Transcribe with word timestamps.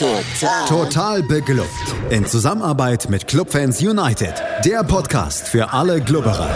Total. 0.00 0.66
Total 0.66 1.22
beglückt. 1.22 1.68
In 2.08 2.24
Zusammenarbeit 2.24 3.10
mit 3.10 3.26
Clubfans 3.26 3.82
United. 3.82 4.32
Der 4.64 4.82
Podcast 4.82 5.46
für 5.46 5.74
alle 5.74 6.00
Glubberer. 6.00 6.48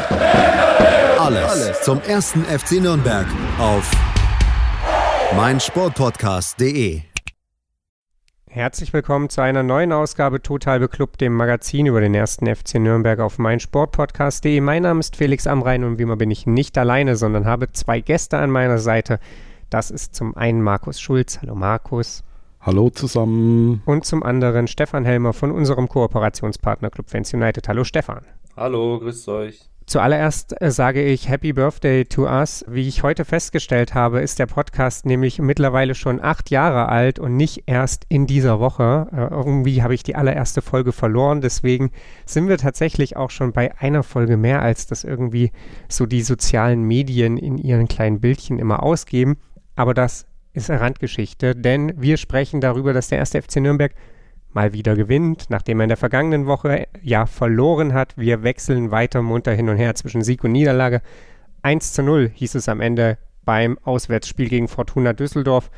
Alles, 1.19 1.45
Alles 1.51 1.83
zum 1.83 2.01
ersten 2.01 2.43
FC 2.47 2.81
Nürnberg 2.81 3.27
auf 3.59 3.91
meinsportpodcast.de. 5.37 7.03
Herzlich 8.49 8.95
willkommen 8.95 9.29
zu 9.29 9.43
einer 9.43 9.63
neuen 9.63 9.93
Ausgabe 9.93 10.41
Total 10.41 10.81
Beklubbt, 10.81 11.21
dem 11.21 11.35
Magazin 11.35 11.85
über 11.85 12.01
den 12.01 12.15
ersten 12.15 12.47
FC 12.47 12.77
Nürnberg 12.77 13.21
auf 13.21 13.37
meinsportpodcast.de. 13.37 14.59
Mein 14.63 14.85
Name 14.85 15.01
ist 15.01 15.17
Felix 15.17 15.47
Amrein 15.47 15.85
und 15.85 15.99
wie 15.99 16.05
immer 16.05 16.17
bin 16.17 16.31
ich 16.31 16.47
nicht 16.47 16.79
alleine, 16.79 17.15
sondern 17.17 17.45
habe 17.45 17.71
zwei 17.73 18.01
Gäste 18.01 18.39
an 18.39 18.49
meiner 18.49 18.79
Seite. 18.79 19.21
Das 19.69 19.91
ist 19.91 20.15
zum 20.15 20.35
einen 20.35 20.63
Markus 20.63 20.99
Schulz. 20.99 21.41
Hallo 21.43 21.55
Markus. 21.55 22.25
Hallo 22.67 22.89
zusammen. 22.89 23.83
Und 23.85 24.07
zum 24.07 24.23
anderen 24.23 24.69
Stefan 24.69 25.05
Helmer 25.05 25.35
von 25.35 25.51
unserem 25.51 25.87
Kooperationspartner 25.87 26.89
Club 26.89 27.11
Fans 27.11 27.35
United. 27.35 27.69
Hallo 27.69 27.85
Stefan. 27.85 28.25
Hallo, 28.57 28.99
grüßt 29.01 29.29
euch. 29.29 29.69
Zuallererst 29.85 30.59
äh, 30.63 30.71
sage 30.71 31.05
ich 31.05 31.29
Happy 31.29 31.53
Birthday 31.53 32.07
to 32.07 32.23
us. 32.23 32.65
Wie 32.67 32.89
ich 32.89 33.03
heute 33.03 33.27
festgestellt 33.27 33.93
habe, 33.93 34.23
ist 34.23 34.39
der 34.39 34.47
Podcast 34.47 35.05
nämlich 35.05 35.41
mittlerweile 35.41 35.95
schon 35.95 36.23
acht 36.23 36.49
Jahre 36.49 36.89
alt 36.89 37.19
und 37.19 37.37
nicht 37.37 37.65
erst 37.67 38.07
in 38.09 38.27
dieser 38.27 38.61
Woche. 38.61 39.09
Äh, 39.13 39.35
irgendwie 39.35 39.83
habe 39.83 39.93
ich 39.93 40.03
die 40.03 40.17
allererste 40.17 40.63
Folge 40.63 40.93
verloren. 40.93 41.43
Deswegen 41.43 41.91
sind 42.25 42.49
wir 42.49 42.57
tatsächlich 42.57 43.15
auch 43.19 43.29
schon 43.29 43.53
bei 43.53 43.77
einer 43.79 44.03
Folge 44.03 44.39
mehr, 44.39 44.63
als 44.63 44.87
das 44.87 45.05
irgendwie 45.05 45.53
so 45.91 46.07
die 46.07 46.23
sozialen 46.23 46.83
Medien 46.85 47.37
in 47.37 47.59
ihren 47.59 47.89
kleinen 47.89 48.21
Bildchen 48.21 48.59
immer 48.59 48.83
ausgeben. 48.83 49.37
Aber 49.77 49.93
das 49.93 50.25
ist 50.55 50.71
eine 50.71 50.81
Randgeschichte, 50.81 51.55
denn 51.55 51.93
wir 52.01 52.17
sprechen 52.17 52.61
darüber, 52.61 52.93
dass 52.93 53.09
der 53.09 53.19
erste 53.19 53.43
FC 53.43 53.57
Nürnberg 53.57 53.95
mal 54.53 54.73
wieder 54.73 54.95
gewinnt, 54.95 55.47
nachdem 55.51 55.81
er 55.81 55.85
in 55.85 55.89
der 55.89 55.97
vergangenen 55.97 56.47
Woche 56.47 56.87
ja 57.03 57.27
verloren 57.27 57.93
hat. 57.93 58.17
Wir 58.17 58.43
wechseln 58.43 58.91
weiter 58.91 59.21
munter 59.21 59.53
hin 59.53 59.69
und 59.69 59.77
her 59.77 59.95
zwischen 59.97 60.23
Sieg 60.23 60.45
und 60.45 60.53
Niederlage. 60.53 61.03
1 61.63 61.93
zu 61.93 62.03
0 62.03 62.31
hieß 62.33 62.55
es 62.55 62.69
am 62.69 62.81
Ende 62.81 63.19
beim 63.45 63.79
Auswärtsspiel 63.83 64.49
gegen 64.49 64.69
Fortuna 64.69 65.13
Düsseldorf. 65.13 65.71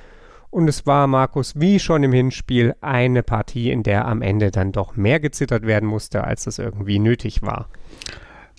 Und 0.51 0.69
es 0.69 0.87
war, 0.87 1.07
Markus, 1.07 1.55
wie 1.57 1.81
schon 1.81 2.03
im 2.03 2.13
Hinspiel, 2.13 2.75
eine 2.81 3.23
Partie, 3.23 3.71
in 3.71 3.83
der 3.83 4.07
am 4.07 4.23
Ende 4.23 4.51
dann 4.51 4.73
doch 4.73 4.97
mehr 4.97 5.21
gezittert 5.21 5.67
werden 5.67 5.89
musste, 5.89 6.25
als 6.25 6.45
das 6.45 6.59
irgendwie 6.59 6.99
nötig 6.99 7.43
war. 7.43 7.69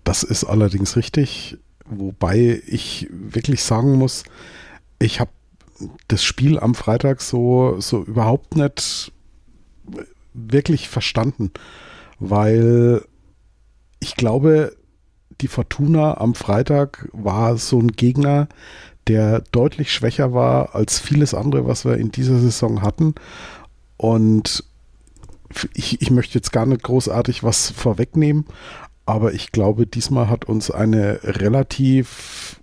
Das 0.03 0.23
ist 0.23 0.43
allerdings 0.43 0.95
richtig, 0.95 1.57
wobei 1.85 2.61
ich 2.65 3.07
wirklich 3.11 3.63
sagen 3.63 3.95
muss, 3.95 4.23
ich 4.99 5.19
habe 5.19 5.31
das 6.07 6.23
Spiel 6.23 6.59
am 6.59 6.75
Freitag 6.75 7.21
so, 7.21 7.79
so 7.79 8.03
überhaupt 8.03 8.55
nicht 8.55 9.11
wirklich 10.33 10.89
verstanden, 10.89 11.51
weil 12.19 13.03
ich 13.99 14.15
glaube, 14.15 14.75
die 15.41 15.47
Fortuna 15.47 16.17
am 16.17 16.35
Freitag 16.35 17.09
war 17.13 17.57
so 17.57 17.79
ein 17.79 17.91
Gegner, 17.91 18.47
der 19.07 19.41
deutlich 19.51 19.91
schwächer 19.91 20.33
war 20.33 20.75
als 20.75 20.99
vieles 20.99 21.33
andere, 21.33 21.67
was 21.67 21.85
wir 21.85 21.97
in 21.97 22.11
dieser 22.11 22.39
Saison 22.39 22.81
hatten. 22.81 23.15
Und 23.95 24.63
ich, 25.73 26.01
ich 26.01 26.11
möchte 26.11 26.35
jetzt 26.35 26.51
gar 26.51 26.65
nicht 26.65 26.83
großartig 26.83 27.43
was 27.43 27.71
vorwegnehmen, 27.71 28.45
aber 29.05 29.33
ich 29.33 29.51
glaube, 29.51 29.87
diesmal 29.87 30.29
hat 30.29 30.45
uns 30.45 30.69
eine 30.69 31.19
relativ 31.23 32.59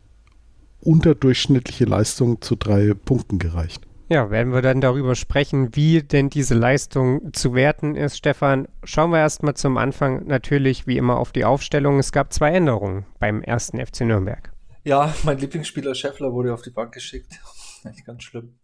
unterdurchschnittliche 0.84 1.84
Leistung 1.84 2.40
zu 2.40 2.56
drei 2.56 2.94
Punkten 2.94 3.38
gereicht. 3.38 3.86
Ja, 4.08 4.30
werden 4.30 4.52
wir 4.52 4.60
dann 4.60 4.82
darüber 4.82 5.14
sprechen, 5.14 5.74
wie 5.74 6.02
denn 6.02 6.28
diese 6.28 6.54
Leistung 6.54 7.32
zu 7.32 7.54
werten 7.54 7.96
ist. 7.96 8.18
Stefan, 8.18 8.68
schauen 8.84 9.10
wir 9.10 9.18
erstmal 9.18 9.54
zum 9.54 9.78
Anfang 9.78 10.26
natürlich 10.26 10.86
wie 10.86 10.98
immer 10.98 11.16
auf 11.16 11.32
die 11.32 11.44
Aufstellung. 11.44 11.98
Es 11.98 12.12
gab 12.12 12.32
zwei 12.32 12.52
Änderungen 12.52 13.06
beim 13.18 13.42
ersten 13.42 13.84
FC 13.84 14.02
Nürnberg. 14.02 14.52
Ja, 14.84 15.14
mein 15.22 15.38
Lieblingsspieler 15.38 15.94
Scheffler 15.94 16.32
wurde 16.32 16.52
auf 16.52 16.60
die 16.60 16.70
Bank 16.70 16.92
geschickt. 16.92 17.40
Echt 17.84 18.04
ganz 18.04 18.24
schlimm. 18.24 18.58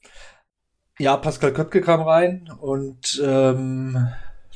Ja, 0.98 1.16
Pascal 1.16 1.54
Köpke 1.54 1.80
kam 1.80 2.02
rein 2.02 2.50
und 2.60 3.22
ähm, 3.24 4.08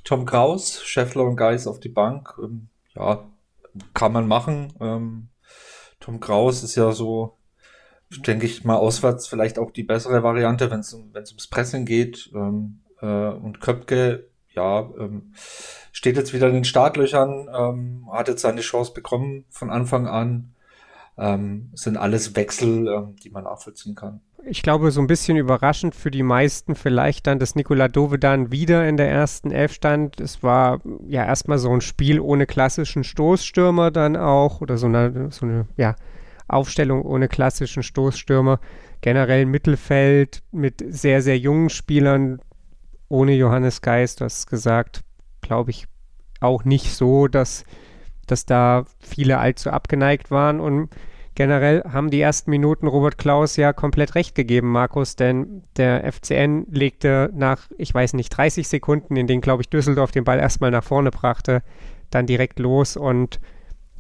Tom 0.05 0.27
Kraus, 0.27 0.83
Scheffler 0.85 1.25
und 1.25 1.37
Geis 1.37 1.67
auf 1.67 1.81
die 1.81 1.89
Bank. 1.89 2.35
Ähm, 2.43 2.69
ja, 2.95 3.27
kann 3.95 4.13
man 4.13 4.29
machen. 4.29 4.75
Ähm, 4.79 5.29
Tom 6.01 6.21
Kraus 6.21 6.63
ist 6.63 6.75
ja 6.75 6.93
so 6.93 7.39
denke 8.23 8.47
ich 8.47 8.65
mal, 8.65 8.77
auswärts 8.77 9.27
vielleicht 9.27 9.59
auch 9.59 9.71
die 9.71 9.83
bessere 9.83 10.23
Variante, 10.23 10.71
wenn 10.71 10.81
es 10.81 10.95
ums 10.95 11.47
Pressing 11.47 11.85
geht. 11.85 12.31
Ähm, 12.35 12.81
äh, 13.01 13.07
und 13.07 13.61
Köpke, 13.61 14.29
ja, 14.55 14.89
ähm, 14.99 15.33
steht 15.93 16.17
jetzt 16.17 16.33
wieder 16.33 16.49
in 16.49 16.55
den 16.55 16.65
Startlöchern, 16.65 17.49
ähm, 17.55 18.09
hat 18.13 18.29
jetzt 18.29 18.43
seine 18.43 18.61
Chance 18.61 18.93
bekommen 18.93 19.45
von 19.51 19.71
Anfang 19.71 20.07
an. 20.07 20.51
Ähm, 21.17 21.71
sind 21.75 21.97
alles 21.97 22.35
Wechsel, 22.35 22.89
ähm, 22.89 23.15
die 23.23 23.31
man 23.31 23.45
nachvollziehen 23.45 23.95
kann. 23.95 24.21
Ich 24.47 24.63
glaube, 24.63 24.91
so 24.91 25.01
ein 25.01 25.07
bisschen 25.07 25.37
überraschend 25.37 25.95
für 25.95 26.11
die 26.11 26.25
meisten 26.25 26.75
vielleicht 26.75 27.29
dann, 27.29 27.39
dass 27.39 27.55
Nikola 27.55 27.87
Dovedan 27.87 28.51
wieder 28.51 28.87
in 28.89 28.97
der 28.97 29.11
ersten 29.11 29.53
Elf 29.53 29.73
stand. 29.73 30.21
Es 30.21 30.43
war 30.43 30.81
ja 31.07 31.25
erstmal 31.25 31.59
so 31.59 31.71
ein 31.71 31.81
Spiel 31.81 32.19
ohne 32.19 32.47
klassischen 32.47 33.05
Stoßstürmer 33.05 33.93
dann 33.93 34.17
auch 34.17 34.61
oder 34.61 34.77
so 34.77 34.87
eine, 34.87 35.31
so 35.31 35.47
eine 35.47 35.67
ja, 35.77 35.95
Aufstellung 36.49 37.03
ohne 37.03 37.29
klassischen 37.29 37.83
Stoßstürmer. 37.83 38.61
Generell 39.01 39.47
Mittelfeld 39.47 40.43
mit 40.53 40.83
sehr, 40.89 41.23
sehr 41.23 41.39
jungen 41.39 41.71
Spielern, 41.71 42.41
ohne 43.09 43.35
Johannes 43.35 43.83
Geist, 43.83 44.21
du 44.21 44.25
hast 44.25 44.47
gesagt, 44.47 45.03
glaube 45.41 45.71
ich, 45.71 45.87
auch 46.41 46.65
nicht 46.65 46.93
so, 46.93 47.29
dass, 47.29 47.65
dass 48.27 48.47
da 48.47 48.85
viele 49.01 49.39
allzu 49.39 49.71
abgeneigt 49.71 50.31
waren. 50.31 50.61
Und 50.61 50.89
generell 51.35 51.83
haben 51.85 52.11
die 52.11 52.21
ersten 52.21 52.51
Minuten 52.51 52.87
Robert 52.87 53.19
Klaus 53.19 53.57
ja 53.57 53.73
komplett 53.73 54.15
recht 54.15 54.35
gegeben, 54.35 54.71
Markus, 54.73 55.17
denn 55.17 55.65
der 55.77 56.11
FCN 56.11 56.67
legte 56.71 57.31
nach, 57.35 57.69
ich 57.77 57.93
weiß 57.93 58.15
nicht, 58.15 58.31
30 58.31 58.69
Sekunden, 58.69 59.17
in 59.17 59.27
denen, 59.27 59.43
glaube 59.43 59.63
ich, 59.63 59.69
Düsseldorf 59.69 60.11
den 60.11 60.25
Ball 60.25 60.39
erstmal 60.39 60.71
nach 60.71 60.85
vorne 60.85 61.11
brachte, 61.11 61.63
dann 62.11 62.27
direkt 62.27 62.59
los 62.59 62.97
und 62.97 63.41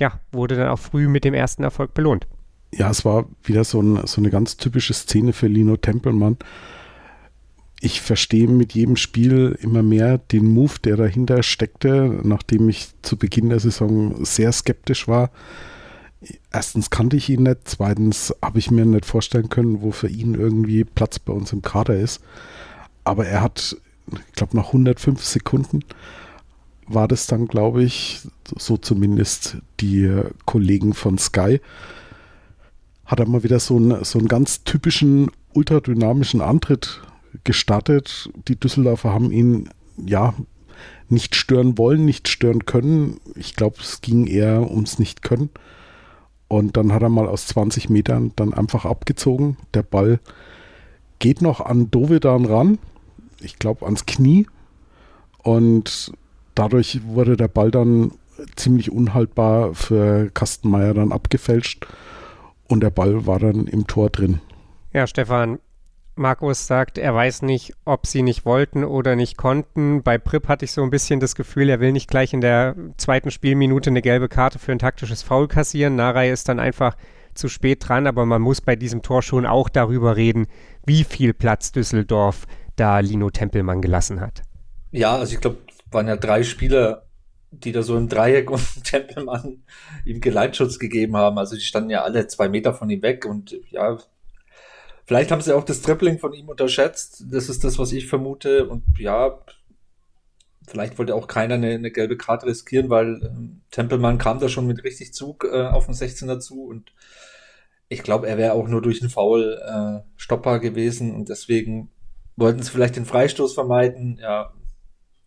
ja, 0.00 0.18
wurde 0.32 0.56
dann 0.56 0.68
auch 0.68 0.78
früh 0.78 1.08
mit 1.08 1.24
dem 1.24 1.34
ersten 1.34 1.62
Erfolg 1.62 1.94
belohnt 1.94 2.26
ja, 2.76 2.90
es 2.90 3.04
war 3.04 3.26
wieder 3.42 3.64
so, 3.64 3.80
ein, 3.80 4.06
so 4.06 4.20
eine 4.20 4.30
ganz 4.30 4.56
typische 4.56 4.94
Szene 4.94 5.32
für 5.32 5.46
Lino 5.46 5.76
Tempelmann. 5.76 6.36
Ich 7.80 8.00
verstehe 8.00 8.48
mit 8.48 8.72
jedem 8.72 8.96
Spiel 8.96 9.58
immer 9.60 9.82
mehr 9.82 10.18
den 10.18 10.46
Move, 10.46 10.74
der 10.82 10.96
dahinter 10.96 11.42
steckte, 11.42 12.20
nachdem 12.22 12.68
ich 12.68 12.88
zu 13.02 13.16
Beginn 13.16 13.50
der 13.50 13.60
Saison 13.60 14.24
sehr 14.24 14.52
skeptisch 14.52 15.06
war. 15.06 15.30
Erstens 16.50 16.88
kannte 16.88 17.16
ich 17.16 17.28
ihn 17.28 17.42
nicht, 17.42 17.60
zweitens 17.64 18.34
habe 18.40 18.58
ich 18.58 18.70
mir 18.70 18.86
nicht 18.86 19.04
vorstellen 19.04 19.50
können, 19.50 19.82
wo 19.82 19.90
für 19.90 20.08
ihn 20.08 20.34
irgendwie 20.34 20.84
Platz 20.84 21.18
bei 21.18 21.32
uns 21.32 21.52
im 21.52 21.60
Kader 21.60 21.96
ist. 21.96 22.22
Aber 23.04 23.26
er 23.26 23.42
hat, 23.42 23.76
ich 24.10 24.32
glaube, 24.32 24.56
nach 24.56 24.68
105 24.68 25.22
Sekunden 25.22 25.80
war 26.86 27.08
das 27.08 27.26
dann, 27.26 27.46
glaube 27.46 27.82
ich, 27.82 28.22
so 28.56 28.78
zumindest 28.78 29.58
die 29.80 30.10
Kollegen 30.46 30.94
von 30.94 31.18
Sky, 31.18 31.60
hat 33.14 33.20
er 33.20 33.28
mal 33.28 33.44
wieder 33.44 33.60
so 33.60 33.76
einen, 33.76 34.02
so 34.02 34.18
einen 34.18 34.26
ganz 34.26 34.64
typischen 34.64 35.30
ultradynamischen 35.52 36.40
Antritt 36.40 37.00
gestartet. 37.44 38.28
Die 38.48 38.58
Düsseldorfer 38.58 39.12
haben 39.12 39.30
ihn 39.30 39.68
ja 40.04 40.34
nicht 41.08 41.36
stören 41.36 41.78
wollen, 41.78 42.04
nicht 42.04 42.26
stören 42.26 42.66
können. 42.66 43.20
Ich 43.36 43.54
glaube, 43.54 43.76
es 43.78 44.00
ging 44.00 44.26
eher 44.26 44.68
ums 44.68 44.98
Nicht-Können. 44.98 45.50
Und 46.48 46.76
dann 46.76 46.92
hat 46.92 47.02
er 47.02 47.08
mal 47.08 47.28
aus 47.28 47.46
20 47.46 47.88
Metern 47.88 48.32
dann 48.34 48.52
einfach 48.52 48.84
abgezogen. 48.84 49.58
Der 49.74 49.84
Ball 49.84 50.18
geht 51.20 51.40
noch 51.40 51.60
an 51.60 51.92
Dovedan 51.92 52.46
ran. 52.46 52.78
Ich 53.40 53.60
glaube 53.60 53.84
ans 53.84 54.06
Knie. 54.06 54.48
Und 55.44 56.10
dadurch 56.56 57.00
wurde 57.06 57.36
der 57.36 57.46
Ball 57.48 57.70
dann 57.70 58.10
ziemlich 58.56 58.90
unhaltbar 58.90 59.72
für 59.72 60.32
Kastenmeier 60.34 60.94
dann 60.94 61.12
abgefälscht 61.12 61.86
und 62.68 62.82
der 62.82 62.90
Ball 62.90 63.26
war 63.26 63.38
dann 63.38 63.66
im 63.66 63.86
Tor 63.86 64.10
drin. 64.10 64.40
Ja, 64.92 65.06
Stefan, 65.06 65.58
Markus 66.16 66.66
sagt, 66.66 66.98
er 66.98 67.14
weiß 67.14 67.42
nicht, 67.42 67.72
ob 67.84 68.06
sie 68.06 68.22
nicht 68.22 68.44
wollten 68.44 68.84
oder 68.84 69.16
nicht 69.16 69.36
konnten. 69.36 70.02
Bei 70.02 70.18
Prip 70.18 70.46
hatte 70.46 70.64
ich 70.64 70.72
so 70.72 70.82
ein 70.82 70.90
bisschen 70.90 71.18
das 71.18 71.34
Gefühl, 71.34 71.68
er 71.68 71.80
will 71.80 71.92
nicht 71.92 72.08
gleich 72.08 72.32
in 72.32 72.40
der 72.40 72.76
zweiten 72.96 73.32
Spielminute 73.32 73.90
eine 73.90 74.02
gelbe 74.02 74.28
Karte 74.28 74.58
für 74.58 74.72
ein 74.72 74.78
taktisches 74.78 75.22
Foul 75.22 75.48
kassieren. 75.48 75.96
Narei 75.96 76.30
ist 76.30 76.48
dann 76.48 76.60
einfach 76.60 76.96
zu 77.34 77.48
spät 77.48 77.88
dran, 77.88 78.06
aber 78.06 78.26
man 78.26 78.42
muss 78.42 78.60
bei 78.60 78.76
diesem 78.76 79.02
Tor 79.02 79.22
schon 79.22 79.44
auch 79.44 79.68
darüber 79.68 80.16
reden, 80.16 80.46
wie 80.86 81.02
viel 81.02 81.34
Platz 81.34 81.72
Düsseldorf 81.72 82.46
da 82.76 83.00
Lino 83.00 83.30
Tempelmann 83.30 83.82
gelassen 83.82 84.20
hat. 84.20 84.42
Ja, 84.92 85.16
also 85.16 85.34
ich 85.34 85.40
glaube, 85.40 85.58
waren 85.90 86.06
ja 86.06 86.16
drei 86.16 86.44
Spieler 86.44 87.06
die 87.60 87.72
da 87.72 87.82
so 87.82 87.96
im 87.96 88.08
Dreieck 88.08 88.50
und 88.50 88.62
Tempelmann 88.84 89.62
ihm 90.04 90.20
Geleitschutz 90.20 90.78
gegeben 90.78 91.16
haben. 91.16 91.38
Also 91.38 91.56
die 91.56 91.62
standen 91.62 91.90
ja 91.90 92.02
alle 92.02 92.26
zwei 92.26 92.48
Meter 92.48 92.74
von 92.74 92.90
ihm 92.90 93.02
weg 93.02 93.26
und 93.26 93.56
ja, 93.70 93.98
Vielleicht 95.06 95.30
haben 95.30 95.42
sie 95.42 95.54
auch 95.54 95.64
das 95.64 95.82
Tripling 95.82 96.18
von 96.18 96.32
ihm 96.32 96.48
unterschätzt. 96.48 97.24
Das 97.30 97.48
ist 97.48 97.62
das, 97.62 97.78
was 97.78 97.92
ich 97.92 98.06
vermute. 98.06 98.66
Und 98.66 98.84
ja, 98.98 99.38
vielleicht 100.66 100.98
wollte 100.98 101.14
auch 101.14 101.28
keiner 101.28 101.54
eine, 101.54 101.72
eine 101.72 101.90
gelbe 101.90 102.16
Karte 102.16 102.46
riskieren, 102.46 102.88
weil 102.88 103.20
ähm, 103.22 103.60
Tempelmann 103.70 104.18
kam 104.18 104.38
da 104.38 104.48
schon 104.48 104.66
mit 104.66 104.82
richtig 104.82 105.12
Zug 105.12 105.44
äh, 105.44 105.66
auf 105.66 105.86
den 105.86 105.94
16er 105.94 106.40
zu 106.40 106.64
und 106.64 106.92
ich 107.88 108.02
glaube, 108.02 108.26
er 108.26 108.38
wäre 108.38 108.54
auch 108.54 108.66
nur 108.66 108.80
durch 108.80 109.02
einen 109.02 109.10
Foul 109.10 109.60
äh, 109.62 110.00
stoppbar 110.16 110.58
gewesen 110.58 111.14
und 111.14 111.28
deswegen 111.28 111.90
wollten 112.34 112.62
sie 112.62 112.70
vielleicht 112.70 112.96
den 112.96 113.04
Freistoß 113.04 113.52
vermeiden. 113.52 114.18
Ja, 114.20 114.54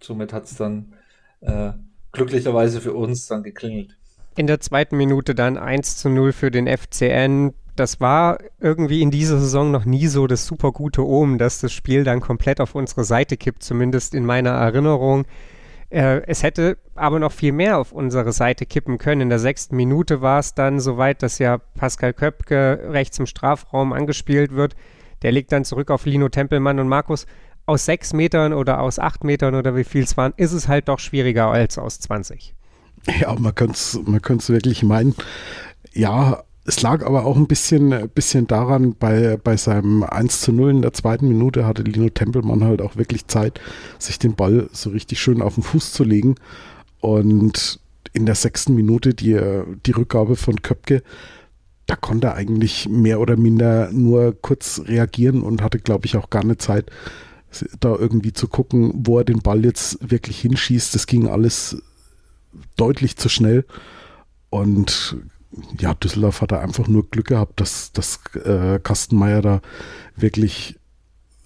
somit 0.01 0.33
hat 0.33 0.45
es 0.45 0.56
dann 0.56 0.94
äh, 1.41 1.74
glücklicherweise 2.17 2.81
für 2.81 2.93
uns 2.93 3.27
dann 3.27 3.43
geklingelt. 3.43 3.95
In 4.35 4.45
der 4.45 4.59
zweiten 4.59 4.97
Minute 4.97 5.33
dann 5.33 5.57
1 5.57 5.97
zu 5.97 6.09
0 6.09 6.33
für 6.33 6.51
den 6.51 6.67
FCN 6.67 7.53
das 7.77 8.01
war 8.01 8.39
irgendwie 8.59 9.01
in 9.01 9.11
dieser 9.11 9.39
Saison 9.39 9.71
noch 9.71 9.85
nie 9.85 10.07
so 10.07 10.27
das 10.27 10.45
super 10.45 10.71
gute 10.71 11.05
Omen, 11.05 11.37
dass 11.37 11.59
das 11.59 11.71
Spiel 11.71 12.03
dann 12.03 12.21
komplett 12.21 12.59
auf 12.59 12.75
unsere 12.75 13.03
Seite 13.03 13.37
kippt, 13.37 13.63
zumindest 13.63 14.15
in 14.15 14.25
meiner 14.25 14.49
Erinnerung. 14.49 15.25
Äh, 15.89 16.21
es 16.25 16.43
hätte 16.43 16.77
aber 16.95 17.19
noch 17.19 17.31
viel 17.31 17.51
mehr 17.51 17.77
auf 17.77 17.91
unsere 17.91 18.33
Seite 18.33 18.65
kippen 18.65 18.97
können. 18.97 19.21
In 19.21 19.29
der 19.29 19.39
sechsten 19.39 19.75
Minute 19.75 20.21
war 20.21 20.39
es 20.39 20.53
dann 20.53 20.79
soweit, 20.79 21.21
dass 21.23 21.39
ja 21.39 21.59
Pascal 21.75 22.13
Köpke 22.13 22.81
rechts 22.89 23.19
im 23.19 23.27
Strafraum 23.27 23.93
angespielt 23.93 24.55
wird. 24.55 24.75
Der 25.21 25.31
legt 25.31 25.51
dann 25.51 25.63
zurück 25.63 25.91
auf 25.91 26.05
Lino 26.05 26.29
Tempelmann 26.29 26.79
und 26.79 26.87
Markus. 26.87 27.25
Aus 27.67 27.85
sechs 27.85 28.13
Metern 28.13 28.53
oder 28.53 28.79
aus 28.79 28.97
acht 28.97 29.23
Metern 29.23 29.53
oder 29.53 29.75
wie 29.75 29.83
viel 29.83 30.03
es 30.03 30.17
waren, 30.17 30.33
ist 30.37 30.53
es 30.53 30.67
halt 30.67 30.87
doch 30.87 30.97
schwieriger 30.97 31.47
als 31.47 31.77
aus 31.77 31.99
20. 31.99 32.55
Ja, 33.19 33.35
man 33.35 33.53
könnte 33.53 33.73
es 33.73 33.99
man 34.05 34.21
wirklich 34.23 34.83
meinen. 34.83 35.13
Ja, 35.93 36.43
es 36.67 36.81
lag 36.81 37.05
aber 37.05 37.25
auch 37.25 37.37
ein 37.37 37.47
bisschen, 37.47 38.09
bisschen 38.13 38.45
daran, 38.45 38.93
bei, 38.99 39.37
bei 39.41 39.55
seinem 39.55 40.03
1 40.03 40.41
zu 40.41 40.51
0 40.51 40.71
in 40.71 40.81
der 40.81 40.91
zweiten 40.91 41.29
Minute 41.29 41.65
hatte 41.65 41.81
Lino 41.81 42.09
Tempelmann 42.09 42.63
halt 42.63 42.81
auch 42.81 42.97
wirklich 42.97 43.27
Zeit, 43.27 43.61
sich 43.99 44.19
den 44.19 44.35
Ball 44.35 44.69
so 44.73 44.89
richtig 44.89 45.21
schön 45.21 45.41
auf 45.41 45.55
den 45.55 45.63
Fuß 45.63 45.93
zu 45.93 46.03
legen. 46.03 46.35
Und 46.99 47.79
in 48.11 48.25
der 48.25 48.35
sechsten 48.35 48.75
Minute 48.75 49.13
die, 49.13 49.39
die 49.85 49.91
Rückgabe 49.91 50.35
von 50.35 50.61
Köpke, 50.61 51.03
da 51.85 51.95
konnte 51.95 52.27
er 52.27 52.35
eigentlich 52.35 52.89
mehr 52.89 53.21
oder 53.21 53.37
minder 53.37 53.89
nur 53.93 54.35
kurz 54.41 54.81
reagieren 54.85 55.43
und 55.43 55.61
hatte, 55.61 55.79
glaube 55.79 56.05
ich, 56.05 56.17
auch 56.17 56.29
gar 56.29 56.43
nicht 56.43 56.61
Zeit, 56.61 56.91
da 57.80 57.95
irgendwie 57.95 58.33
zu 58.33 58.48
gucken, 58.48 58.92
wo 58.94 59.19
er 59.19 59.25
den 59.25 59.42
Ball 59.42 59.63
jetzt 59.63 59.98
wirklich 60.01 60.39
hinschießt. 60.42 60.94
Das 60.95 61.07
ging 61.07 61.27
alles 61.27 61.81
deutlich 62.75 63.18
zu 63.18 63.30
schnell. 63.30 63.65
Und 64.50 65.18
ja, 65.80 65.94
Düsseldorf 65.94 66.42
hat 66.42 66.51
da 66.51 66.59
einfach 66.59 66.88
nur 66.88 67.09
Glück 67.09 67.27
gehabt, 67.27 67.59
dass, 67.59 67.92
dass 67.92 68.19
äh, 68.36 68.80
Kastenmeier 68.80 69.42
da 69.42 69.62
wirklich 70.15 70.77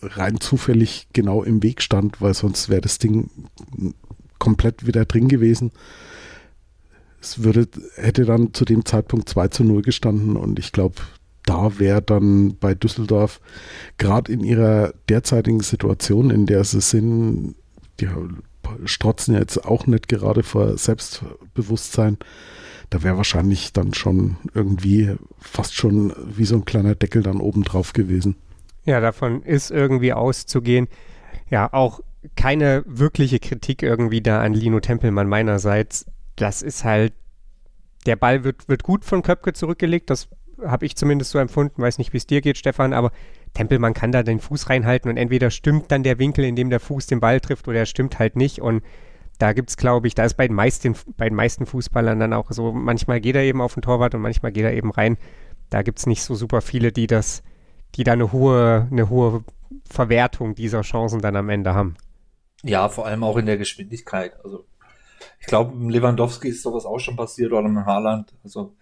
rein 0.01 0.39
zufällig 0.39 1.07
genau 1.13 1.43
im 1.43 1.61
Weg 1.63 1.81
stand, 1.81 2.21
weil 2.21 2.33
sonst 2.33 2.69
wäre 2.69 2.81
das 2.81 2.97
Ding 2.97 3.29
komplett 4.39 4.87
wieder 4.87 5.05
drin 5.05 5.27
gewesen. 5.27 5.71
Es 7.21 7.43
würde, 7.43 7.67
hätte 7.95 8.25
dann 8.25 8.53
zu 8.53 8.65
dem 8.65 8.83
Zeitpunkt 8.85 9.29
2 9.29 9.49
zu 9.49 9.63
0 9.63 9.83
gestanden 9.83 10.35
und 10.35 10.57
ich 10.57 10.71
glaube, 10.71 10.95
da 11.45 11.79
wäre 11.79 12.01
dann 12.01 12.57
bei 12.59 12.73
Düsseldorf 12.75 13.39
gerade 13.97 14.31
in 14.31 14.41
ihrer 14.41 14.93
derzeitigen 15.09 15.61
Situation, 15.61 16.29
in 16.29 16.45
der 16.45 16.63
sie 16.63 16.81
sind, 16.81 17.55
die 17.99 18.07
strotzen 18.85 19.35
jetzt 19.35 19.65
auch 19.65 19.87
nicht 19.87 20.07
gerade 20.07 20.43
vor 20.43 20.77
Selbstbewusstsein, 20.77 22.17
da 22.89 23.03
wäre 23.03 23.17
wahrscheinlich 23.17 23.73
dann 23.73 23.93
schon 23.93 24.37
irgendwie 24.53 25.15
fast 25.39 25.75
schon 25.75 26.13
wie 26.25 26.45
so 26.45 26.55
ein 26.55 26.65
kleiner 26.65 26.93
Deckel 26.93 27.23
dann 27.23 27.39
oben 27.39 27.63
drauf 27.63 27.93
gewesen. 27.93 28.35
Ja, 28.85 28.99
davon 28.99 29.43
ist 29.43 29.71
irgendwie 29.71 30.13
auszugehen. 30.13 30.87
Ja, 31.49 31.71
auch 31.71 32.01
keine 32.35 32.83
wirkliche 32.85 33.39
Kritik 33.39 33.81
irgendwie 33.81 34.21
da 34.21 34.41
an 34.41 34.53
Lino 34.53 34.79
Tempelmann 34.79 35.27
meinerseits. 35.27 36.05
Das 36.35 36.61
ist 36.61 36.83
halt, 36.83 37.13
der 38.05 38.15
Ball 38.15 38.43
wird, 38.43 38.67
wird 38.67 38.83
gut 38.83 39.05
von 39.05 39.21
Köpke 39.21 39.53
zurückgelegt, 39.53 40.09
das 40.09 40.27
habe 40.65 40.85
ich 40.85 40.95
zumindest 40.95 41.31
so 41.31 41.39
empfunden, 41.39 41.81
weiß 41.81 41.97
nicht, 41.97 42.13
wie 42.13 42.17
es 42.17 42.27
dir 42.27 42.41
geht, 42.41 42.57
Stefan, 42.57 42.93
aber 42.93 43.11
Tempelmann 43.53 43.93
kann 43.93 44.11
da 44.11 44.23
den 44.23 44.39
Fuß 44.39 44.69
reinhalten 44.69 45.09
und 45.09 45.17
entweder 45.17 45.49
stimmt 45.51 45.91
dann 45.91 46.03
der 46.03 46.19
Winkel, 46.19 46.45
in 46.45 46.55
dem 46.55 46.69
der 46.69 46.79
Fuß 46.79 47.07
den 47.07 47.19
Ball 47.19 47.39
trifft, 47.39 47.67
oder 47.67 47.79
er 47.79 47.85
stimmt 47.85 48.19
halt 48.19 48.35
nicht 48.35 48.59
und 48.59 48.83
da 49.41 49.53
gibt 49.53 49.69
es, 49.69 49.77
glaube 49.77 50.07
ich, 50.07 50.13
da 50.13 50.23
ist 50.23 50.35
bei 50.35 50.47
den, 50.47 50.55
meisten, 50.55 50.95
bei 51.17 51.27
den 51.27 51.35
meisten 51.35 51.65
Fußballern 51.65 52.19
dann 52.19 52.33
auch 52.33 52.51
so, 52.51 52.71
manchmal 52.71 53.19
geht 53.19 53.35
er 53.35 53.41
eben 53.41 53.59
auf 53.59 53.73
den 53.73 53.81
Torwart 53.81 54.13
und 54.13 54.21
manchmal 54.21 54.51
geht 54.51 54.63
er 54.63 54.73
eben 54.73 54.91
rein. 54.91 55.17
Da 55.71 55.81
gibt 55.81 55.97
es 55.97 56.05
nicht 56.05 56.21
so 56.21 56.35
super 56.35 56.61
viele, 56.61 56.91
die 56.91 57.07
das, 57.07 57.41
die 57.95 58.03
da 58.03 58.13
eine 58.13 58.31
hohe, 58.31 58.87
eine 58.91 59.09
hohe 59.09 59.43
Verwertung 59.89 60.53
dieser 60.53 60.81
Chancen 60.81 61.21
dann 61.21 61.35
am 61.35 61.49
Ende 61.49 61.73
haben. 61.73 61.95
Ja, 62.61 62.87
vor 62.89 63.07
allem 63.07 63.23
auch 63.23 63.37
in 63.37 63.47
der 63.47 63.57
Geschwindigkeit. 63.57 64.33
Also 64.43 64.65
ich 65.39 65.47
glaube, 65.47 65.75
Lewandowski 65.89 66.49
ist 66.49 66.61
sowas 66.61 66.85
auch 66.85 66.99
schon 66.99 67.15
passiert 67.15 67.51
oder 67.51 67.65
im 67.65 67.85
Haaland. 67.85 68.33
Also 68.43 68.75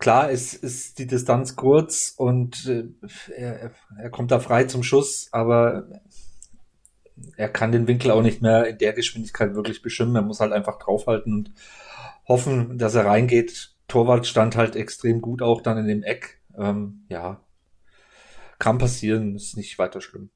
klar 0.00 0.30
ist, 0.30 0.54
ist 0.54 0.98
die 0.98 1.06
Distanz 1.06 1.54
kurz 1.54 2.12
und 2.16 2.66
äh, 2.66 2.88
er, 3.36 3.70
er 3.96 4.10
kommt 4.10 4.32
da 4.32 4.40
frei 4.40 4.64
zum 4.64 4.82
Schuss, 4.82 5.28
aber 5.30 5.86
er 7.36 7.50
kann 7.50 7.70
den 7.70 7.86
Winkel 7.86 8.10
auch 8.10 8.22
nicht 8.22 8.42
mehr 8.42 8.66
in 8.66 8.78
der 8.78 8.94
Geschwindigkeit 8.94 9.54
wirklich 9.54 9.82
bestimmen. 9.82 10.16
Er 10.16 10.22
muss 10.22 10.40
halt 10.40 10.52
einfach 10.52 10.78
draufhalten 10.78 11.34
und 11.34 11.52
hoffen, 12.26 12.78
dass 12.78 12.94
er 12.94 13.04
reingeht. 13.04 13.74
Torwart 13.88 14.26
stand 14.26 14.56
halt 14.56 14.74
extrem 14.74 15.20
gut 15.20 15.42
auch 15.42 15.60
dann 15.60 15.78
in 15.78 15.86
dem 15.86 16.02
Eck. 16.02 16.40
Ähm, 16.56 17.04
ja, 17.08 17.40
kann 18.58 18.78
passieren, 18.78 19.36
ist 19.36 19.56
nicht 19.56 19.78
weiter 19.78 20.00
schlimm. 20.00 20.30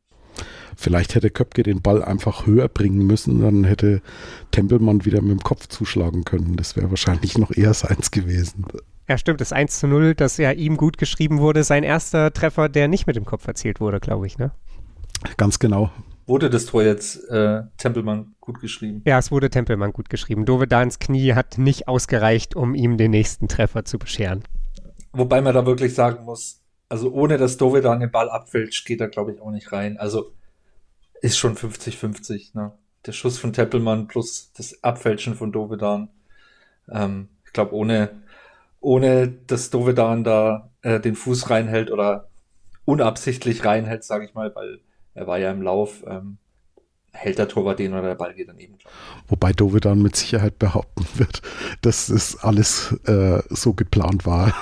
Vielleicht 0.77 1.15
hätte 1.15 1.31
Köpke 1.31 1.63
den 1.63 1.81
Ball 1.81 2.03
einfach 2.03 2.47
höher 2.47 2.69
bringen 2.69 3.07
müssen, 3.07 3.41
dann 3.41 3.65
hätte 3.65 4.03
Tempelmann 4.51 5.05
wieder 5.05 5.23
mit 5.23 5.31
dem 5.31 5.43
Kopf 5.43 5.69
zuschlagen 5.69 6.25
können. 6.25 6.57
Das 6.57 6.77
wäre 6.77 6.91
wahrscheinlich 6.91 7.39
noch 7.39 7.53
eher 7.53 7.73
seins 7.73 8.11
gewesen. 8.11 8.67
Ja, 9.09 9.19
stimmt, 9.19 9.41
das 9.41 9.53
1 9.53 9.81
zu 9.81 9.87
0, 9.87 10.15
das 10.15 10.39
ja 10.39 10.53
ihm 10.53 10.77
gut 10.77 10.97
geschrieben 10.97 11.39
wurde, 11.39 11.63
sein 11.63 11.83
erster 11.83 12.33
Treffer, 12.33 12.69
der 12.69 12.89
nicht 12.89 13.07
mit 13.07 13.17
dem 13.17 13.25
Kopf 13.25 13.47
erzielt 13.47 13.81
wurde, 13.81 14.01
glaube 14.01 14.27
ich, 14.27 14.39
ne? 14.39 14.53
Ganz 15.37 15.59
genau. 15.59 15.91
Wurde 16.27 16.49
das 16.49 16.65
Tor 16.65 16.83
jetzt 16.83 17.29
äh, 17.29 17.63
Tempelmann 17.77 18.35
gut 18.41 18.61
geschrieben? 18.61 19.03
Ja, 19.05 19.19
es 19.19 19.31
wurde 19.31 19.51
Tempelmann 19.51 19.93
gut 19.93 20.09
geschrieben. 20.09 20.47
Dovedans 20.47 20.99
Knie 20.99 21.35
hat 21.35 21.59
nicht 21.59 21.87
ausgereicht, 21.87 22.57
um 22.57 22.75
ihm 22.75 22.97
den 22.97 23.11
nächsten 23.11 23.47
Treffer 23.47 23.85
zu 23.85 23.99
bescheren. 23.99 24.43
Wobei 25.13 25.43
man 25.43 25.55
da 25.55 25.67
wirklich 25.67 25.95
sagen 25.95 26.25
muss, 26.25 26.63
also 26.89 27.13
ohne 27.13 27.37
dass 27.37 27.59
Dovedan 27.59 28.01
den 28.01 28.11
Ball 28.11 28.31
abfälscht, 28.31 28.87
geht 28.87 29.01
er, 29.01 29.09
glaube 29.09 29.33
ich, 29.33 29.41
auch 29.41 29.51
nicht 29.51 29.73
rein. 29.73 29.99
Also 29.99 30.33
ist 31.21 31.37
schon 31.37 31.57
50-50. 31.57 32.57
Ne? 32.57 32.73
Der 33.05 33.13
Schuss 33.13 33.39
von 33.39 33.53
Tempelmann 33.53 34.09
plus 34.09 34.51
das 34.57 34.83
Abfälschen 34.83 35.35
von 35.35 35.53
Dovedan. 35.53 36.09
Ähm, 36.91 37.29
ich 37.45 37.53
glaube, 37.53 37.75
ohne, 37.75 38.11
ohne 38.85 39.29
dass 39.29 39.71
Dovedan 39.71 40.25
da 40.25 40.71
äh, 40.83 41.01
den 41.01 41.17
Fuß 41.17 41.51
reinhält 41.51 41.91
oder 41.91 42.29
unabsichtlich 42.85 43.65
reinhält, 43.65 44.05
sage 44.05 44.27
ich 44.27 44.35
mal, 44.35 44.55
weil 44.55 44.81
er 45.15 45.27
war 45.27 45.39
ja 45.39 45.51
im 45.51 45.63
Lauf, 45.63 46.05
ähm, 46.07 46.39
hält 47.13 47.39
der 47.39 47.49
Torwart 47.49 47.79
den 47.79 47.93
oder 47.93 48.03
der 48.03 48.15
Ball 48.15 48.35
geht 48.35 48.49
daneben. 48.49 48.77
Wobei 49.29 49.53
Dove 49.53 49.81
dann 49.81 50.03
mit 50.03 50.17
Sicherheit 50.17 50.59
behaupten 50.59 51.07
wird, 51.15 51.41
dass 51.81 52.09
es 52.09 52.37
alles 52.37 52.93
äh, 53.07 53.41
so 53.49 53.73
geplant 53.73 54.27
war. 54.27 54.53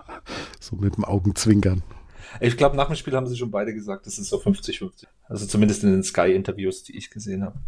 so 0.60 0.76
mit 0.76 0.96
dem 0.96 1.04
Augenzwinkern. 1.04 1.82
Ich 2.40 2.58
glaube, 2.58 2.76
nach 2.76 2.88
dem 2.88 2.96
Spiel 2.96 3.14
haben 3.14 3.26
sie 3.26 3.36
schon 3.36 3.50
beide 3.50 3.72
gesagt, 3.72 4.06
das 4.06 4.18
ist 4.18 4.28
so 4.28 4.36
50-50. 4.36 5.06
Also 5.28 5.46
zumindest 5.46 5.82
in 5.84 5.92
den 5.92 6.02
Sky-Interviews, 6.02 6.82
die 6.82 6.98
ich 6.98 7.08
gesehen 7.10 7.42
habe. 7.42 7.58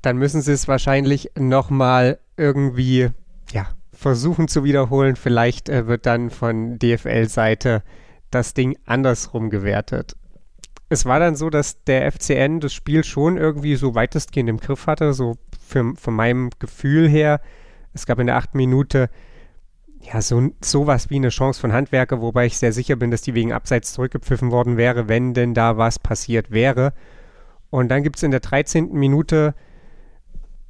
Dann 0.00 0.16
müssen 0.16 0.40
sie 0.40 0.52
es 0.52 0.68
wahrscheinlich 0.68 1.32
nochmal 1.36 2.20
irgendwie 2.36 3.10
ja, 3.52 3.68
versuchen 3.98 4.48
zu 4.48 4.64
wiederholen. 4.64 5.16
Vielleicht 5.16 5.68
äh, 5.68 5.86
wird 5.86 6.06
dann 6.06 6.30
von 6.30 6.78
DFL-Seite 6.78 7.82
das 8.30 8.54
Ding 8.54 8.76
andersrum 8.86 9.50
gewertet 9.50 10.16
es 10.88 11.04
war 11.04 11.20
dann 11.20 11.36
so, 11.36 11.50
dass 11.50 11.82
der 11.84 12.10
FCN 12.10 12.60
das 12.60 12.72
Spiel 12.72 13.04
schon 13.04 13.36
irgendwie 13.36 13.76
so 13.76 13.94
weitestgehend 13.94 14.48
im 14.48 14.58
Griff 14.58 14.86
hatte, 14.86 15.12
so 15.12 15.36
für, 15.60 15.94
von 15.96 16.14
meinem 16.14 16.50
Gefühl 16.58 17.08
her. 17.08 17.40
Es 17.92 18.06
gab 18.06 18.18
in 18.18 18.26
der 18.26 18.36
achten 18.36 18.56
Minute 18.56 19.10
ja 20.00 20.22
so 20.22 20.50
sowas 20.62 21.10
wie 21.10 21.16
eine 21.16 21.28
Chance 21.28 21.60
von 21.60 21.72
Handwerker, 21.72 22.20
wobei 22.20 22.46
ich 22.46 22.56
sehr 22.56 22.72
sicher 22.72 22.96
bin, 22.96 23.10
dass 23.10 23.22
die 23.22 23.34
wegen 23.34 23.52
Abseits 23.52 23.92
zurückgepfiffen 23.92 24.50
worden 24.50 24.76
wäre, 24.76 25.08
wenn 25.08 25.34
denn 25.34 25.52
da 25.52 25.76
was 25.76 25.98
passiert 25.98 26.50
wäre. 26.50 26.94
Und 27.70 27.88
dann 27.88 28.02
gibt 28.02 28.16
es 28.16 28.22
in 28.22 28.30
der 28.30 28.40
13. 28.40 28.92
Minute 28.92 29.54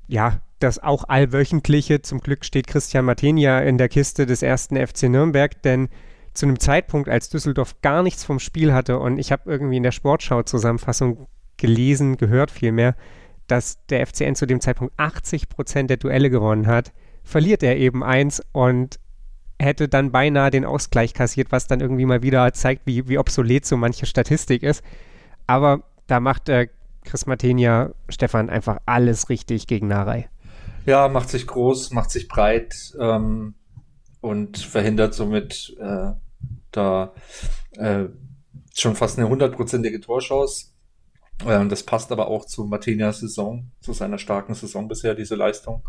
ja 0.08 0.40
das 0.58 0.82
auch 0.82 1.04
allwöchentliche, 1.08 2.02
zum 2.02 2.20
Glück 2.20 2.44
steht 2.44 2.66
Christian 2.66 3.04
Martenia 3.04 3.60
in 3.60 3.78
der 3.78 3.88
Kiste 3.88 4.26
des 4.26 4.42
ersten 4.42 4.76
FC 4.76 5.04
Nürnberg, 5.04 5.62
denn 5.62 5.88
zu 6.34 6.46
einem 6.46 6.60
Zeitpunkt, 6.60 7.08
als 7.08 7.28
Düsseldorf 7.28 7.80
gar 7.82 8.02
nichts 8.02 8.24
vom 8.24 8.38
Spiel 8.38 8.72
hatte 8.72 8.98
und 8.98 9.18
ich 9.18 9.32
habe 9.32 9.50
irgendwie 9.50 9.76
in 9.76 9.82
der 9.82 9.92
Sportschau-Zusammenfassung 9.92 11.26
gelesen, 11.56 12.16
gehört 12.16 12.50
vielmehr, 12.50 12.94
dass 13.46 13.84
der 13.86 14.06
FCN 14.06 14.34
zu 14.34 14.46
dem 14.46 14.60
Zeitpunkt 14.60 14.94
80 14.98 15.48
Prozent 15.48 15.90
der 15.90 15.96
Duelle 15.96 16.30
gewonnen 16.30 16.66
hat, 16.66 16.92
verliert 17.24 17.62
er 17.62 17.76
eben 17.76 18.04
eins 18.04 18.42
und 18.52 18.98
hätte 19.60 19.88
dann 19.88 20.12
beinahe 20.12 20.50
den 20.50 20.64
Ausgleich 20.64 21.14
kassiert, 21.14 21.50
was 21.50 21.66
dann 21.66 21.80
irgendwie 21.80 22.06
mal 22.06 22.22
wieder 22.22 22.52
zeigt, 22.52 22.86
wie, 22.86 23.08
wie 23.08 23.18
obsolet 23.18 23.66
so 23.66 23.76
manche 23.76 24.06
Statistik 24.06 24.62
ist. 24.62 24.84
Aber 25.46 25.82
da 26.06 26.20
macht 26.20 26.48
äh, 26.48 26.68
Chris 27.04 27.26
Martinia, 27.26 27.90
Stefan, 28.08 28.50
einfach 28.50 28.78
alles 28.86 29.28
richtig 29.28 29.66
gegen 29.66 29.88
Narei. 29.88 30.28
Ja, 30.88 31.06
macht 31.08 31.28
sich 31.28 31.46
groß, 31.46 31.90
macht 31.90 32.10
sich 32.10 32.28
breit 32.28 32.96
ähm, 32.98 33.54
und 34.22 34.56
verhindert 34.56 35.12
somit 35.12 35.76
äh, 35.78 36.12
da 36.70 37.12
äh, 37.76 38.06
schon 38.74 38.96
fast 38.96 39.18
eine 39.18 39.28
hundertprozentige 39.28 40.00
Torchance. 40.00 40.68
Ähm, 41.46 41.68
das 41.68 41.82
passt 41.82 42.10
aber 42.10 42.28
auch 42.28 42.46
zu 42.46 42.64
Martinias 42.64 43.20
Saison, 43.20 43.70
zu 43.82 43.92
seiner 43.92 44.16
starken 44.16 44.54
Saison 44.54 44.88
bisher, 44.88 45.14
diese 45.14 45.34
Leistung. 45.34 45.86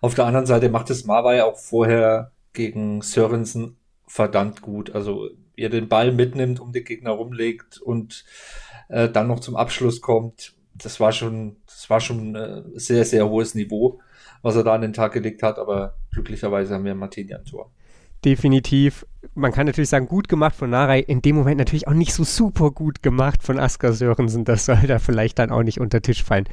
Auf 0.00 0.14
der 0.14 0.26
anderen 0.26 0.46
Seite 0.46 0.68
macht 0.68 0.90
es 0.90 1.06
Marwei 1.06 1.42
auch 1.42 1.58
vorher 1.58 2.30
gegen 2.52 3.02
Sörensen 3.02 3.78
verdammt 4.06 4.62
gut. 4.62 4.94
Also 4.94 5.28
ihr 5.56 5.70
den 5.70 5.88
Ball 5.88 6.12
mitnimmt, 6.12 6.60
um 6.60 6.70
den 6.70 6.84
Gegner 6.84 7.10
rumlegt 7.10 7.78
und 7.78 8.24
äh, 8.90 9.08
dann 9.08 9.26
noch 9.26 9.40
zum 9.40 9.56
Abschluss 9.56 10.00
kommt. 10.00 10.54
Das 10.72 11.00
war 11.00 11.10
schon, 11.10 11.56
das 11.66 11.90
war 11.90 12.00
schon 12.00 12.36
äh, 12.36 12.62
sehr, 12.76 13.04
sehr 13.04 13.28
hohes 13.28 13.56
Niveau, 13.56 13.98
was 14.46 14.54
er 14.54 14.62
da 14.62 14.76
an 14.76 14.80
den 14.80 14.92
Tag 14.92 15.12
gelegt 15.12 15.42
hat, 15.42 15.58
aber 15.58 15.96
glücklicherweise 16.12 16.72
haben 16.72 16.84
wir 16.84 16.94
Martini 16.94 17.34
am 17.34 17.44
Tor. 17.44 17.72
Definitiv. 18.24 19.04
Man 19.34 19.50
kann 19.50 19.66
natürlich 19.66 19.90
sagen, 19.90 20.06
gut 20.06 20.28
gemacht 20.28 20.54
von 20.54 20.70
Narei, 20.70 21.00
in 21.00 21.20
dem 21.20 21.34
Moment 21.34 21.58
natürlich 21.58 21.88
auch 21.88 21.94
nicht 21.94 22.14
so 22.14 22.22
super 22.22 22.70
gut 22.70 23.02
gemacht 23.02 23.42
von 23.42 23.58
Asker 23.58 23.92
Sörensen. 23.92 24.44
Das 24.44 24.64
soll 24.64 24.86
da 24.86 25.00
vielleicht 25.00 25.40
dann 25.40 25.50
auch 25.50 25.64
nicht 25.64 25.80
unter 25.80 26.00
Tisch 26.00 26.22
fallen. 26.22 26.44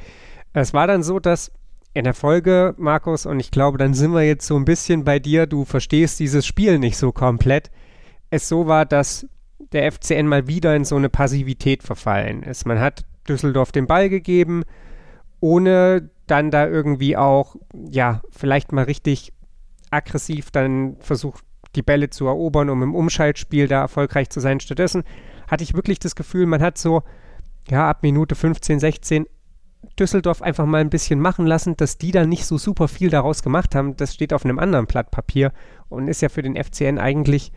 Es 0.52 0.74
war 0.74 0.88
dann 0.88 1.04
so, 1.04 1.20
dass 1.20 1.52
in 1.92 2.02
der 2.02 2.14
Folge, 2.14 2.74
Markus, 2.78 3.26
und 3.26 3.38
ich 3.38 3.52
glaube, 3.52 3.78
dann 3.78 3.94
sind 3.94 4.12
wir 4.12 4.22
jetzt 4.22 4.48
so 4.48 4.56
ein 4.56 4.64
bisschen 4.64 5.04
bei 5.04 5.20
dir, 5.20 5.46
du 5.46 5.64
verstehst 5.64 6.18
dieses 6.18 6.44
Spiel 6.44 6.80
nicht 6.80 6.96
so 6.96 7.12
komplett, 7.12 7.70
es 8.28 8.48
so 8.48 8.66
war, 8.66 8.86
dass 8.86 9.24
der 9.72 9.92
FCN 9.92 10.26
mal 10.26 10.48
wieder 10.48 10.74
in 10.74 10.84
so 10.84 10.96
eine 10.96 11.10
Passivität 11.10 11.84
verfallen 11.84 12.42
ist. 12.42 12.66
Man 12.66 12.80
hat 12.80 13.04
Düsseldorf 13.28 13.70
den 13.70 13.86
Ball 13.86 14.08
gegeben, 14.08 14.64
ohne 15.38 16.10
dann 16.26 16.50
da 16.50 16.66
irgendwie 16.66 17.16
auch, 17.16 17.56
ja, 17.72 18.22
vielleicht 18.30 18.72
mal 18.72 18.84
richtig 18.84 19.32
aggressiv 19.90 20.50
dann 20.50 20.96
versucht, 21.00 21.44
die 21.76 21.82
Bälle 21.82 22.10
zu 22.10 22.26
erobern, 22.26 22.70
um 22.70 22.82
im 22.82 22.94
Umschaltspiel 22.94 23.68
da 23.68 23.80
erfolgreich 23.80 24.30
zu 24.30 24.40
sein. 24.40 24.60
Stattdessen 24.60 25.04
hatte 25.48 25.64
ich 25.64 25.74
wirklich 25.74 25.98
das 25.98 26.14
Gefühl, 26.14 26.46
man 26.46 26.62
hat 26.62 26.78
so, 26.78 27.02
ja, 27.68 27.88
ab 27.88 28.02
Minute 28.02 28.34
15, 28.34 28.80
16 28.80 29.26
Düsseldorf 29.98 30.42
einfach 30.42 30.66
mal 30.66 30.80
ein 30.80 30.90
bisschen 30.90 31.20
machen 31.20 31.46
lassen, 31.46 31.76
dass 31.76 31.98
die 31.98 32.10
dann 32.10 32.28
nicht 32.28 32.46
so 32.46 32.58
super 32.58 32.88
viel 32.88 33.10
daraus 33.10 33.42
gemacht 33.42 33.74
haben. 33.74 33.96
Das 33.96 34.14
steht 34.14 34.32
auf 34.32 34.44
einem 34.44 34.58
anderen 34.58 34.86
Blatt 34.86 35.10
Papier 35.10 35.52
und 35.88 36.08
ist 36.08 36.22
ja 36.22 36.28
für 36.28 36.42
den 36.42 36.56
FCN 36.56 36.98
eigentlich 36.98 37.52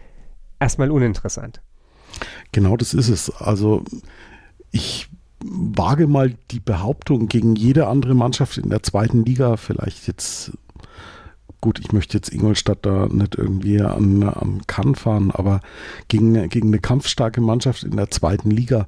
erstmal 0.59 0.91
uninteressant. 0.91 1.61
Genau 2.51 2.77
das 2.77 2.93
ist 2.93 3.09
es. 3.09 3.29
Also 3.29 3.83
ich 4.71 5.09
wage 5.43 6.07
mal 6.07 6.33
die 6.51 6.59
Behauptung 6.59 7.27
gegen 7.27 7.55
jede 7.55 7.87
andere 7.87 8.15
Mannschaft 8.15 8.57
in 8.57 8.69
der 8.69 8.83
zweiten 8.83 9.23
Liga, 9.23 9.57
vielleicht 9.57 10.07
jetzt, 10.07 10.51
gut, 11.61 11.79
ich 11.79 11.91
möchte 11.91 12.17
jetzt 12.17 12.31
Ingolstadt 12.31 12.79
da 12.85 13.07
nicht 13.07 13.35
irgendwie 13.35 13.81
an, 13.81 14.23
an 14.23 14.61
Kann 14.67 14.95
fahren, 14.95 15.31
aber 15.31 15.61
gegen, 16.07 16.49
gegen 16.49 16.69
eine 16.69 16.79
kampfstarke 16.79 17.41
Mannschaft 17.41 17.83
in 17.83 17.97
der 17.97 18.09
zweiten 18.09 18.49
Liga, 18.49 18.87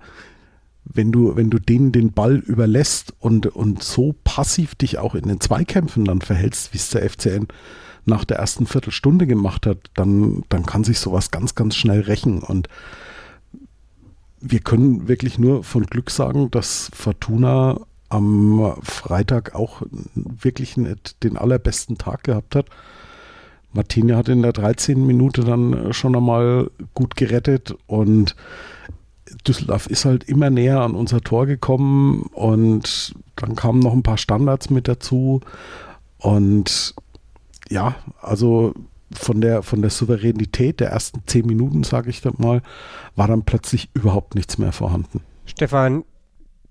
wenn 0.85 1.11
du, 1.11 1.35
wenn 1.35 1.49
du 1.49 1.59
denen 1.59 1.91
den 1.91 2.13
Ball 2.13 2.37
überlässt 2.37 3.13
und, 3.19 3.45
und 3.45 3.83
so 3.83 4.15
passiv 4.23 4.75
dich 4.75 4.97
auch 4.97 5.13
in 5.13 5.27
den 5.27 5.39
Zweikämpfen 5.39 6.05
dann 6.05 6.21
verhältst, 6.21 6.73
wie 6.73 6.77
es 6.77 6.89
der 6.89 7.07
FCN 7.07 7.47
nach 8.05 8.25
der 8.25 8.37
ersten 8.37 8.65
Viertelstunde 8.65 9.27
gemacht 9.27 9.67
hat, 9.67 9.77
dann, 9.93 10.43
dann 10.49 10.65
kann 10.65 10.83
sich 10.83 10.99
sowas 10.99 11.29
ganz, 11.29 11.53
ganz 11.53 11.75
schnell 11.75 12.01
rächen. 12.01 12.39
Und 12.39 12.69
wir 14.41 14.59
können 14.59 15.07
wirklich 15.07 15.39
nur 15.39 15.63
von 15.63 15.85
Glück 15.85 16.09
sagen, 16.11 16.49
dass 16.51 16.89
Fortuna 16.93 17.81
am 18.09 18.75
Freitag 18.81 19.53
auch 19.55 19.83
wirklich 20.15 20.75
den 21.23 21.37
allerbesten 21.37 21.97
Tag 21.97 22.23
gehabt 22.23 22.55
hat. 22.55 22.67
Martina 23.71 24.17
hat 24.17 24.29
in 24.29 24.41
der 24.41 24.53
13. 24.53 25.05
Minute 25.05 25.43
dann 25.43 25.93
schon 25.93 26.15
einmal 26.15 26.71
gut 26.95 27.15
gerettet 27.15 27.75
und 27.85 28.35
Düsseldorf 29.47 29.85
ist 29.85 30.05
halt 30.05 30.23
immer 30.23 30.49
näher 30.49 30.81
an 30.81 30.95
unser 30.95 31.21
Tor 31.21 31.45
gekommen 31.45 32.23
und 32.33 33.13
dann 33.35 33.55
kamen 33.55 33.79
noch 33.79 33.93
ein 33.93 34.01
paar 34.01 34.17
Standards 34.17 34.71
mit 34.71 34.87
dazu 34.87 35.41
und 36.17 36.95
ja, 37.69 37.95
also 38.21 38.73
von 39.13 39.41
der, 39.41 39.63
von 39.63 39.81
der 39.81 39.89
Souveränität 39.89 40.79
der 40.79 40.89
ersten 40.89 41.21
zehn 41.25 41.45
Minuten, 41.45 41.83
sage 41.83 42.09
ich 42.09 42.21
dann 42.21 42.35
mal, 42.37 42.61
war 43.15 43.27
dann 43.27 43.43
plötzlich 43.43 43.89
überhaupt 43.93 44.35
nichts 44.35 44.57
mehr 44.57 44.71
vorhanden. 44.71 45.21
Stefan, 45.45 46.03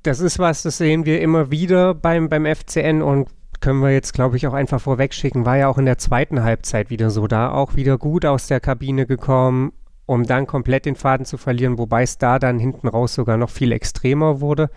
das 0.03 0.21
ist 0.21 0.39
was, 0.39 0.63
das 0.63 0.79
sehen 0.79 1.05
wir 1.05 1.21
immer 1.21 1.51
wieder 1.51 1.95
beim, 1.95 2.29
beim 2.29 2.47
FCN 2.47 3.03
und 3.03 3.29
können 3.61 3.81
wir 3.81 3.91
jetzt, 3.91 4.15
glaube 4.15 4.37
ich, 4.37 4.47
auch 4.47 4.53
einfach 4.53 4.81
vorwegschicken, 4.81 5.45
war 5.45 5.57
ja 5.57 5.69
auch 5.69 5.79
in 5.79 5.85
der 5.85 5.99
zweiten 5.99 6.45
Halbzeit 6.45 6.91
wieder 6.91 7.11
so, 7.11 7.27
da 7.27 7.51
auch 7.51 7.75
wieder 7.75 7.99
gut 7.99 8.25
aus 8.25 8.47
der 8.47 8.61
Kabine 8.61 9.07
gekommen, 9.07 9.73
um 10.07 10.25
dann 10.25 10.47
komplett 10.47 10.87
den 10.87 10.95
Faden 10.95 11.27
zu 11.27 11.37
verlieren, 11.37 11.77
wobei 11.77 12.03
es 12.03 12.19
da 12.19 12.39
dann 12.39 12.59
hinten 12.59 12.89
raus 12.89 13.15
sogar 13.15 13.37
noch 13.37 13.51
viel 13.51 13.73
extremer 13.73 14.41
wurde. 14.41 14.71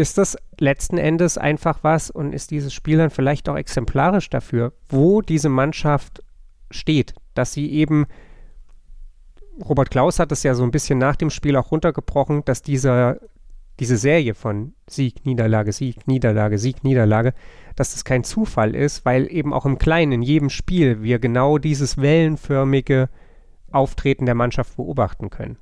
Ist 0.00 0.16
das 0.16 0.38
letzten 0.58 0.96
Endes 0.96 1.36
einfach 1.36 1.80
was 1.82 2.10
und 2.10 2.32
ist 2.32 2.52
dieses 2.52 2.72
Spiel 2.72 2.96
dann 2.96 3.10
vielleicht 3.10 3.50
auch 3.50 3.56
exemplarisch 3.56 4.30
dafür, 4.30 4.72
wo 4.88 5.20
diese 5.20 5.50
Mannschaft 5.50 6.22
steht, 6.70 7.12
dass 7.34 7.52
sie 7.52 7.70
eben 7.70 8.06
Robert 9.68 9.90
Klaus 9.90 10.18
hat 10.18 10.32
es 10.32 10.42
ja 10.42 10.54
so 10.54 10.62
ein 10.62 10.70
bisschen 10.70 10.98
nach 10.98 11.16
dem 11.16 11.28
Spiel 11.28 11.54
auch 11.54 11.70
runtergebrochen, 11.70 12.46
dass 12.46 12.62
dieser, 12.62 13.18
diese 13.78 13.98
Serie 13.98 14.32
von 14.34 14.72
Sieg, 14.88 15.26
Niederlage, 15.26 15.72
Sieg, 15.72 16.08
Niederlage, 16.08 16.56
Sieg, 16.56 16.82
Niederlage, 16.82 17.34
dass 17.76 17.92
das 17.92 18.02
kein 18.02 18.24
Zufall 18.24 18.74
ist, 18.74 19.04
weil 19.04 19.30
eben 19.30 19.52
auch 19.52 19.66
im 19.66 19.76
Kleinen, 19.76 20.12
in 20.12 20.22
jedem 20.22 20.48
Spiel, 20.48 21.02
wir 21.02 21.18
genau 21.18 21.58
dieses 21.58 21.98
wellenförmige 21.98 23.10
Auftreten 23.70 24.24
der 24.24 24.34
Mannschaft 24.34 24.76
beobachten 24.76 25.28
können. 25.28 25.58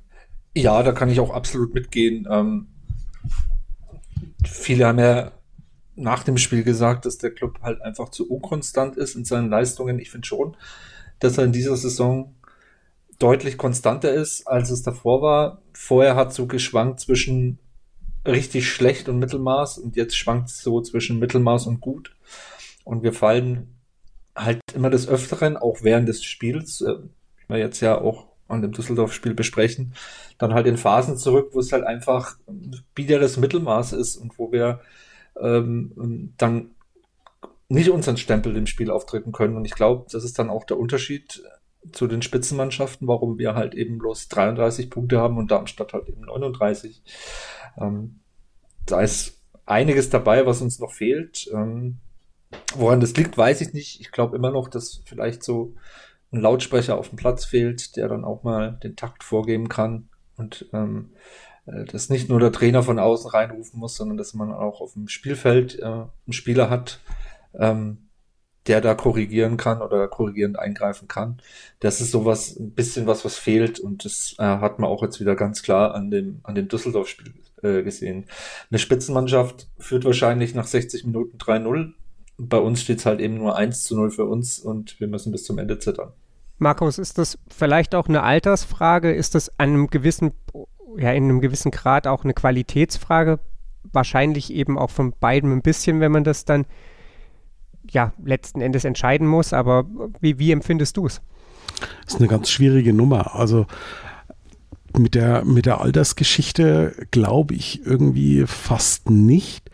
Ja, 0.55 0.81
da 0.81 0.93
kann 0.93 1.09
ich 1.09 1.19
auch 1.19 1.31
absolut 1.33 1.73
mitgehen. 1.73 2.25
Ähm, 2.31 2.67
viele 4.69 4.85
haben 4.85 4.99
ja 4.99 5.31
nach 5.95 6.23
dem 6.23 6.37
Spiel 6.37 6.63
gesagt, 6.63 7.07
dass 7.07 7.17
der 7.17 7.31
Club 7.31 7.59
halt 7.63 7.81
einfach 7.81 8.09
zu 8.09 8.29
unkonstant 8.29 8.97
ist 8.97 9.15
in 9.15 9.25
seinen 9.25 9.49
Leistungen. 9.49 9.97
Ich 9.97 10.11
finde 10.11 10.27
schon, 10.27 10.55
dass 11.17 11.39
er 11.39 11.45
in 11.45 11.51
dieser 11.51 11.75
Saison 11.75 12.35
deutlich 13.17 13.57
konstanter 13.57 14.13
ist, 14.13 14.47
als 14.47 14.69
es 14.69 14.83
davor 14.83 15.23
war. 15.23 15.63
Vorher 15.73 16.15
hat 16.15 16.35
so 16.35 16.45
geschwankt 16.45 16.99
zwischen 16.99 17.57
richtig 18.27 18.69
schlecht 18.69 19.09
und 19.09 19.17
Mittelmaß 19.17 19.79
und 19.79 19.95
jetzt 19.95 20.15
schwankt 20.15 20.49
es 20.49 20.61
so 20.61 20.81
zwischen 20.81 21.17
Mittelmaß 21.17 21.65
und 21.65 21.81
gut. 21.81 22.15
Und 22.83 23.01
wir 23.01 23.13
fallen 23.13 23.73
halt 24.35 24.59
immer 24.75 24.91
des 24.91 25.07
Öfteren, 25.07 25.57
auch 25.57 25.79
während 25.81 26.07
des 26.07 26.23
Spiels, 26.23 26.81
äh, 26.81 27.57
jetzt 27.57 27.79
ja 27.79 27.99
auch 27.99 28.27
an 28.49 28.61
dem 28.61 28.71
Düsseldorf-Spiel 28.71 29.33
besprechen, 29.33 29.93
dann 30.37 30.53
halt 30.53 30.67
in 30.67 30.77
Phasen 30.77 31.17
zurück, 31.17 31.51
wo 31.53 31.59
es 31.59 31.71
halt 31.71 31.83
einfach 31.83 32.37
biederes 32.95 33.37
Mittelmaß 33.37 33.93
ist 33.93 34.17
und 34.17 34.37
wo 34.37 34.51
wir 34.51 34.81
ähm, 35.39 36.33
dann 36.37 36.71
nicht 37.69 37.89
unseren 37.89 38.17
Stempel 38.17 38.55
im 38.55 38.65
Spiel 38.65 38.89
auftreten 38.89 39.31
können. 39.31 39.55
Und 39.55 39.65
ich 39.65 39.75
glaube, 39.75 40.07
das 40.11 40.23
ist 40.23 40.39
dann 40.39 40.49
auch 40.49 40.65
der 40.65 40.79
Unterschied 40.79 41.43
zu 41.91 42.07
den 42.07 42.21
Spitzenmannschaften, 42.21 43.07
warum 43.07 43.37
wir 43.37 43.55
halt 43.55 43.73
eben 43.73 43.99
bloß 43.99 44.27
33 44.27 44.89
Punkte 44.89 45.19
haben 45.19 45.37
und 45.37 45.51
Darmstadt 45.51 45.93
halt 45.93 46.09
eben 46.09 46.21
39. 46.21 47.01
Ähm, 47.77 48.19
da 48.85 49.01
ist 49.01 49.39
einiges 49.65 50.09
dabei, 50.09 50.45
was 50.45 50.61
uns 50.61 50.79
noch 50.79 50.91
fehlt. 50.91 51.49
Ähm, 51.53 51.99
woran 52.75 52.99
das 52.99 53.15
liegt, 53.15 53.37
weiß 53.37 53.61
ich 53.61 53.73
nicht. 53.73 54.01
Ich 54.01 54.11
glaube 54.11 54.35
immer 54.35 54.51
noch, 54.51 54.67
dass 54.67 55.01
vielleicht 55.05 55.43
so 55.43 55.75
ein 56.31 56.41
Lautsprecher 56.41 56.97
auf 56.97 57.09
dem 57.09 57.17
Platz 57.17 57.45
fehlt, 57.45 57.95
der 57.95 58.07
dann 58.07 58.23
auch 58.23 58.43
mal 58.43 58.79
den 58.83 58.95
Takt 58.95 59.23
vorgeben 59.23 59.69
kann 59.69 60.09
und 60.37 60.67
ähm, 60.73 61.11
äh, 61.65 61.85
dass 61.85 62.09
nicht 62.09 62.29
nur 62.29 62.39
der 62.39 62.51
Trainer 62.51 62.83
von 62.83 62.99
außen 62.99 63.29
reinrufen 63.29 63.79
muss, 63.79 63.95
sondern 63.95 64.17
dass 64.17 64.33
man 64.33 64.51
auch 64.51 64.81
auf 64.81 64.93
dem 64.93 65.07
Spielfeld 65.07 65.79
äh, 65.79 65.85
einen 65.85 66.09
Spieler 66.29 66.69
hat, 66.69 66.99
ähm, 67.57 68.09
der 68.67 68.81
da 68.81 68.93
korrigieren 68.93 69.57
kann 69.57 69.81
oder 69.81 70.07
korrigierend 70.07 70.59
eingreifen 70.59 71.07
kann. 71.07 71.41
Das 71.79 72.01
ist 72.01 72.11
sowas, 72.11 72.55
ein 72.59 72.71
bisschen 72.71 73.07
was, 73.07 73.25
was 73.25 73.37
fehlt 73.37 73.79
und 73.79 74.05
das 74.05 74.35
äh, 74.37 74.43
hat 74.43 74.79
man 74.79 74.89
auch 74.89 75.01
jetzt 75.01 75.19
wieder 75.19 75.35
ganz 75.35 75.63
klar 75.63 75.95
an 75.95 76.11
dem, 76.11 76.41
an 76.43 76.55
dem 76.55 76.67
Düsseldorf-Spiel 76.67 77.33
äh, 77.63 77.83
gesehen. 77.83 78.25
Eine 78.69 78.79
Spitzenmannschaft 78.79 79.67
führt 79.79 80.05
wahrscheinlich 80.05 80.53
nach 80.53 80.67
60 80.67 81.05
Minuten 81.05 81.37
3-0. 81.37 81.93
Bei 82.39 82.57
uns 82.57 82.81
steht 82.81 82.99
es 82.99 83.05
halt 83.05 83.19
eben 83.19 83.35
nur 83.35 83.55
1 83.55 83.83
zu 83.83 83.95
0 83.95 84.11
für 84.11 84.25
uns 84.25 84.59
und 84.59 84.99
wir 84.99 85.07
müssen 85.07 85.31
bis 85.31 85.43
zum 85.43 85.57
Ende 85.57 85.77
zittern. 85.77 86.13
Markus, 86.57 86.97
ist 86.97 87.17
das 87.17 87.37
vielleicht 87.49 87.95
auch 87.95 88.07
eine 88.07 88.23
Altersfrage? 88.23 89.13
Ist 89.13 89.35
das 89.35 89.49
an 89.59 89.69
einem 89.69 89.87
gewissen, 89.87 90.31
ja, 90.97 91.11
in 91.11 91.25
einem 91.25 91.41
gewissen 91.41 91.71
Grad 91.71 92.07
auch 92.07 92.23
eine 92.23 92.33
Qualitätsfrage? 92.33 93.39
Wahrscheinlich 93.91 94.53
eben 94.53 94.77
auch 94.77 94.89
von 94.89 95.13
beiden 95.19 95.51
ein 95.51 95.61
bisschen, 95.61 95.99
wenn 95.99 96.11
man 96.11 96.23
das 96.23 96.45
dann 96.45 96.65
ja 97.89 98.13
letzten 98.23 98.61
Endes 98.61 98.83
entscheiden 98.83 99.27
muss. 99.27 99.53
Aber 99.53 99.85
wie, 100.19 100.37
wie 100.39 100.51
empfindest 100.51 100.97
du 100.97 101.07
es? 101.07 101.21
Das 102.05 102.15
ist 102.15 102.19
eine 102.19 102.27
ganz 102.27 102.49
schwierige 102.49 102.93
Nummer. 102.93 103.35
Also 103.35 103.65
mit 104.97 105.15
der, 105.15 105.45
mit 105.45 105.65
der 105.65 105.81
Altersgeschichte 105.81 107.07
glaube 107.11 107.53
ich 107.53 107.85
irgendwie 107.85 108.45
fast 108.47 109.09
nicht. 109.09 109.69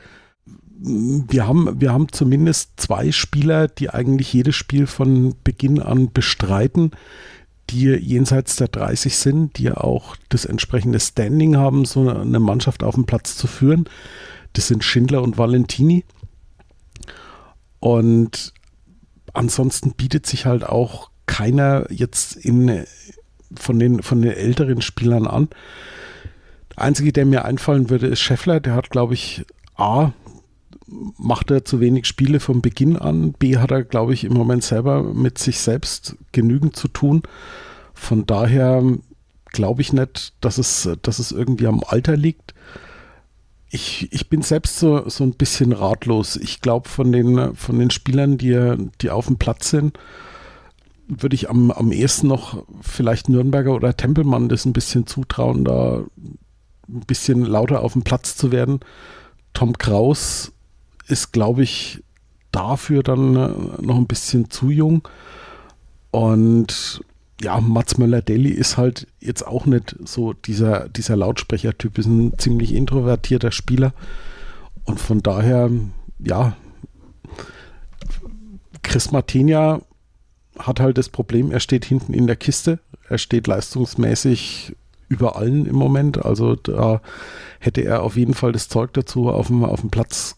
Wir 0.77 1.48
haben, 1.48 1.79
wir 1.79 1.94
haben 1.94 2.12
zumindest 2.12 2.72
zwei 2.77 3.12
Spieler, 3.12 3.67
die 3.67 3.89
eigentlich 3.89 4.34
jedes 4.34 4.55
Spiel 4.55 4.88
von 4.88 5.36
Beginn 5.44 5.82
an 5.82 6.12
bestreiten, 6.12 6.91
die 7.70 7.86
jenseits 7.86 8.58
der 8.58 8.67
30 8.67 9.15
sind, 9.17 9.58
die 9.58 9.72
auch 9.72 10.15
das 10.29 10.46
entsprechende 10.46 11.00
Standing 11.00 11.55
haben, 11.55 11.86
so 11.86 12.10
eine 12.10 12.39
Mannschaft 12.39 12.84
auf 12.84 12.96
den 12.96 13.05
Platz 13.05 13.38
zu 13.38 13.48
führen. 13.48 13.89
Das 14.53 14.67
sind 14.67 14.84
Schindler 14.84 15.22
und 15.22 15.38
Valentini. 15.38 16.03
Und 17.79 18.53
ansonsten 19.34 19.94
bietet 19.94 20.25
sich 20.25 20.46
halt 20.46 20.65
auch 20.65 21.10
keiner 21.25 21.88
jetzt 21.89 22.36
in, 22.36 22.86
von, 23.55 23.79
den, 23.79 24.03
von 24.03 24.22
den 24.22 24.32
älteren 24.32 24.82
Spielern 24.82 25.27
an. 25.27 25.50
Der 26.72 26.84
einzige, 26.84 27.13
der 27.13 27.25
mir 27.25 27.46
einfallen 27.46 27.89
würde, 27.89 28.08
ist 28.08 28.20
Scheffler. 28.20 28.60
Der 28.60 28.74
hat, 28.74 28.89
glaube 28.89 29.13
ich, 29.13 29.46
A, 29.75 30.13
macht 30.88 31.51
er 31.51 31.65
zu 31.65 31.79
wenig 31.79 32.05
Spiele 32.05 32.39
von 32.39 32.62
Beginn 32.62 32.98
an. 32.98 33.34
B, 33.34 33.58
hat 33.58 33.72
er, 33.72 33.84
glaube 33.84 34.13
ich, 34.13 34.24
im 34.24 34.34
Moment 34.34 34.63
selber 34.63 35.03
mit 35.03 35.38
sich 35.38 35.60
selbst 35.60 36.17
genügend 36.32 36.75
zu 36.75 36.88
tun. 36.88 37.24
Von 37.94 38.25
daher 38.25 38.84
glaube 39.51 39.82
ich 39.82 39.94
nicht, 39.94 40.34
dass 40.41 40.58
es, 40.58 40.89
dass 41.01 41.20
es 41.20 41.32
irgendwie 41.32 41.67
am 41.67 41.82
Alter 41.86 42.17
liegt. 42.17 42.53
Ich, 43.70 44.10
ich 44.12 44.29
bin 44.29 44.41
selbst 44.41 44.79
so, 44.79 45.10
so 45.10 45.24
ein 45.24 45.34
bisschen 45.34 45.72
ratlos. 45.72 46.36
Ich 46.36 46.62
glaube, 46.62 46.88
von 46.88 47.12
den, 47.12 47.55
von 47.55 47.79
den 47.79 47.89
Spielern, 47.89 48.38
die, 48.38 48.75
die 49.01 49.10
auf 49.10 49.27
dem 49.27 49.38
Platz 49.38 49.70
sind, 49.70 49.98
würde 51.08 51.36
ich 51.36 51.50
am, 51.50 51.72
am 51.72 51.91
ehesten 51.91 52.27
noch 52.27 52.63
vielleicht 52.82 53.29
Nürnberger 53.29 53.74
oder 53.74 53.96
Tempelmann 53.96 54.50
das 54.50 54.65
ein 54.65 54.74
bisschen 54.74 55.08
zutrauen, 55.08 55.63
da 55.63 56.03
ein 56.88 57.01
bisschen 57.08 57.46
lauter 57.46 57.82
auf 57.82 57.94
dem 57.94 58.03
Platz 58.03 58.36
zu 58.36 58.51
werden. 58.51 58.79
Tom 59.53 59.77
Kraus 59.77 60.51
ist, 61.07 61.31
glaube 61.31 61.63
ich, 61.63 62.03
dafür 62.51 63.03
dann 63.03 63.35
äh, 63.35 63.81
noch 63.81 63.97
ein 63.97 64.07
bisschen 64.07 64.50
zu 64.50 64.69
jung. 64.69 65.07
Und 66.12 67.01
ja, 67.41 67.59
Mats 67.59 67.97
Möller-Deli 67.97 68.50
ist 68.50 68.77
halt 68.77 69.07
jetzt 69.19 69.45
auch 69.45 69.65
nicht 69.65 69.95
so 70.05 70.33
dieser, 70.33 70.88
dieser 70.89 71.17
Lautsprechertyp, 71.17 71.97
ist 71.97 72.05
ein 72.05 72.38
ziemlich 72.38 72.74
introvertierter 72.74 73.51
Spieler. 73.51 73.93
Und 74.85 75.00
von 75.00 75.21
daher, 75.21 75.69
ja, 76.19 76.55
Chris 78.83 79.12
Martinia 79.12 79.81
hat 80.57 80.79
halt 80.79 80.97
das 80.97 81.09
Problem, 81.09 81.51
er 81.51 81.59
steht 81.59 81.83
hinten 81.83 82.13
in 82.13 82.27
der 82.27 82.38
Kiste. 82.38 82.79
Er 83.09 83.17
steht 83.17 83.47
leistungsmäßig 83.47 84.75
über 85.09 85.35
allen 85.35 85.65
im 85.65 85.75
Moment. 85.75 86.24
Also 86.24 86.55
da 86.55 87.01
hätte 87.59 87.81
er 87.81 88.03
auf 88.03 88.15
jeden 88.15 88.33
Fall 88.33 88.51
das 88.51 88.69
Zeug 88.69 88.93
dazu, 88.93 89.29
auf 89.29 89.47
dem, 89.47 89.63
auf 89.65 89.81
dem 89.81 89.89
Platz, 89.89 90.38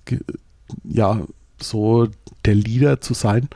ja, 0.83 1.21
so 1.59 2.07
der 2.45 2.55
Leader 2.55 3.01
zu 3.01 3.13
sein. 3.13 3.49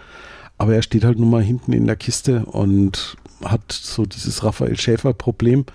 Aber 0.58 0.76
er 0.76 0.84
steht 0.84 1.04
halt 1.04 1.18
nun 1.18 1.30
mal 1.30 1.42
hinten 1.42 1.74
in 1.74 1.88
der 1.88 1.96
Kiste 1.96 2.46
und 2.46 3.18
hat 3.44 3.72
so 3.72 4.06
dieses 4.06 4.44
Raphael 4.44 4.78
Schäfer-Problem, 4.78 5.66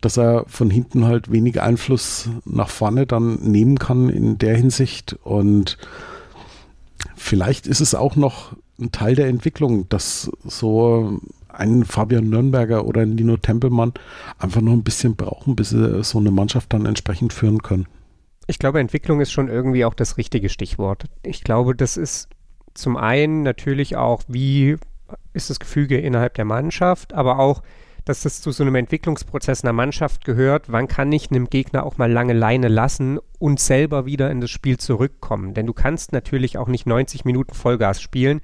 dass 0.00 0.16
er 0.16 0.44
von 0.46 0.70
hinten 0.70 1.04
halt 1.04 1.30
wenig 1.30 1.60
Einfluss 1.60 2.28
nach 2.46 2.70
vorne 2.70 3.06
dann 3.06 3.34
nehmen 3.42 3.78
kann 3.78 4.08
in 4.08 4.38
der 4.38 4.56
Hinsicht. 4.56 5.18
Und 5.22 5.76
vielleicht 7.14 7.66
ist 7.66 7.80
es 7.80 7.94
auch 7.94 8.16
noch 8.16 8.56
ein 8.80 8.92
Teil 8.92 9.14
der 9.14 9.28
Entwicklung, 9.28 9.88
dass 9.90 10.30
so 10.44 11.20
ein 11.48 11.84
Fabian 11.84 12.30
Nürnberger 12.30 12.86
oder 12.86 13.02
ein 13.02 13.16
Lino 13.16 13.36
Tempelmann 13.36 13.92
einfach 14.38 14.62
noch 14.62 14.72
ein 14.72 14.84
bisschen 14.84 15.16
brauchen, 15.16 15.56
bis 15.56 15.70
sie 15.70 16.02
so 16.02 16.18
eine 16.18 16.30
Mannschaft 16.30 16.72
dann 16.72 16.86
entsprechend 16.86 17.32
führen 17.32 17.62
können. 17.62 17.86
Ich 18.50 18.58
glaube, 18.58 18.80
Entwicklung 18.80 19.20
ist 19.20 19.30
schon 19.30 19.46
irgendwie 19.46 19.84
auch 19.84 19.94
das 19.94 20.16
richtige 20.16 20.48
Stichwort. 20.48 21.04
Ich 21.22 21.44
glaube, 21.44 21.76
das 21.76 21.96
ist 21.96 22.28
zum 22.74 22.96
einen 22.96 23.44
natürlich 23.44 23.96
auch, 23.96 24.24
wie 24.26 24.76
ist 25.32 25.50
das 25.50 25.60
Gefüge 25.60 25.98
innerhalb 25.98 26.34
der 26.34 26.44
Mannschaft, 26.44 27.12
aber 27.12 27.38
auch, 27.38 27.62
dass 28.04 28.22
das 28.22 28.40
zu 28.40 28.50
so 28.50 28.64
einem 28.64 28.74
Entwicklungsprozess 28.74 29.62
einer 29.62 29.72
Mannschaft 29.72 30.24
gehört. 30.24 30.72
Wann 30.72 30.88
kann 30.88 31.12
ich 31.12 31.30
einem 31.30 31.48
Gegner 31.48 31.84
auch 31.84 31.96
mal 31.96 32.10
lange 32.10 32.32
Leine 32.32 32.66
lassen 32.66 33.20
und 33.38 33.60
selber 33.60 34.04
wieder 34.04 34.32
in 34.32 34.40
das 34.40 34.50
Spiel 34.50 34.78
zurückkommen? 34.78 35.54
Denn 35.54 35.66
du 35.66 35.72
kannst 35.72 36.12
natürlich 36.12 36.58
auch 36.58 36.66
nicht 36.66 36.86
90 36.86 37.24
Minuten 37.24 37.54
Vollgas 37.54 38.02
spielen. 38.02 38.40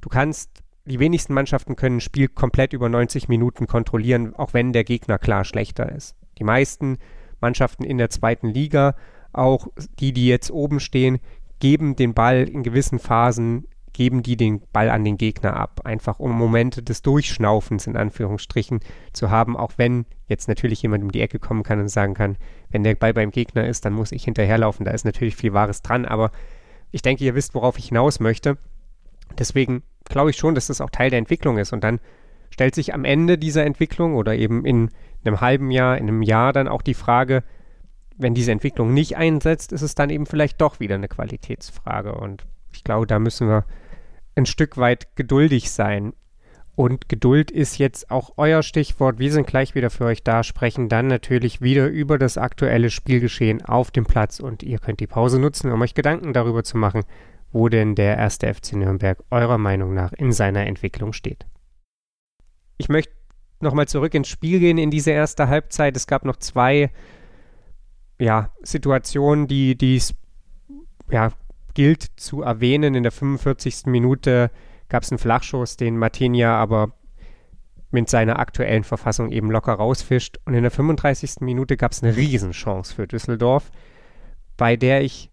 Du 0.00 0.08
kannst, 0.08 0.50
die 0.84 0.98
wenigsten 0.98 1.32
Mannschaften 1.32 1.76
können 1.76 1.98
ein 1.98 2.00
Spiel 2.00 2.26
komplett 2.26 2.72
über 2.72 2.88
90 2.88 3.28
Minuten 3.28 3.68
kontrollieren, 3.68 4.34
auch 4.34 4.52
wenn 4.52 4.72
der 4.72 4.82
Gegner 4.82 5.16
klar 5.18 5.44
schlechter 5.44 5.92
ist. 5.92 6.16
Die 6.40 6.44
meisten 6.44 6.98
Mannschaften 7.40 7.84
in 7.84 7.98
der 7.98 8.10
zweiten 8.10 8.48
Liga, 8.48 8.96
auch 9.32 9.68
die, 9.98 10.12
die 10.12 10.26
jetzt 10.26 10.50
oben 10.50 10.80
stehen, 10.80 11.18
geben 11.60 11.96
den 11.96 12.14
Ball 12.14 12.48
in 12.48 12.62
gewissen 12.62 12.98
Phasen, 12.98 13.66
geben 13.92 14.22
die 14.22 14.36
den 14.36 14.62
Ball 14.72 14.90
an 14.90 15.04
den 15.04 15.18
Gegner 15.18 15.56
ab, 15.56 15.80
einfach 15.84 16.20
um 16.20 16.30
Momente 16.30 16.82
des 16.82 17.02
Durchschnaufens 17.02 17.86
in 17.86 17.96
Anführungsstrichen 17.96 18.80
zu 19.12 19.30
haben, 19.30 19.56
auch 19.56 19.72
wenn 19.76 20.06
jetzt 20.28 20.46
natürlich 20.46 20.82
jemand 20.82 21.02
um 21.02 21.10
die 21.10 21.20
Ecke 21.20 21.40
kommen 21.40 21.64
kann 21.64 21.80
und 21.80 21.88
sagen 21.88 22.14
kann, 22.14 22.36
wenn 22.70 22.84
der 22.84 22.94
Ball 22.94 23.12
beim 23.12 23.30
Gegner 23.32 23.66
ist, 23.66 23.84
dann 23.84 23.94
muss 23.94 24.12
ich 24.12 24.24
hinterherlaufen, 24.24 24.84
da 24.84 24.92
ist 24.92 25.04
natürlich 25.04 25.34
viel 25.34 25.52
Wahres 25.52 25.82
dran, 25.82 26.04
aber 26.04 26.30
ich 26.90 27.02
denke, 27.02 27.24
ihr 27.24 27.34
wisst, 27.34 27.54
worauf 27.54 27.78
ich 27.78 27.88
hinaus 27.88 28.20
möchte. 28.20 28.56
Deswegen 29.36 29.82
glaube 30.04 30.30
ich 30.30 30.36
schon, 30.36 30.54
dass 30.54 30.68
das 30.68 30.80
auch 30.80 30.90
Teil 30.90 31.10
der 31.10 31.18
Entwicklung 31.18 31.58
ist. 31.58 31.72
Und 31.72 31.84
dann 31.84 32.00
stellt 32.50 32.74
sich 32.74 32.94
am 32.94 33.04
Ende 33.04 33.38
dieser 33.38 33.64
Entwicklung 33.64 34.14
oder 34.14 34.34
eben 34.34 34.64
in 34.64 34.90
einem 35.24 35.40
halben 35.40 35.70
Jahr, 35.70 35.98
in 35.98 36.08
einem 36.08 36.22
Jahr 36.22 36.52
dann 36.52 36.68
auch 36.68 36.82
die 36.82 36.94
Frage, 36.94 37.44
wenn 38.18 38.34
diese 38.34 38.52
Entwicklung 38.52 38.92
nicht 38.92 39.16
einsetzt, 39.16 39.72
ist 39.72 39.82
es 39.82 39.94
dann 39.94 40.10
eben 40.10 40.26
vielleicht 40.26 40.60
doch 40.60 40.80
wieder 40.80 40.96
eine 40.96 41.08
Qualitätsfrage. 41.08 42.14
Und 42.14 42.46
ich 42.72 42.84
glaube, 42.84 43.06
da 43.06 43.18
müssen 43.18 43.48
wir 43.48 43.64
ein 44.34 44.46
Stück 44.46 44.76
weit 44.76 45.16
geduldig 45.16 45.70
sein. 45.70 46.12
Und 46.74 47.08
Geduld 47.08 47.50
ist 47.50 47.78
jetzt 47.78 48.10
auch 48.10 48.34
euer 48.36 48.62
Stichwort. 48.62 49.18
Wir 49.18 49.32
sind 49.32 49.48
gleich 49.48 49.74
wieder 49.74 49.90
für 49.90 50.04
euch 50.04 50.22
da, 50.22 50.44
sprechen 50.44 50.88
dann 50.88 51.08
natürlich 51.08 51.60
wieder 51.60 51.88
über 51.88 52.18
das 52.18 52.38
aktuelle 52.38 52.90
Spielgeschehen 52.90 53.64
auf 53.64 53.90
dem 53.90 54.04
Platz 54.04 54.38
und 54.38 54.62
ihr 54.62 54.78
könnt 54.78 55.00
die 55.00 55.08
Pause 55.08 55.40
nutzen, 55.40 55.72
um 55.72 55.82
euch 55.82 55.94
Gedanken 55.94 56.32
darüber 56.32 56.62
zu 56.62 56.76
machen, 56.76 57.02
wo 57.50 57.68
denn 57.68 57.96
der 57.96 58.16
erste 58.16 58.52
FC 58.52 58.74
Nürnberg 58.74 59.18
eurer 59.30 59.58
Meinung 59.58 59.92
nach 59.92 60.12
in 60.12 60.30
seiner 60.30 60.66
Entwicklung 60.66 61.12
steht. 61.12 61.46
Ich 62.76 62.88
möchte 62.88 63.12
nochmal 63.58 63.88
zurück 63.88 64.14
ins 64.14 64.28
Spiel 64.28 64.60
gehen 64.60 64.78
in 64.78 64.92
diese 64.92 65.10
erste 65.10 65.48
Halbzeit. 65.48 65.96
Es 65.96 66.06
gab 66.06 66.24
noch 66.24 66.36
zwei 66.36 66.92
ja, 68.18 68.50
Situationen, 68.62 69.46
die 69.46 69.96
es 69.96 70.14
ja, 71.10 71.32
gilt 71.74 72.02
zu 72.16 72.42
erwähnen. 72.42 72.94
In 72.94 73.02
der 73.02 73.12
45. 73.12 73.86
Minute 73.86 74.50
gab 74.88 75.02
es 75.02 75.10
einen 75.10 75.18
Flachschuss, 75.18 75.76
den 75.76 75.96
Martinia 75.96 76.56
aber 76.56 76.92
mit 77.90 78.10
seiner 78.10 78.38
aktuellen 78.38 78.84
Verfassung 78.84 79.30
eben 79.30 79.50
locker 79.50 79.74
rausfischt. 79.74 80.38
Und 80.44 80.54
in 80.54 80.62
der 80.62 80.70
35. 80.70 81.36
Minute 81.40 81.76
gab 81.76 81.92
es 81.92 82.02
eine 82.02 82.16
Riesenchance 82.16 82.94
für 82.94 83.06
Düsseldorf, 83.06 83.70
bei 84.56 84.76
der 84.76 85.02
ich 85.02 85.30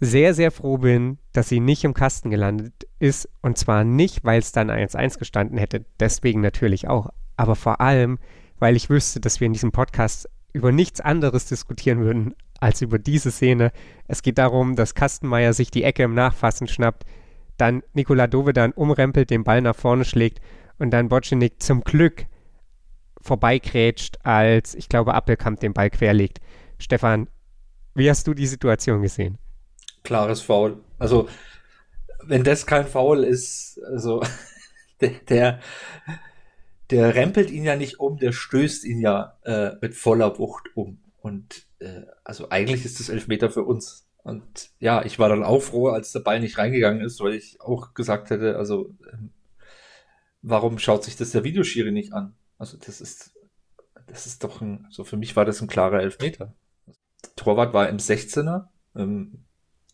sehr, 0.00 0.34
sehr 0.34 0.50
froh 0.50 0.78
bin, 0.78 1.18
dass 1.32 1.48
sie 1.48 1.60
nicht 1.60 1.84
im 1.84 1.94
Kasten 1.94 2.30
gelandet 2.30 2.86
ist. 2.98 3.28
Und 3.42 3.58
zwar 3.58 3.84
nicht, 3.84 4.24
weil 4.24 4.38
es 4.38 4.52
dann 4.52 4.70
1-1 4.70 5.18
gestanden 5.18 5.58
hätte, 5.58 5.84
deswegen 5.98 6.40
natürlich 6.40 6.88
auch, 6.88 7.10
aber 7.36 7.56
vor 7.56 7.80
allem, 7.80 8.18
weil 8.58 8.76
ich 8.76 8.90
wüsste, 8.90 9.20
dass 9.20 9.40
wir 9.40 9.46
in 9.46 9.52
diesem 9.52 9.72
Podcast 9.72 10.28
über 10.52 10.72
nichts 10.72 11.00
anderes 11.00 11.46
diskutieren 11.46 12.00
würden 12.00 12.34
als 12.60 12.82
über 12.82 12.98
diese 12.98 13.30
Szene. 13.30 13.72
Es 14.06 14.22
geht 14.22 14.38
darum, 14.38 14.76
dass 14.76 14.94
Kastenmeier 14.94 15.52
sich 15.52 15.70
die 15.70 15.84
Ecke 15.84 16.02
im 16.02 16.14
Nachfassen 16.14 16.68
schnappt, 16.68 17.04
dann 17.56 17.82
Nikola 17.94 18.26
Dovedan 18.26 18.72
umrempelt, 18.72 19.30
den 19.30 19.44
Ball 19.44 19.62
nach 19.62 19.76
vorne 19.76 20.04
schlägt 20.04 20.40
und 20.78 20.90
dann 20.90 21.08
Bocinik 21.08 21.62
zum 21.62 21.82
Glück 21.82 22.26
vorbeikrätscht, 23.20 24.18
als 24.22 24.74
ich 24.74 24.88
glaube 24.88 25.14
Appelkamp 25.14 25.60
den 25.60 25.74
Ball 25.74 25.90
querlegt. 25.90 26.38
Stefan, 26.78 27.28
wie 27.94 28.08
hast 28.08 28.26
du 28.26 28.34
die 28.34 28.46
Situation 28.46 29.02
gesehen? 29.02 29.38
Klares 30.02 30.40
Foul. 30.40 30.80
Also, 30.98 31.28
wenn 32.22 32.44
das 32.44 32.66
kein 32.66 32.86
Foul 32.86 33.24
ist, 33.24 33.80
also 33.84 34.22
der, 35.00 35.10
der, 35.28 35.60
der 36.90 37.14
rempelt 37.14 37.50
ihn 37.50 37.64
ja 37.64 37.76
nicht 37.76 38.00
um, 38.00 38.18
der 38.18 38.32
stößt 38.32 38.84
ihn 38.84 39.00
ja 39.00 39.38
äh, 39.44 39.72
mit 39.80 39.94
voller 39.94 40.38
Wucht 40.38 40.68
um. 40.74 41.02
Und 41.20 41.66
äh, 41.78 42.02
also 42.24 42.50
eigentlich 42.50 42.84
ist 42.84 43.00
das 43.00 43.08
Elfmeter 43.08 43.50
für 43.50 43.64
uns. 43.64 44.08
Und 44.22 44.70
ja, 44.78 45.04
ich 45.04 45.18
war 45.18 45.28
dann 45.28 45.44
auch 45.44 45.60
froh, 45.60 45.88
als 45.88 46.12
der 46.12 46.20
Ball 46.20 46.40
nicht 46.40 46.58
reingegangen 46.58 47.02
ist, 47.02 47.20
weil 47.20 47.34
ich 47.34 47.60
auch 47.60 47.94
gesagt 47.94 48.30
hätte, 48.30 48.56
also 48.56 48.94
ähm, 49.12 49.30
warum 50.42 50.78
schaut 50.78 51.04
sich 51.04 51.16
das 51.16 51.30
der 51.30 51.44
Videoschiri 51.44 51.92
nicht 51.92 52.12
an? 52.12 52.34
Also 52.58 52.76
das 52.76 53.00
ist, 53.00 53.34
das 54.06 54.26
ist 54.26 54.44
doch 54.44 54.60
ein, 54.60 54.86
so 54.90 55.04
für 55.04 55.16
mich 55.16 55.36
war 55.36 55.44
das 55.44 55.60
ein 55.60 55.68
klarer 55.68 56.00
Elfmeter. 56.00 56.54
Der 56.86 57.34
Torwart 57.36 57.72
war 57.72 57.88
im 57.88 57.98
16er. 57.98 58.68
Ähm, 58.96 59.44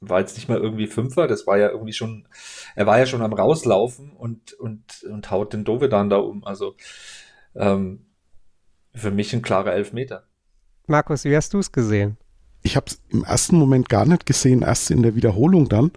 war 0.01 0.21
jetzt 0.21 0.37
nicht 0.37 0.49
mal 0.49 0.59
irgendwie 0.59 0.87
Fünfer, 0.87 1.27
das 1.27 1.47
war 1.47 1.59
ja 1.59 1.71
irgendwie 1.71 1.93
schon, 1.93 2.29
er 2.75 2.87
war 2.87 2.99
ja 2.99 3.07
schon 3.07 3.23
am 3.23 3.33
rauslaufen 3.33 4.13
und, 4.13 4.53
und, 4.55 5.05
und 5.11 5.31
haut 5.31 5.53
den 5.53 5.65
Dovedan 5.65 6.11
da 6.11 6.17
um. 6.19 6.45
Also 6.45 6.75
ähm, 7.55 8.07
für 8.95 9.11
mich 9.11 9.33
ein 9.35 9.43
klarer 9.43 9.73
Elfmeter. 9.73 10.25
Markus, 10.87 11.25
wie 11.25 11.37
hast 11.37 11.53
du 11.55 11.59
es 11.59 11.73
gesehen? 11.73 12.17
Ich 12.63 12.77
habe 12.77 12.87
es 12.89 13.01
im 13.09 13.25
ersten 13.25 13.59
Moment 13.59 13.89
gar 13.89 14.07
nicht 14.07 14.27
gesehen, 14.27 14.63
erst 14.63 14.91
in 14.91 15.03
der 15.03 15.15
Wiederholung 15.15 15.69
dann. 15.69 15.93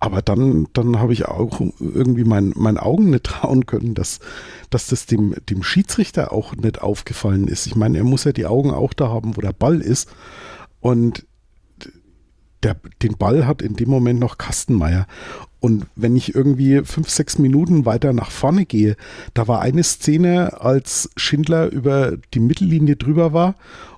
Aber 0.00 0.20
dann, 0.20 0.66
dann 0.72 0.98
habe 0.98 1.12
ich 1.12 1.26
auch 1.26 1.60
irgendwie 1.78 2.24
mein, 2.24 2.52
meinen 2.56 2.78
Augen 2.78 3.10
nicht 3.10 3.24
trauen 3.24 3.66
können, 3.66 3.94
dass, 3.94 4.18
dass 4.68 4.88
das 4.88 5.06
dem, 5.06 5.36
dem 5.48 5.62
Schiedsrichter 5.62 6.32
auch 6.32 6.56
nicht 6.56 6.82
aufgefallen 6.82 7.46
ist. 7.46 7.68
Ich 7.68 7.76
meine, 7.76 7.98
er 7.98 8.04
muss 8.04 8.24
ja 8.24 8.32
die 8.32 8.46
Augen 8.46 8.72
auch 8.72 8.94
da 8.94 9.08
haben, 9.10 9.36
wo 9.36 9.40
der 9.40 9.52
Ball 9.52 9.80
ist. 9.80 10.10
Und 10.80 11.24
der, 12.62 12.76
den 13.02 13.16
Ball 13.16 13.46
hat 13.46 13.62
in 13.62 13.74
dem 13.74 13.90
Moment 13.90 14.20
noch 14.20 14.38
Kastenmeier. 14.38 15.06
Und 15.60 15.86
wenn 15.94 16.16
ich 16.16 16.34
irgendwie 16.34 16.82
fünf, 16.84 17.08
sechs 17.08 17.38
Minuten 17.38 17.86
weiter 17.86 18.12
nach 18.12 18.30
vorne 18.30 18.66
gehe, 18.66 18.96
da 19.34 19.46
war 19.46 19.60
eine 19.60 19.84
Szene, 19.84 20.60
als 20.60 21.10
Schindler 21.16 21.70
über 21.70 22.16
die 22.34 22.40
Mittellinie 22.40 22.96
drüber 22.96 23.32
war 23.32 23.54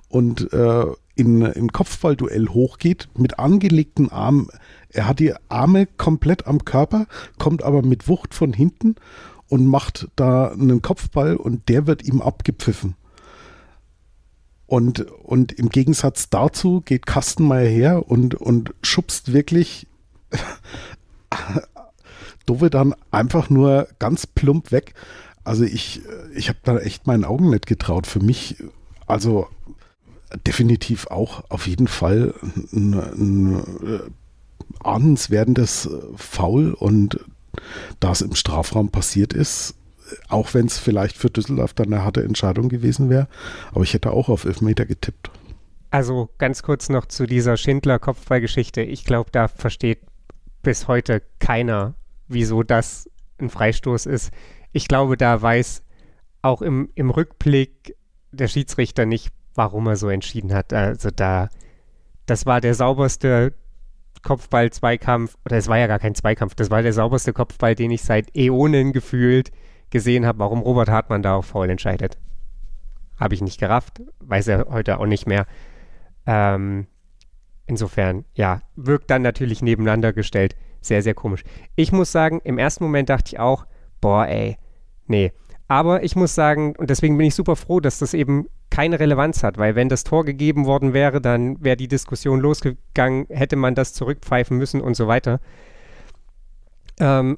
und 0.09 0.53
äh, 0.53 0.85
in 1.15 1.43
ein 1.43 1.71
Kopfballduell 1.71 2.49
hochgeht 2.49 3.07
mit 3.17 3.39
angelegten 3.39 4.11
Armen. 4.11 4.47
Er 4.89 5.07
hat 5.07 5.19
die 5.19 5.33
Arme 5.49 5.87
komplett 5.97 6.45
am 6.45 6.65
Körper, 6.65 7.07
kommt 7.39 7.63
aber 7.63 7.81
mit 7.81 8.07
Wucht 8.07 8.33
von 8.33 8.53
hinten 8.53 8.95
und 9.47 9.65
macht 9.65 10.07
da 10.15 10.49
einen 10.49 10.81
Kopfball 10.81 11.35
und 11.35 11.67
der 11.69 11.87
wird 11.87 12.03
ihm 12.03 12.21
abgepfiffen. 12.21 12.95
Und, 14.67 15.01
und 15.01 15.51
im 15.51 15.69
Gegensatz 15.69 16.29
dazu 16.29 16.81
geht 16.81 17.05
Kastenmeier 17.05 17.69
her 17.69 18.09
und, 18.09 18.35
und 18.35 18.73
schubst 18.81 19.31
wirklich 19.33 19.87
Dove 22.45 22.69
dann 22.69 22.95
einfach 23.11 23.49
nur 23.49 23.87
ganz 23.99 24.27
plump 24.27 24.71
weg. 24.71 24.93
Also 25.43 25.63
ich, 25.63 26.01
ich 26.33 26.49
habe 26.49 26.59
da 26.63 26.77
echt 26.79 27.07
meinen 27.07 27.25
Augen 27.25 27.49
nicht 27.49 27.67
getraut. 27.67 28.07
Für 28.07 28.19
mich, 28.19 28.63
also 29.05 29.47
definitiv 30.47 31.07
auch 31.07 31.43
auf 31.49 31.67
jeden 31.67 31.87
Fall 31.87 32.33
ein, 32.73 32.93
ein 32.93 34.13
ahnenswerdendes 34.83 35.89
Foul 36.15 36.73
und 36.73 37.19
da 37.99 38.11
es 38.11 38.21
im 38.21 38.35
Strafraum 38.35 38.89
passiert 38.89 39.33
ist, 39.33 39.75
auch 40.29 40.53
wenn 40.53 40.67
es 40.67 40.77
vielleicht 40.77 41.17
für 41.17 41.29
Düsseldorf 41.29 41.73
dann 41.73 41.87
eine 41.87 42.03
harte 42.03 42.23
Entscheidung 42.23 42.69
gewesen 42.69 43.09
wäre, 43.09 43.27
aber 43.71 43.83
ich 43.83 43.93
hätte 43.93 44.11
auch 44.11 44.29
auf 44.29 44.45
Elfmeter 44.45 44.85
getippt. 44.85 45.31
Also 45.91 46.29
ganz 46.37 46.63
kurz 46.63 46.89
noch 46.89 47.05
zu 47.05 47.25
dieser 47.25 47.57
Schindler-Kopfballgeschichte. 47.57 48.81
Ich 48.81 49.05
glaube, 49.05 49.29
da 49.31 49.47
versteht 49.47 49.99
bis 50.61 50.87
heute 50.87 51.21
keiner, 51.39 51.95
wieso 52.27 52.63
das 52.63 53.09
ein 53.39 53.49
Freistoß 53.49 54.05
ist. 54.05 54.31
Ich 54.71 54.87
glaube, 54.87 55.15
da 55.15 55.41
weiß 55.41 55.83
auch 56.41 56.61
im, 56.61 56.89
im 56.95 57.09
Rückblick 57.09 57.95
der 58.31 58.47
Schiedsrichter 58.47 59.05
nicht, 59.05 59.31
warum 59.53 59.87
er 59.87 59.95
so 59.95 60.09
entschieden 60.09 60.53
hat. 60.53 60.73
Also 60.73 61.09
da, 61.11 61.49
das 62.25 62.45
war 62.45 62.61
der 62.61 62.75
sauberste 62.75 63.53
Kopfball-Zweikampf, 64.21 65.37
oder 65.45 65.57
es 65.57 65.67
war 65.67 65.77
ja 65.77 65.87
gar 65.87 65.99
kein 65.99 66.15
Zweikampf, 66.15 66.55
das 66.55 66.69
war 66.69 66.81
der 66.81 66.93
sauberste 66.93 67.31
Kopfball, 67.31 67.75
den 67.75 67.91
ich 67.91 68.01
seit 68.01 68.35
Äonen 68.35 68.91
gefühlt 68.91 69.51
gesehen 69.95 70.25
habe, 70.25 70.39
warum 70.39 70.59
Robert 70.59 70.89
Hartmann 70.89 71.23
da 71.23 71.35
auf 71.35 71.45
Foul 71.45 71.69
entscheidet. 71.69 72.17
Habe 73.17 73.33
ich 73.33 73.41
nicht 73.41 73.61
gerafft, 73.61 74.01
weiß 74.19 74.49
er 74.49 74.67
heute 74.69 74.99
auch 74.99 75.05
nicht 75.05 75.25
mehr. 75.25 75.45
Ähm, 76.25 76.87
insofern, 77.65 78.25
ja, 78.33 78.61
wirkt 78.75 79.09
dann 79.09 79.21
natürlich 79.21 79.61
nebeneinander 79.61 80.11
gestellt 80.11 80.57
sehr, 80.81 81.01
sehr 81.01 81.13
komisch. 81.13 81.45
Ich 81.77 81.93
muss 81.93 82.11
sagen, 82.11 82.41
im 82.43 82.57
ersten 82.57 82.83
Moment 82.83 83.09
dachte 83.09 83.29
ich 83.29 83.39
auch, 83.39 83.65
boah, 84.01 84.27
ey, 84.27 84.57
nee. 85.07 85.31
Aber 85.69 86.03
ich 86.03 86.17
muss 86.17 86.35
sagen, 86.35 86.75
und 86.75 86.89
deswegen 86.89 87.17
bin 87.17 87.27
ich 87.27 87.35
super 87.35 87.55
froh, 87.55 87.79
dass 87.79 87.99
das 87.99 88.13
eben 88.13 88.49
keine 88.69 88.99
Relevanz 88.99 89.43
hat, 89.43 89.57
weil 89.57 89.75
wenn 89.75 89.87
das 89.87 90.03
Tor 90.03 90.25
gegeben 90.25 90.65
worden 90.65 90.91
wäre, 90.91 91.21
dann 91.21 91.63
wäre 91.63 91.77
die 91.77 91.87
Diskussion 91.87 92.41
losgegangen, 92.41 93.27
hätte 93.29 93.55
man 93.55 93.75
das 93.75 93.93
zurückpfeifen 93.93 94.57
müssen 94.57 94.81
und 94.81 94.95
so 94.95 95.07
weiter. 95.07 95.39
Ähm, 96.99 97.37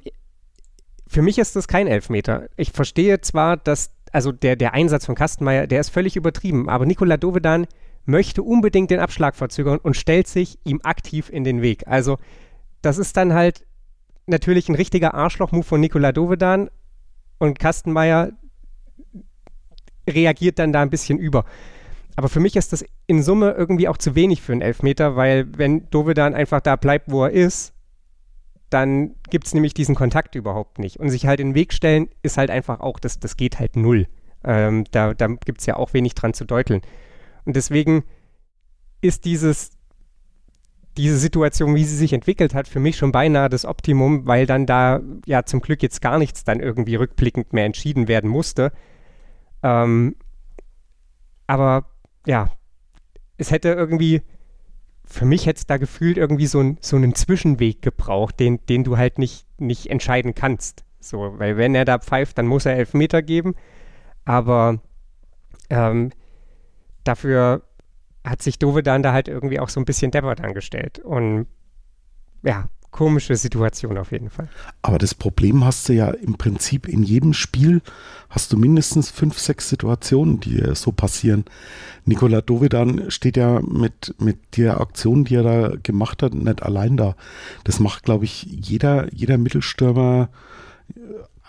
für 1.08 1.22
mich 1.22 1.38
ist 1.38 1.56
das 1.56 1.68
kein 1.68 1.86
Elfmeter. 1.86 2.48
Ich 2.56 2.72
verstehe 2.72 3.20
zwar, 3.20 3.56
dass, 3.56 3.90
also 4.12 4.30
der, 4.30 4.56
der 4.56 4.74
Einsatz 4.74 5.06
von 5.06 5.14
Kastenmeier, 5.14 5.66
der 5.66 5.80
ist 5.80 5.88
völlig 5.88 6.16
übertrieben, 6.16 6.68
aber 6.68 6.86
Nikola 6.86 7.16
Dovedan 7.16 7.66
möchte 8.04 8.42
unbedingt 8.42 8.90
den 8.90 9.00
Abschlag 9.00 9.34
verzögern 9.34 9.78
und 9.78 9.96
stellt 9.96 10.28
sich 10.28 10.58
ihm 10.64 10.80
aktiv 10.82 11.30
in 11.30 11.44
den 11.44 11.62
Weg. 11.62 11.86
Also 11.86 12.18
das 12.82 12.98
ist 12.98 13.16
dann 13.16 13.32
halt 13.34 13.66
natürlich 14.26 14.68
ein 14.68 14.74
richtiger 14.74 15.14
Arschloch-Move 15.14 15.64
von 15.64 15.80
Nikola 15.80 16.12
Dovedan 16.12 16.70
und 17.38 17.58
Kastenmeier 17.58 18.32
reagiert 20.08 20.58
dann 20.58 20.72
da 20.72 20.82
ein 20.82 20.90
bisschen 20.90 21.18
über. 21.18 21.44
Aber 22.16 22.28
für 22.28 22.40
mich 22.40 22.56
ist 22.56 22.72
das 22.72 22.84
in 23.06 23.22
Summe 23.22 23.52
irgendwie 23.52 23.88
auch 23.88 23.96
zu 23.96 24.14
wenig 24.14 24.42
für 24.42 24.52
einen 24.52 24.60
Elfmeter, 24.60 25.16
weil 25.16 25.46
wenn 25.56 25.88
Dovedan 25.90 26.34
einfach 26.34 26.60
da 26.60 26.76
bleibt, 26.76 27.10
wo 27.10 27.24
er 27.24 27.30
ist, 27.30 27.74
dann 28.70 29.14
gibt 29.30 29.46
es 29.46 29.54
nämlich 29.54 29.74
diesen 29.74 29.94
Kontakt 29.94 30.34
überhaupt 30.34 30.78
nicht. 30.78 30.98
Und 30.98 31.10
sich 31.10 31.26
halt 31.26 31.40
in 31.40 31.50
den 31.50 31.54
Weg 31.54 31.72
stellen, 31.72 32.08
ist 32.22 32.38
halt 32.38 32.50
einfach 32.50 32.80
auch, 32.80 32.98
das, 32.98 33.18
das 33.18 33.36
geht 33.36 33.58
halt 33.58 33.76
null. 33.76 34.06
Ähm, 34.44 34.84
da 34.90 35.14
da 35.14 35.26
gibt 35.26 35.60
es 35.60 35.66
ja 35.66 35.76
auch 35.76 35.94
wenig 35.94 36.14
dran 36.14 36.34
zu 36.34 36.44
deuteln. 36.44 36.82
Und 37.44 37.56
deswegen 37.56 38.04
ist 39.00 39.24
dieses 39.24 39.70
diese 40.98 41.16
Situation, 41.16 41.76
wie 41.76 41.84
sie 41.84 41.96
sich 41.96 42.12
entwickelt 42.12 42.54
hat, 42.54 42.66
für 42.66 42.80
mich 42.80 42.96
schon 42.96 43.12
beinahe 43.12 43.48
das 43.48 43.64
Optimum, 43.64 44.26
weil 44.26 44.46
dann 44.46 44.66
da 44.66 45.00
ja 45.26 45.44
zum 45.44 45.60
Glück 45.60 45.80
jetzt 45.82 46.02
gar 46.02 46.18
nichts 46.18 46.42
dann 46.42 46.58
irgendwie 46.58 46.96
rückblickend 46.96 47.52
mehr 47.52 47.64
entschieden 47.64 48.08
werden 48.08 48.28
musste. 48.28 48.72
Ähm, 49.62 50.16
aber 51.46 51.86
ja, 52.26 52.50
es 53.36 53.52
hätte 53.52 53.68
irgendwie, 53.68 54.22
für 55.08 55.24
mich 55.24 55.46
hätte 55.46 55.58
es 55.58 55.66
da 55.66 55.78
gefühlt 55.78 56.18
irgendwie 56.18 56.46
so, 56.46 56.60
ein, 56.60 56.78
so 56.80 56.96
einen 56.96 57.14
Zwischenweg 57.14 57.80
gebraucht, 57.80 58.38
den, 58.38 58.64
den 58.66 58.84
du 58.84 58.98
halt 58.98 59.18
nicht, 59.18 59.46
nicht 59.58 59.86
entscheiden 59.86 60.34
kannst. 60.34 60.84
So, 61.00 61.38
weil 61.38 61.56
wenn 61.56 61.74
er 61.74 61.86
da 61.86 61.98
pfeift, 61.98 62.36
dann 62.36 62.46
muss 62.46 62.66
er 62.66 62.76
Elfmeter 62.76 63.22
geben. 63.22 63.54
Aber 64.26 64.80
ähm, 65.70 66.10
dafür 67.04 67.62
hat 68.22 68.42
sich 68.42 68.58
Dovedan 68.58 69.02
da 69.02 69.12
halt 69.14 69.28
irgendwie 69.28 69.60
auch 69.60 69.70
so 69.70 69.80
ein 69.80 69.86
bisschen 69.86 70.10
deppert 70.10 70.42
angestellt. 70.42 70.98
Und 70.98 71.46
ja, 72.42 72.66
komische 72.98 73.36
Situation 73.36 73.96
auf 73.96 74.10
jeden 74.10 74.28
Fall. 74.28 74.48
Aber 74.82 74.98
das 74.98 75.14
Problem 75.14 75.64
hast 75.64 75.88
du 75.88 75.92
ja 75.92 76.10
im 76.10 76.36
Prinzip 76.36 76.88
in 76.88 77.04
jedem 77.04 77.32
Spiel 77.32 77.80
hast 78.28 78.52
du 78.52 78.58
mindestens 78.58 79.08
fünf, 79.08 79.38
sechs 79.38 79.68
Situationen, 79.68 80.40
die 80.40 80.60
so 80.74 80.90
passieren. 80.90 81.44
Nikola 82.06 82.40
Dovedan 82.40 83.08
steht 83.12 83.36
ja 83.36 83.60
mit, 83.60 84.16
mit 84.18 84.56
der 84.56 84.80
Aktion, 84.80 85.24
die 85.24 85.36
er 85.36 85.44
da 85.44 85.72
gemacht 85.80 86.24
hat, 86.24 86.34
nicht 86.34 86.64
allein 86.64 86.96
da. 86.96 87.14
Das 87.62 87.78
macht, 87.78 88.02
glaube 88.02 88.24
ich, 88.24 88.42
jeder, 88.42 89.14
jeder 89.14 89.38
Mittelstürmer 89.38 90.28
äh, 90.96 91.00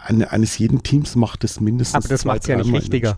eine, 0.05 0.31
eines 0.31 0.55
jeden 0.59 0.83
Teams 0.83 1.15
macht 1.15 1.43
es 1.43 1.59
mindestens. 1.59 2.05
Aber 2.05 2.13
das 2.13 2.25
macht 2.25 2.41
es 2.41 2.47
ja 2.47 2.57
nicht 2.57 2.71
richtiger. 2.71 3.17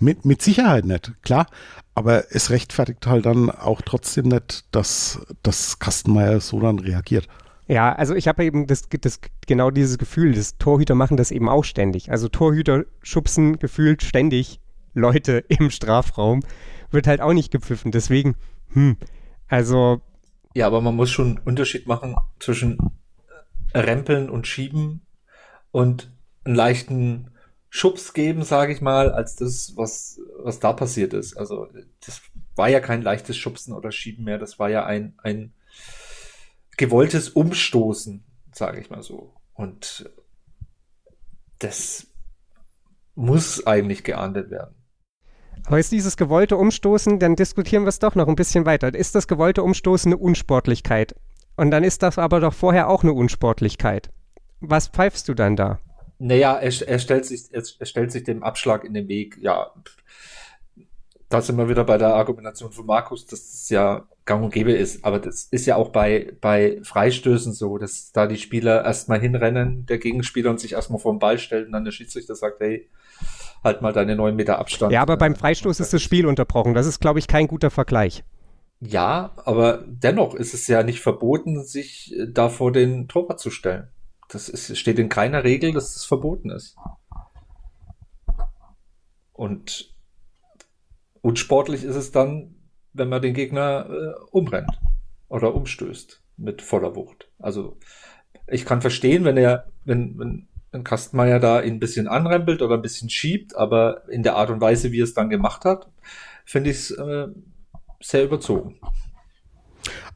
Mit, 0.00 0.24
mit 0.24 0.42
Sicherheit 0.42 0.86
nicht, 0.86 1.12
klar. 1.22 1.46
Aber 1.94 2.34
es 2.34 2.50
rechtfertigt 2.50 3.06
halt 3.06 3.26
dann 3.26 3.48
auch 3.48 3.80
trotzdem 3.80 4.26
nicht, 4.26 4.64
dass, 4.72 5.20
dass 5.44 5.78
Kastenmeier 5.78 6.40
so 6.40 6.58
dann 6.58 6.80
reagiert. 6.80 7.28
Ja, 7.66 7.94
also 7.94 8.14
ich 8.14 8.28
habe 8.28 8.44
eben 8.44 8.66
das, 8.66 8.82
das, 9.00 9.20
genau 9.46 9.70
dieses 9.70 9.96
Gefühl, 9.96 10.34
das 10.34 10.58
Torhüter 10.58 10.94
machen 10.94 11.16
das 11.16 11.30
eben 11.30 11.48
auch 11.48 11.64
ständig. 11.64 12.10
Also 12.10 12.28
Torhüter 12.28 12.84
schubsen 13.02 13.58
gefühlt 13.58 14.02
ständig 14.02 14.60
Leute 14.92 15.38
im 15.48 15.70
Strafraum, 15.70 16.40
wird 16.90 17.06
halt 17.06 17.20
auch 17.20 17.32
nicht 17.32 17.50
gepfiffen. 17.50 17.90
Deswegen, 17.90 18.36
hm, 18.72 18.96
also. 19.48 20.00
Ja, 20.54 20.66
aber 20.66 20.80
man 20.80 20.94
muss 20.94 21.10
schon 21.10 21.38
einen 21.38 21.46
Unterschied 21.46 21.86
machen 21.86 22.14
zwischen 22.38 22.78
Rempeln 23.74 24.28
und 24.30 24.46
Schieben 24.46 25.00
und 25.72 26.12
einen 26.44 26.54
leichten 26.54 27.30
Schubs 27.70 28.12
geben, 28.12 28.44
sage 28.44 28.72
ich 28.72 28.80
mal, 28.80 29.10
als 29.10 29.34
das, 29.34 29.72
was, 29.74 30.20
was 30.38 30.60
da 30.60 30.72
passiert 30.72 31.12
ist. 31.12 31.36
Also 31.36 31.66
das 32.06 32.22
war 32.54 32.68
ja 32.68 32.78
kein 32.78 33.02
leichtes 33.02 33.36
Schubsen 33.36 33.74
oder 33.74 33.90
Schieben 33.90 34.24
mehr, 34.24 34.38
das 34.38 34.60
war 34.60 34.70
ja 34.70 34.84
ein, 34.86 35.14
ein 35.24 35.52
gewolltes 36.76 37.28
Umstoßen, 37.28 38.24
sage 38.52 38.80
ich 38.80 38.90
mal 38.90 39.02
so. 39.02 39.34
Und 39.54 40.10
das 41.58 42.06
muss 43.14 43.66
eigentlich 43.66 44.04
geahndet 44.04 44.50
werden. 44.50 44.74
Aber 45.66 45.78
ist 45.78 45.92
dieses 45.92 46.16
gewollte 46.16 46.56
Umstoßen, 46.56 47.18
dann 47.18 47.36
diskutieren 47.36 47.84
wir 47.84 47.88
es 47.88 47.98
doch 47.98 48.14
noch 48.14 48.28
ein 48.28 48.34
bisschen 48.34 48.66
weiter. 48.66 48.94
Ist 48.94 49.14
das 49.14 49.26
gewollte 49.26 49.62
Umstoßen 49.62 50.12
eine 50.12 50.20
Unsportlichkeit? 50.20 51.14
Und 51.56 51.70
dann 51.70 51.84
ist 51.84 52.02
das 52.02 52.18
aber 52.18 52.40
doch 52.40 52.52
vorher 52.52 52.88
auch 52.88 53.02
eine 53.02 53.12
Unsportlichkeit. 53.12 54.10
Was 54.60 54.88
pfeifst 54.88 55.28
du 55.28 55.34
dann 55.34 55.56
da? 55.56 55.78
Naja, 56.18 56.54
er, 56.56 56.88
er, 56.88 56.98
stellt 56.98 57.24
sich, 57.24 57.52
er, 57.52 57.62
stellt 57.86 58.12
sich 58.12 58.24
dem 58.24 58.42
Abschlag 58.42 58.84
in 58.84 58.94
den 58.94 59.08
Weg. 59.08 59.38
Ja, 59.40 59.72
da 61.34 61.42
sind 61.42 61.58
wir 61.58 61.68
wieder 61.68 61.82
bei 61.82 61.98
der 61.98 62.14
Argumentation 62.14 62.70
von 62.70 62.86
Markus, 62.86 63.26
dass 63.26 63.50
das 63.50 63.68
ja 63.68 64.06
gang 64.24 64.44
und 64.44 64.54
gäbe 64.54 64.70
ist. 64.70 65.04
Aber 65.04 65.18
das 65.18 65.48
ist 65.50 65.66
ja 65.66 65.74
auch 65.74 65.88
bei, 65.88 66.32
bei 66.40 66.78
Freistößen 66.84 67.52
so, 67.52 67.76
dass 67.76 68.12
da 68.12 68.28
die 68.28 68.36
Spieler 68.36 68.84
erstmal 68.84 69.18
hinrennen, 69.18 69.84
der 69.86 69.98
Gegenspieler 69.98 70.50
und 70.50 70.60
sich 70.60 70.74
erstmal 70.74 71.00
vor 71.00 71.12
den 71.12 71.18
Ball 71.18 71.40
stellt 71.40 71.66
und 71.66 71.72
dann 71.72 71.84
der 71.84 71.90
Schiedsrichter 71.90 72.36
sagt, 72.36 72.60
hey, 72.60 72.88
halt 73.64 73.82
mal 73.82 73.92
deine 73.92 74.14
neun 74.14 74.36
Meter 74.36 74.60
Abstand. 74.60 74.92
Ja, 74.92 75.02
aber 75.02 75.16
beim 75.16 75.34
Freistoß 75.34 75.80
ist 75.80 75.92
das 75.92 76.02
Spiel 76.02 76.24
unterbrochen. 76.24 76.72
Das 76.72 76.86
ist, 76.86 77.00
glaube 77.00 77.18
ich, 77.18 77.26
kein 77.26 77.48
guter 77.48 77.72
Vergleich. 77.72 78.22
Ja, 78.78 79.32
aber 79.44 79.82
dennoch 79.88 80.36
ist 80.36 80.54
es 80.54 80.68
ja 80.68 80.84
nicht 80.84 81.00
verboten, 81.00 81.64
sich 81.64 82.14
äh, 82.16 82.28
da 82.30 82.48
vor 82.48 82.70
den 82.70 83.08
Torwart 83.08 83.40
zu 83.40 83.50
stellen. 83.50 83.88
Das 84.28 84.48
ist, 84.48 84.78
steht 84.78 85.00
in 85.00 85.08
keiner 85.08 85.42
Regel, 85.42 85.72
dass 85.72 85.94
das 85.94 86.04
verboten 86.04 86.50
ist. 86.50 86.76
Und 89.32 89.93
unsportlich 91.24 91.84
ist 91.84 91.96
es 91.96 92.12
dann, 92.12 92.54
wenn 92.92 93.08
man 93.08 93.22
den 93.22 93.32
Gegner 93.32 93.88
äh, 93.88 94.24
umrennt 94.30 94.78
oder 95.28 95.54
umstößt 95.54 96.22
mit 96.36 96.60
voller 96.60 96.94
Wucht. 96.94 97.30
Also 97.38 97.78
ich 98.46 98.66
kann 98.66 98.82
verstehen, 98.82 99.24
wenn 99.24 99.38
er, 99.38 99.72
wenn, 99.84 100.18
wenn, 100.18 100.48
wenn 100.70 100.84
Kastenmeier 100.84 101.40
da 101.40 101.62
ihn 101.62 101.74
ein 101.74 101.80
bisschen 101.80 102.08
anrempelt 102.08 102.60
oder 102.60 102.74
ein 102.74 102.82
bisschen 102.82 103.08
schiebt, 103.08 103.56
aber 103.56 104.06
in 104.10 104.22
der 104.22 104.36
Art 104.36 104.50
und 104.50 104.60
Weise, 104.60 104.92
wie 104.92 105.00
er 105.00 105.04
es 105.04 105.14
dann 105.14 105.30
gemacht 105.30 105.64
hat, 105.64 105.90
finde 106.44 106.70
ich 106.70 106.76
es 106.76 106.90
äh, 106.90 107.28
sehr 108.02 108.24
überzogen. 108.24 108.78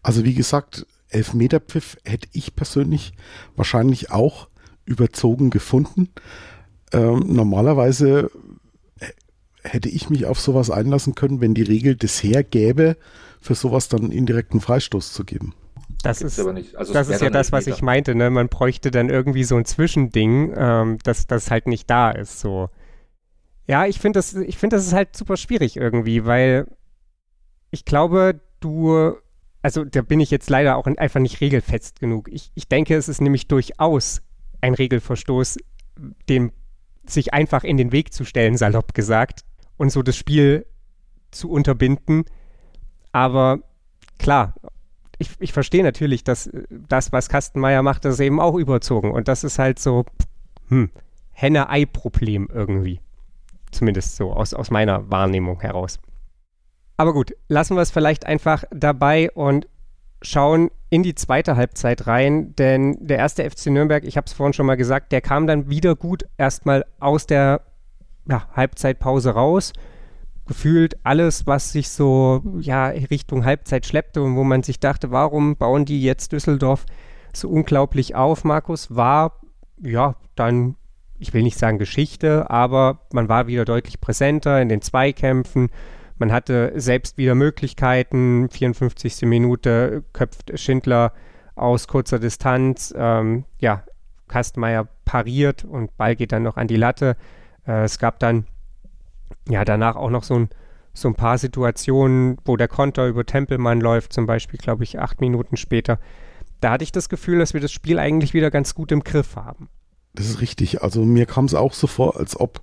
Also 0.03 0.25
wie 0.25 0.35
gesagt, 0.35 0.87
Elfmeterpfiff 1.09 1.97
hätte 2.05 2.29
ich 2.33 2.55
persönlich 2.55 3.13
wahrscheinlich 3.57 4.11
auch 4.11 4.49
überzogen 4.85 5.49
gefunden. 5.49 6.11
Ähm, 6.93 7.25
normalerweise 7.29 8.31
hätte 9.73 9.89
ich 9.89 10.11
mich 10.11 10.27
auf 10.27 10.41
sowas 10.41 10.71
einlassen 10.71 11.15
können, 11.15 11.41
wenn 11.41 11.55
die 11.55 11.63
Regel 11.63 11.97
das 11.97 12.23
hergäbe, 12.23 12.97
für 13.41 13.55
sowas 13.55 13.89
dann 13.89 14.11
indirekten 14.11 14.61
Freistoß 14.61 15.13
zu 15.13 15.25
geben. 15.25 15.55
Das 16.03 16.23
ist, 16.23 16.39
also 16.39 16.93
das 16.93 17.09
ist 17.09 17.23
ja 17.23 17.31
das, 17.31 17.51
was 17.51 17.67
ich 17.67 17.83
meinte. 17.83 18.15
Ne? 18.15 18.31
Man 18.31 18.49
bräuchte 18.49 18.91
dann 18.91 19.09
irgendwie 19.09 19.43
so 19.45 19.57
ein 19.57 19.65
Zwischending, 19.65 20.53
ähm, 20.57 20.99
dass 21.03 21.27
das 21.27 21.51
halt 21.51 21.67
nicht 21.67 21.91
da 21.91 22.11
ist. 22.11 22.41
So. 22.41 22.69
Ja, 23.67 23.87
ich 23.87 23.99
finde 23.99 24.19
das, 24.19 24.35
ich 24.35 24.57
finde 24.59 24.77
das 24.77 24.87
ist 24.87 24.93
halt 24.93 25.17
super 25.17 25.37
schwierig 25.37 25.77
irgendwie, 25.77 26.25
weil 26.25 26.67
ich 27.71 27.85
glaube, 27.85 28.41
du, 28.61 29.15
also 29.61 29.85
da 29.85 30.03
bin 30.03 30.21
ich 30.21 30.31
jetzt 30.31 30.51
leider 30.51 30.77
auch 30.77 30.87
einfach 30.87 31.21
nicht 31.21 31.41
regelfest 31.41 32.01
genug. 32.01 32.29
Ich, 32.31 32.53
ich 32.55 32.69
denke, 32.69 32.97
es 32.97 33.09
ist 33.09 33.21
nämlich 33.21 33.49
durchaus 33.49 34.23
ein 34.61 34.75
Regelverstoß, 34.75 35.59
dem 36.29 36.53
sich 37.07 37.35
einfach 37.35 37.65
in 37.65 37.77
den 37.77 37.93
Weg 37.93 38.13
zu 38.13 38.25
stellen, 38.25 38.57
salopp 38.57 38.95
gesagt, 38.95 39.45
und 39.79 39.91
so 39.91 40.03
das 40.03 40.17
Spiel 40.17 40.67
zu 41.31 41.51
unterbinden. 41.51 42.25
Aber 43.13 43.61
klar, 44.19 44.55
ich, 45.19 45.31
ich 45.39 45.53
verstehe 45.53 45.83
natürlich, 45.83 46.25
dass 46.25 46.51
das, 46.69 47.13
was 47.13 47.29
Kastenmeier 47.29 47.83
macht, 47.83 48.05
das 48.05 48.21
eben 48.21 48.41
auch 48.41 48.55
überzogen. 48.55 49.11
Und 49.11 49.29
das 49.29 49.45
ist 49.45 49.59
halt 49.59 49.79
so, 49.79 50.05
hm, 50.69 50.91
Henne-Ei-Problem 51.33 52.49
irgendwie. 52.53 53.01
Zumindest 53.71 54.17
so 54.17 54.33
aus, 54.33 54.55
aus 54.55 54.71
meiner 54.71 55.11
Wahrnehmung 55.11 55.61
heraus. 55.61 55.99
Aber 56.97 57.13
gut, 57.13 57.35
lassen 57.49 57.77
wir 57.77 57.83
es 57.83 57.91
vielleicht 57.91 58.27
einfach 58.27 58.65
dabei 58.71 59.31
und 59.31 59.69
schauen 60.21 60.71
in 60.91 61.03
die 61.03 61.15
zweite 61.15 61.57
Halbzeit 61.57 62.07
rein, 62.07 62.57
denn 62.57 62.97
der 63.07 63.19
erste 63.19 63.49
FC 63.49 63.67
Nürnberg, 63.67 64.05
ich 64.05 64.17
habe 64.17 64.27
es 64.27 64.33
vorhin 64.33 64.53
schon 64.53 64.67
mal 64.67 64.77
gesagt, 64.77 65.13
der 65.13 65.21
kam 65.21 65.47
dann 65.47 65.69
wieder 65.69 65.95
gut 65.95 66.25
erstmal 66.39 66.85
aus 66.99 67.27
der 67.27 67.61
ja, 68.29 68.49
Halbzeitpause 68.55 69.31
raus. 69.31 69.73
Gefühlt 70.47 70.99
alles, 71.05 71.47
was 71.47 71.73
sich 71.73 71.91
so 71.91 72.43
ja, 72.61 72.87
Richtung 72.87 73.45
Halbzeit 73.45 73.87
schleppte 73.87 74.23
und 74.23 74.37
wo 74.37 74.45
man 74.45 74.63
sich 74.63 74.81
dachte, 74.81 75.11
warum 75.11 75.57
bauen 75.57 75.85
die 75.85 76.03
jetzt 76.03 76.33
Düsseldorf 76.33 76.87
so 77.35 77.49
unglaublich 77.49 78.15
auf, 78.15 78.45
Markus, 78.45 78.95
war 78.95 79.41
ja 79.83 80.17
dann, 80.35 80.77
ich 81.19 81.35
will 81.35 81.43
nicht 81.43 81.59
sagen 81.59 81.79
Geschichte, 81.79 82.51
aber 82.51 83.01
man 83.13 83.29
war 83.29 83.47
wieder 83.47 83.65
deutlich 83.67 84.01
präsenter 84.01 84.61
in 84.63 84.71
den 84.71 84.81
Zweikämpfen 84.81 85.69
man 86.19 86.33
hatte 86.33 86.73
selbst 86.75 87.17
wieder 87.17 87.35
Möglichkeiten. 87.35 88.49
54. 88.51 89.23
Minute 89.23 90.03
köpft 90.13 90.59
Schindler 90.59 91.13
aus 91.55 91.87
kurzer 91.87 92.19
Distanz. 92.19 92.93
Ähm, 92.97 93.45
ja, 93.61 93.85
Kastmeier 94.27 94.89
pariert 95.05 95.65
und 95.65 95.97
Ball 95.97 96.17
geht 96.17 96.33
dann 96.33 96.43
noch 96.43 96.57
an 96.57 96.67
die 96.67 96.77
Latte. 96.77 97.17
Äh, 97.69 97.85
es 97.85 97.99
gab 97.99 98.19
dann 98.19 98.47
ja 99.49 99.65
danach 99.65 99.95
auch 99.95 100.11
noch 100.11 100.25
so 100.25 100.35
ein, 100.35 100.49
so 100.95 101.09
ein 101.09 101.15
paar 101.15 101.39
Situationen, 101.39 102.39
wo 102.45 102.57
der 102.57 102.69
Konter 102.69 103.07
über 103.07 103.25
Tempelmann 103.25 103.81
läuft, 103.81 104.13
zum 104.13 104.27
Beispiel, 104.27 104.59
glaube 104.59 104.83
ich, 104.83 104.99
acht 104.99 105.21
Minuten 105.21 105.57
später. 105.57 106.01
Da 106.61 106.73
hatte 106.73 106.83
ich 106.83 106.91
das 106.91 107.09
Gefühl, 107.09 107.39
dass 107.39 107.55
wir 107.55 107.61
das 107.61 107.71
Spiel 107.71 108.01
eigentlich 108.01 108.35
wieder 108.35 108.51
ganz 108.51 108.75
gut 108.75 108.91
im 108.91 109.05
Griff 109.05 109.37
haben. 109.37 109.69
Das 110.15 110.27
ist 110.27 110.41
richtig. 110.41 110.83
Also 110.83 111.05
mir 111.05 111.27
kam 111.27 111.45
es 111.45 111.55
auch 111.55 111.73
so 111.73 111.87
vor, 111.87 112.17
als 112.19 112.39
ob 112.39 112.63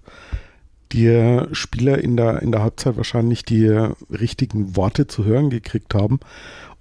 die 0.92 1.42
Spieler 1.54 2.00
in 2.00 2.18
der, 2.18 2.42
in 2.42 2.52
der 2.52 2.62
Halbzeit 2.62 2.98
wahrscheinlich 2.98 3.44
die 3.46 3.68
richtigen 3.68 4.76
Worte 4.76 5.08
zu 5.08 5.24
hören 5.24 5.50
gekriegt 5.50 5.96
haben 5.96 6.20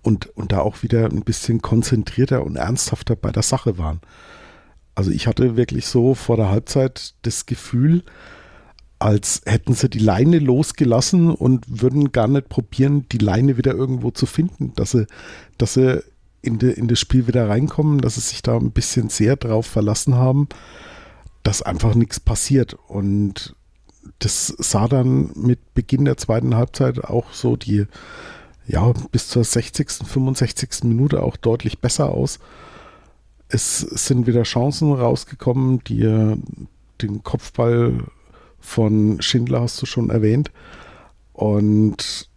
und, 0.02 0.26
und 0.37 0.52
da 0.52 0.60
auch 0.60 0.82
wieder 0.82 1.06
ein 1.06 1.22
bisschen 1.22 1.62
konzentrierter 1.62 2.44
und 2.44 2.56
ernsthafter 2.56 3.16
bei 3.16 3.30
der 3.30 3.42
Sache 3.42 3.78
waren. 3.78 4.00
Also 4.94 5.11
ich 5.11 5.26
hatte 5.26 5.57
wirklich 5.57 5.87
so 5.87 6.14
vor 6.14 6.37
der 6.37 6.50
Halbzeit 6.50 7.14
das 7.22 7.46
Gefühl, 7.46 8.04
als 8.98 9.42
hätten 9.44 9.74
sie 9.74 9.88
die 9.88 9.98
Leine 9.98 10.38
losgelassen 10.38 11.30
und 11.30 11.83
würden 11.83 12.12
gar 12.12 12.28
nicht 12.28 12.48
probieren, 12.48 13.07
die 13.11 13.18
Leine 13.18 13.57
wieder 13.57 13.74
irgendwo 13.74 14.11
zu 14.11 14.24
finden, 14.24 14.72
dass 14.76 14.92
sie, 14.92 15.07
dass 15.59 15.74
sie 15.74 16.02
in, 16.42 16.59
de, 16.59 16.72
in 16.72 16.88
das 16.88 17.00
Spiel 17.00 17.26
wieder 17.26 17.48
reinkommen, 17.48 18.00
dass 18.00 18.14
sie 18.14 18.20
sich 18.20 18.42
da 18.42 18.57
ein 18.57 18.70
bisschen 18.70 19.09
sehr 19.09 19.37
drauf 19.37 19.66
verlassen 19.66 20.14
haben, 20.14 20.48
dass 21.42 21.62
einfach 21.62 21.94
nichts 21.94 22.20
passiert. 22.20 22.74
Und 22.87 23.57
das 24.18 24.48
sah 24.59 24.88
dann 24.88 25.33
mit 25.35 25.74
Beginn 25.74 26.04
der 26.04 26.16
zweiten 26.16 26.54
Halbzeit 26.54 27.02
auch 27.04 27.33
so 27.33 27.57
die, 27.57 27.87
ja, 28.66 28.92
bis 29.11 29.28
zur 29.28 29.44
60., 29.44 29.90
65. 30.07 30.85
Minute 30.85 31.22
auch 31.22 31.37
deutlich 31.37 31.80
besser 31.80 32.11
aus. 32.11 32.38
Es 33.48 33.78
sind 33.78 34.26
wieder 34.26 34.42
Chancen 34.42 34.92
rausgekommen, 34.92 35.83
die 35.85 36.37
den 37.02 37.22
Kopfball 37.22 38.04
von 38.59 39.20
Schindler 39.20 39.61
hast 39.61 39.80
du 39.83 39.87
schon 39.87 40.11
erwähnt. 40.11 40.50
Und 41.33 42.28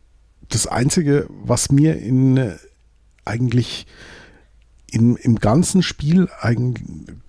das 0.50 0.68
Einzige, 0.68 1.28
was 1.30 1.72
mir 1.72 1.98
in 1.98 2.54
eigentlich 3.26 3.88
in, 4.90 5.16
im 5.18 5.36
ganzen 5.38 5.84
Spiel 5.84 6.30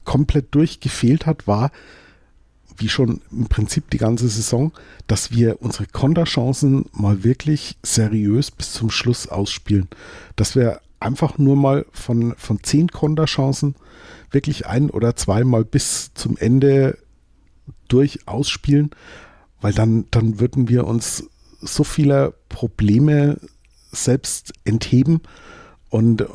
komplett 0.05 0.55
durchgefehlt 0.55 1.27
hat, 1.27 1.47
war 1.47 1.71
wie 2.77 2.88
schon 2.88 3.21
im 3.33 3.49
Prinzip 3.49 3.91
die 3.91 3.99
ganze 3.99 4.29
Saison, 4.29 4.73
dass 5.09 5.33
wir 5.33 5.61
unsere 5.61 5.87
Konterchancen 5.87 6.87
mal 6.93 7.25
wirklich 7.25 7.77
seriös 7.83 8.53
bis 8.53 8.73
zum 8.73 8.91
Schluss 8.91 9.27
ausspielen. 9.27 9.88
Dass 10.37 10.55
wir 10.55 10.81
einfach 11.01 11.39
nur 11.39 11.57
mal 11.57 11.87
von, 11.93 12.35
von 12.37 12.63
zehn 12.63 12.89
Konterchancen 12.89 13.77
wirklich 14.31 14.67
ein 14.67 14.91
oder 14.91 15.17
zweimal 15.17 15.65
bis 15.65 16.13
zum 16.15 16.37
Ende 16.37 16.99
durch 17.89 18.27
ausspielen, 18.27 18.91
weil 19.61 19.73
dann, 19.73 20.07
dann 20.11 20.41
würden 20.41 20.69
wir 20.69 20.87
uns 20.87 21.29
so 21.61 21.85
vieler 21.85 22.33
Probleme 22.49 23.39
selbst 23.91 24.53
entheben 24.65 25.23
und 25.89 26.27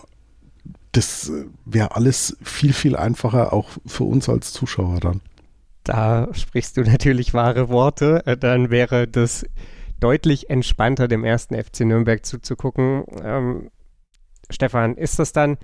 das 0.92 1.32
wäre 1.66 1.96
alles 1.96 2.38
viel, 2.44 2.74
viel 2.74 2.96
einfacher 2.96 3.54
auch 3.54 3.70
für 3.86 4.04
uns 4.04 4.30
als 4.30 4.54
Zuschauer 4.54 5.00
dann. 5.00 5.22
Da 5.84 6.30
sprichst 6.34 6.78
du 6.78 6.82
natürlich 6.82 7.34
wahre 7.34 7.70
Worte. 7.70 8.26
Äh, 8.26 8.38
dann 8.38 8.70
wäre 8.70 9.08
das 9.08 9.46
deutlich 10.00 10.50
entspannter, 10.50 11.08
dem 11.08 11.24
ersten 11.24 11.56
FC 11.62 11.82
Nürnberg 11.82 12.26
zuzugucken. 12.26 13.04
Ähm, 13.22 13.70
Stefan, 14.50 14.96
ist 14.96 15.20
das 15.20 15.34
dann 15.34 15.58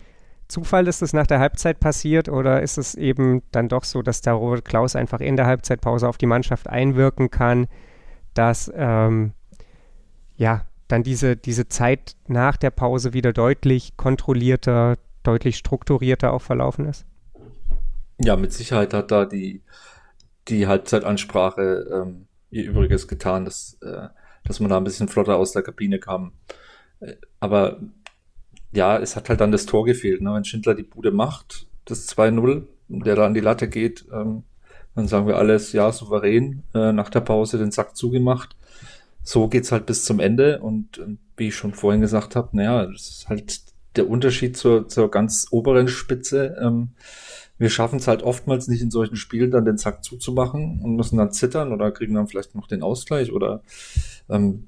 Zufall, 0.48 0.86
dass 0.86 1.00
das 1.00 1.14
nach 1.14 1.28
der 1.28 1.40
Halbzeit 1.40 1.80
passiert 1.80 2.28
oder 2.28 2.62
ist 2.64 2.78
es 2.78 2.96
eben 2.96 3.44
dann 3.52 3.70
doch 3.70 3.84
so, 3.84 4.02
dass 4.02 4.22
der 4.22 4.34
Robert 4.34 4.66
Klaus 4.66 4.96
einfach 4.96 5.20
in 5.20 5.38
der 5.38 5.46
Halbzeitpause 5.46 6.08
auf 6.08 6.18
die 6.18 6.26
Mannschaft 6.26 6.68
einwirken 6.68 7.30
kann, 7.30 7.68
dass 8.34 8.72
ähm, 8.76 9.34
ja 10.36 10.66
dann 10.88 11.04
diese, 11.04 11.38
diese 11.38 11.68
Zeit 11.68 12.16
nach 12.28 12.58
der 12.58 12.72
Pause 12.72 13.14
wieder 13.14 13.32
deutlich 13.32 13.96
kontrollierter, 13.96 14.96
deutlich 15.22 15.58
strukturierter 15.58 16.34
auch 16.34 16.42
verlaufen 16.42 16.86
ist? 16.86 17.06
Ja, 18.18 18.36
mit 18.36 18.52
Sicherheit 18.52 18.94
hat 18.94 19.12
da 19.12 19.26
die 19.26 19.62
die 20.50 20.68
Halbzeitansprache 20.68 21.88
ähm, 21.92 22.28
ihr 22.50 22.66
Übriges 22.66 23.08
getan, 23.08 23.46
dass, 23.46 23.78
äh, 23.82 24.08
dass 24.44 24.60
man 24.60 24.70
da 24.70 24.78
ein 24.78 24.84
bisschen 24.84 25.08
flotter 25.08 25.38
aus 25.38 25.52
der 25.52 25.62
Kabine 25.62 26.00
kam. 26.00 26.34
Äh, 27.00 27.16
aber 27.40 27.80
ja, 28.72 28.98
es 28.98 29.16
hat 29.16 29.30
halt 29.30 29.42
dann 29.42 29.52
das 29.52 29.66
Tor 29.66 29.86
gefehlt. 29.86 30.22
Ne? 30.22 30.34
Wenn 30.34 30.46
Schindler 30.46 30.76
die 30.76 30.84
Bude 30.84 31.12
macht, 31.12 31.68
das 31.86 32.08
2-0, 32.10 32.64
der 32.88 33.16
da 33.16 33.26
an 33.26 33.34
die 33.34 33.40
Latte 33.40 33.68
geht, 33.68 34.06
ähm, 34.14 34.44
dann 34.96 35.08
sagen 35.08 35.28
wir 35.28 35.38
alles, 35.38 35.72
ja, 35.74 35.92
souverän, 35.92 36.64
äh, 36.74 36.92
nach 36.92 37.10
der 37.10 37.22
Pause 37.22 37.58
den 37.58 37.72
Sack 37.72 37.96
zugemacht. 37.96 38.56
so 39.24 39.48
geht's 39.48 39.72
halt 39.72 39.86
bis 39.86 40.06
zum 40.06 40.20
Ende 40.20 40.60
und, 40.60 40.98
und 40.98 41.20
wie 41.38 41.50
ich 41.50 41.56
schon 41.56 41.74
vorhin 41.74 42.02
gesagt 42.02 42.36
habe, 42.36 42.50
naja, 42.54 42.86
das 42.86 43.10
ist 43.10 43.30
halt 43.30 43.62
der 43.96 44.10
Unterschied 44.10 44.58
zur, 44.58 44.88
zur 44.88 45.12
ganz 45.12 45.48
oberen 45.52 45.88
Spitze. 45.88 46.58
Ähm, 46.62 46.92
wir 47.58 47.70
schaffen 47.70 48.00
es 48.00 48.08
halt 48.08 48.24
oftmals 48.24 48.68
nicht 48.68 48.82
in 48.82 48.92
solchen 48.92 49.18
Spielen 49.18 49.52
dann 49.52 49.66
den 49.66 49.78
Zack 49.78 50.04
zuzumachen 50.04 50.82
und 50.82 50.96
müssen 50.96 51.18
dann 51.18 51.34
zittern 51.34 51.74
oder 51.74 51.92
kriegen 51.92 52.16
dann 52.16 52.28
vielleicht 52.28 52.56
noch 52.56 52.68
den 52.68 52.82
Ausgleich 52.82 53.32
oder 53.32 53.62
ähm, 54.30 54.66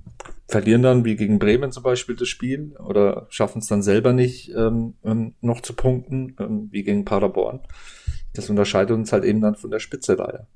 verlieren 0.51 0.83
dann 0.83 1.05
wie 1.05 1.15
gegen 1.15 1.39
Bremen 1.39 1.71
zum 1.71 1.83
Beispiel 1.83 2.15
das 2.15 2.27
Spiel 2.27 2.75
oder 2.77 3.25
schaffen 3.29 3.59
es 3.59 3.67
dann 3.67 3.81
selber 3.81 4.11
nicht 4.11 4.51
ähm, 4.53 4.95
ähm, 5.03 5.33
noch 5.39 5.61
zu 5.61 5.73
punkten, 5.73 6.35
ähm, 6.39 6.67
wie 6.71 6.83
gegen 6.83 7.05
Paderborn. 7.05 7.61
Das 8.33 8.49
unterscheidet 8.49 8.91
uns 8.91 9.13
halt 9.13 9.23
eben 9.23 9.39
dann 9.39 9.55
von 9.55 9.71
der 9.71 9.79
Spitze 9.79 10.15
leider. 10.15 10.47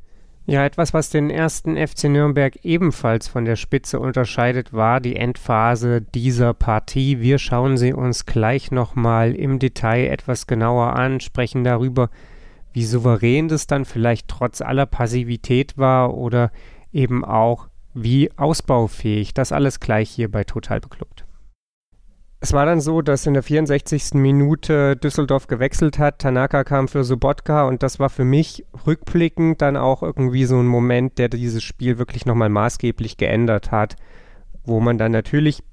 Ja, 0.48 0.64
etwas, 0.64 0.94
was 0.94 1.10
den 1.10 1.32
ersten 1.32 1.76
FC 1.76 2.04
Nürnberg 2.04 2.58
ebenfalls 2.64 3.28
von 3.28 3.46
der 3.46 3.56
Spitze 3.56 4.00
unterscheidet, 4.00 4.74
war 4.74 5.00
die 5.00 5.16
Endphase 5.16 6.02
dieser 6.02 6.54
Partie. 6.54 7.20
Wir 7.20 7.40
schauen 7.40 7.78
sie 7.78 7.94
uns 7.94 8.28
gleich 8.28 8.70
nochmal 8.70 9.34
im 9.34 9.58
Detail 9.58 10.08
etwas 10.08 10.46
genauer 10.46 10.96
an, 10.96 11.20
sprechen 11.20 11.64
darüber, 11.64 12.10
wie 12.74 12.84
souverän 12.84 13.48
das 13.48 13.66
dann 13.66 13.86
vielleicht 13.86 14.28
trotz 14.28 14.62
aller 14.62 14.86
Passivität 14.86 15.78
war 15.78 16.14
oder 16.14 16.52
eben 16.92 17.26
auch 17.26 17.70
wie 17.96 18.30
ausbaufähig. 18.38 19.34
Das 19.34 19.52
alles 19.52 19.80
gleich 19.80 20.12
hier 20.12 20.30
bei 20.30 20.44
Total 20.44 20.80
Beklubbt. 20.80 21.26
Es 22.42 22.54
war 22.54 22.68
dann 22.68 22.82
so, 22.82 23.02
dass 23.02 23.26
in 23.26 23.34
der 23.34 23.42
64. 23.42 24.14
Minute 24.14 24.96
Düsseldorf 24.98 25.48
gewechselt 25.48 25.98
hat. 25.98 26.20
Tanaka 26.20 26.64
kam 26.64 26.88
für 26.88 27.04
Sobotka 27.04 27.68
und 27.68 27.82
das 27.82 27.98
war 27.98 28.10
für 28.10 28.26
mich 28.26 28.66
rückblickend 28.86 29.62
dann 29.62 29.78
auch 29.78 30.04
irgendwie 30.04 30.46
so 30.46 30.60
ein 30.60 30.68
Moment, 30.68 31.18
der 31.18 31.30
dieses 31.30 31.64
Spiel 31.64 31.98
wirklich 31.98 32.28
nochmal 32.28 32.50
maßgeblich 32.50 33.18
geändert 33.18 33.72
hat, 33.72 33.96
wo 34.64 34.80
man 34.80 35.00
dann 35.00 35.12
natürlich 35.12 35.64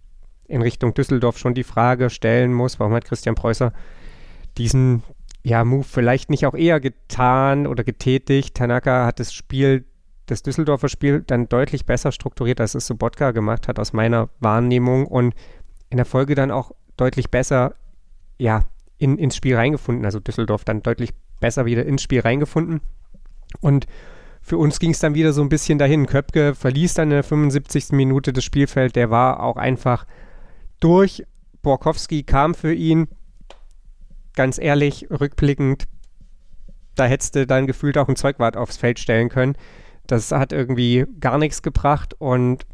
in 0.46 0.62
Richtung 0.62 0.94
Düsseldorf 0.94 1.36
schon 1.36 1.52
die 1.52 1.64
Frage 1.64 2.08
stellen 2.08 2.54
muss, 2.54 2.80
warum 2.80 2.94
hat 2.94 3.04
Christian 3.04 3.34
Preußer 3.34 3.72
diesen 4.56 5.02
ja, 5.42 5.64
Move 5.64 5.84
vielleicht 5.84 6.30
nicht 6.30 6.46
auch 6.46 6.54
eher 6.54 6.80
getan 6.80 7.66
oder 7.66 7.84
getätigt. 7.84 8.54
Tanaka 8.54 9.06
hat 9.06 9.18
das 9.18 9.34
Spiel, 9.34 9.84
das 10.32 10.42
Düsseldorfer 10.42 10.88
Spiel 10.88 11.22
dann 11.26 11.48
deutlich 11.48 11.86
besser 11.86 12.12
strukturiert, 12.12 12.60
als 12.60 12.74
es 12.74 12.86
Sobotka 12.86 13.30
gemacht 13.30 13.68
hat, 13.68 13.78
aus 13.78 13.92
meiner 13.92 14.28
Wahrnehmung 14.40 15.06
und 15.06 15.34
in 15.90 15.96
der 15.96 16.06
Folge 16.06 16.34
dann 16.34 16.50
auch 16.50 16.72
deutlich 16.96 17.30
besser, 17.30 17.74
ja, 18.38 18.64
in, 18.98 19.18
ins 19.18 19.36
Spiel 19.36 19.56
reingefunden. 19.56 20.04
Also 20.04 20.20
Düsseldorf 20.20 20.64
dann 20.64 20.82
deutlich 20.82 21.12
besser 21.40 21.66
wieder 21.66 21.84
ins 21.84 22.02
Spiel 22.02 22.20
reingefunden. 22.20 22.80
Und 23.60 23.86
für 24.40 24.58
uns 24.58 24.78
ging 24.78 24.90
es 24.90 24.98
dann 24.98 25.14
wieder 25.14 25.32
so 25.32 25.42
ein 25.42 25.48
bisschen 25.48 25.78
dahin. 25.78 26.06
Köpke 26.06 26.54
verließ 26.54 26.94
dann 26.94 27.08
in 27.08 27.16
der 27.16 27.24
75. 27.24 27.92
Minute 27.92 28.32
das 28.32 28.44
Spielfeld. 28.44 28.96
Der 28.96 29.10
war 29.10 29.42
auch 29.42 29.56
einfach 29.56 30.06
durch. 30.80 31.24
Borkowski 31.62 32.22
kam 32.22 32.54
für 32.54 32.72
ihn. 32.72 33.08
Ganz 34.34 34.58
ehrlich, 34.58 35.08
rückblickend, 35.10 35.84
da 36.94 37.04
hättest 37.04 37.36
du 37.36 37.46
dann 37.46 37.66
gefühlt 37.66 37.98
auch 37.98 38.08
ein 38.08 38.16
Zeugwart 38.16 38.56
aufs 38.56 38.76
Feld 38.76 38.98
stellen 38.98 39.28
können. 39.28 39.56
Das 40.06 40.32
hat 40.32 40.52
irgendwie 40.52 41.06
gar 41.20 41.38
nichts 41.38 41.62
gebracht 41.62 42.14
und 42.18 42.66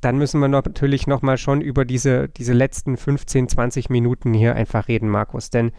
dann 0.00 0.18
müssen 0.18 0.40
wir 0.40 0.48
natürlich 0.48 1.06
nochmal 1.06 1.38
schon 1.38 1.60
über 1.60 1.84
diese, 1.84 2.28
diese 2.28 2.52
letzten 2.52 2.96
15, 2.96 3.48
20 3.48 3.90
Minuten 3.90 4.32
hier 4.32 4.54
einfach 4.54 4.88
reden, 4.88 5.08
Markus. 5.08 5.50
Denn 5.50 5.72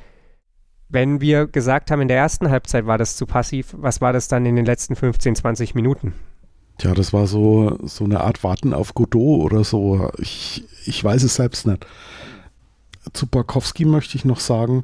wenn 0.89 1.21
wir 1.21 1.47
gesagt 1.47 1.91
haben, 1.91 2.01
in 2.01 2.07
der 2.07 2.17
ersten 2.17 2.49
Halbzeit 2.49 2.85
war 2.85 2.97
das 2.97 3.15
zu 3.15 3.25
passiv, 3.25 3.75
was 3.77 4.01
war 4.01 4.11
das 4.11 4.27
dann 4.27 4.45
in 4.45 4.55
den 4.55 4.65
letzten 4.65 4.95
15, 4.95 5.35
20 5.35 5.75
Minuten? 5.75 6.13
Tja, 6.79 6.93
das 6.93 7.13
war 7.13 7.27
so, 7.27 7.77
so 7.83 8.05
eine 8.05 8.21
Art 8.21 8.43
Warten 8.43 8.73
auf 8.73 8.93
Godot 8.93 9.43
oder 9.43 9.63
so. 9.63 10.11
Ich, 10.17 10.63
ich 10.85 11.03
weiß 11.03 11.23
es 11.23 11.35
selbst 11.35 11.67
nicht. 11.67 11.85
Zu 13.13 13.27
Barkowski 13.27 13.85
möchte 13.85 14.17
ich 14.17 14.25
noch 14.25 14.39
sagen, 14.39 14.83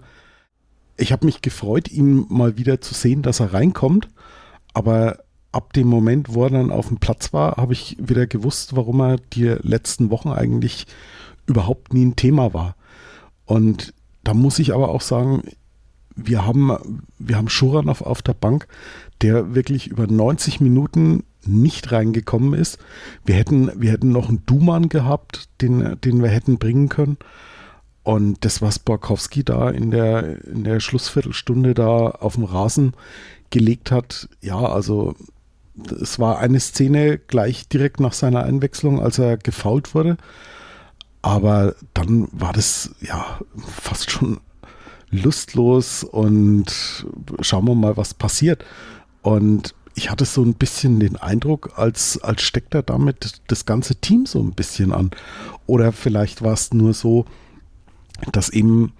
ich 0.98 1.12
habe 1.12 1.26
mich 1.26 1.42
gefreut, 1.42 1.90
ihn 1.90 2.26
mal 2.30 2.58
wieder 2.58 2.82
zu 2.82 2.94
sehen, 2.94 3.22
dass 3.22 3.40
er 3.40 3.54
reinkommt. 3.54 4.08
Aber 4.74 5.20
ab 5.56 5.72
dem 5.74 5.88
Moment, 5.88 6.34
wo 6.34 6.44
er 6.44 6.50
dann 6.50 6.70
auf 6.70 6.90
dem 6.90 6.98
Platz 6.98 7.32
war, 7.32 7.56
habe 7.56 7.74
ich 7.74 7.96
wieder 7.98 8.28
gewusst, 8.28 8.76
warum 8.76 9.00
er 9.00 9.18
die 9.18 9.56
letzten 9.62 10.10
Wochen 10.10 10.30
eigentlich 10.30 10.86
überhaupt 11.46 11.94
nie 11.94 12.06
ein 12.06 12.18
Thema 12.18 12.54
war. 12.54 12.76
Und 13.46 13.94
da 14.24 14.34
muss 14.34 14.60
ich 14.60 14.74
aber 14.74 14.90
auch 14.90 15.02
sagen, 15.02 15.44
wir 16.16 16.46
haben, 16.46 17.02
wir 17.20 17.38
haben 17.38 17.50
Schuranov 17.50 18.02
auf 18.02 18.22
der 18.22 18.34
Bank, 18.34 18.68
der 19.22 19.56
wirklich 19.56 19.88
über 19.88 20.08
90 20.08 20.60
Minuten 20.60 21.24
nicht 21.46 21.92
reingekommen 21.92 22.54
ist. 22.54 22.78
Wir 23.24 23.36
hätten, 23.36 23.72
wir 23.80 23.92
hätten 23.92 24.12
noch 24.12 24.28
einen 24.28 24.46
Duman 24.46 24.90
gehabt, 24.90 25.50
den, 25.62 25.98
den 26.02 26.22
wir 26.22 26.30
hätten 26.30 26.58
bringen 26.58 26.90
können. 26.90 27.18
Und 28.04 28.44
das, 28.44 28.62
was 28.62 28.80
Borkowski 28.80 29.44
da 29.44 29.70
in 29.70 29.90
der, 29.90 30.46
in 30.46 30.64
der 30.64 30.80
Schlussviertelstunde 30.80 31.74
da 31.74 32.10
auf 32.10 32.36
dem 32.36 32.44
Rasen 32.44 32.94
gelegt 33.52 33.92
hat, 33.92 34.28
ja, 34.42 34.58
also 34.58 35.16
es 36.02 36.20
war 36.20 36.40
eine 36.40 36.60
Szene 36.60 37.18
gleich 37.18 37.68
direkt 37.68 38.00
nach 38.00 38.14
seiner 38.14 38.44
Einwechslung, 38.44 39.02
als 39.02 39.20
er 39.20 39.38
gefault 39.38 39.94
wurde. 39.94 40.18
Aber 41.22 41.76
dann 41.94 42.28
war 42.32 42.54
das 42.54 42.92
ja 43.02 43.40
fast 43.82 44.12
schon 44.12 44.40
lustlos 45.10 46.04
und 46.04 47.06
schauen 47.42 47.66
wir 47.66 47.76
mal, 47.76 47.98
was 47.98 48.14
passiert. 48.14 48.64
Und 49.22 49.74
ich 49.96 50.12
hatte 50.12 50.26
so 50.26 50.44
ein 50.44 50.54
bisschen 50.54 51.00
den 51.00 51.16
Eindruck, 51.16 51.74
als, 51.78 52.22
als 52.22 52.42
steckt 52.44 52.76
er 52.76 52.84
damit 52.84 53.42
das 53.48 53.66
ganze 53.66 53.96
Team 53.96 54.26
so 54.26 54.40
ein 54.40 54.52
bisschen 54.52 54.92
an. 54.92 55.12
Oder 55.66 55.92
vielleicht 55.94 56.42
war 56.42 56.54
es 56.54 56.74
nur 56.74 56.94
so, 56.94 57.26
dass 58.32 58.50
eben 58.50 58.94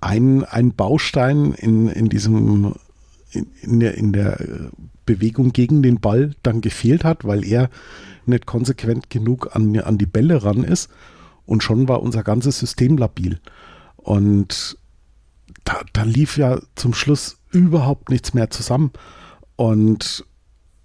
ein, 0.00 0.44
ein 0.44 0.72
Baustein 0.74 1.52
in, 1.52 1.88
in 1.88 2.08
diesem, 2.08 2.74
in, 3.32 3.46
in 3.62 3.80
der, 3.80 3.94
in 3.96 4.12
der 4.12 4.70
Bewegung 5.06 5.52
gegen 5.52 5.82
den 5.82 6.00
Ball 6.00 6.34
dann 6.42 6.60
gefehlt 6.60 7.04
hat, 7.04 7.24
weil 7.24 7.44
er 7.44 7.70
nicht 8.26 8.46
konsequent 8.46 9.10
genug 9.10 9.54
an, 9.54 9.78
an 9.80 9.98
die 9.98 10.06
Bälle 10.06 10.42
ran 10.42 10.64
ist. 10.64 10.88
Und 11.46 11.62
schon 11.62 11.88
war 11.88 12.02
unser 12.02 12.22
ganzes 12.22 12.58
System 12.58 12.96
labil. 12.96 13.40
Und 13.96 14.78
da, 15.64 15.80
da 15.92 16.02
lief 16.04 16.36
ja 16.36 16.60
zum 16.74 16.94
Schluss 16.94 17.38
überhaupt 17.50 18.10
nichts 18.10 18.34
mehr 18.34 18.50
zusammen. 18.50 18.92
Und 19.56 20.24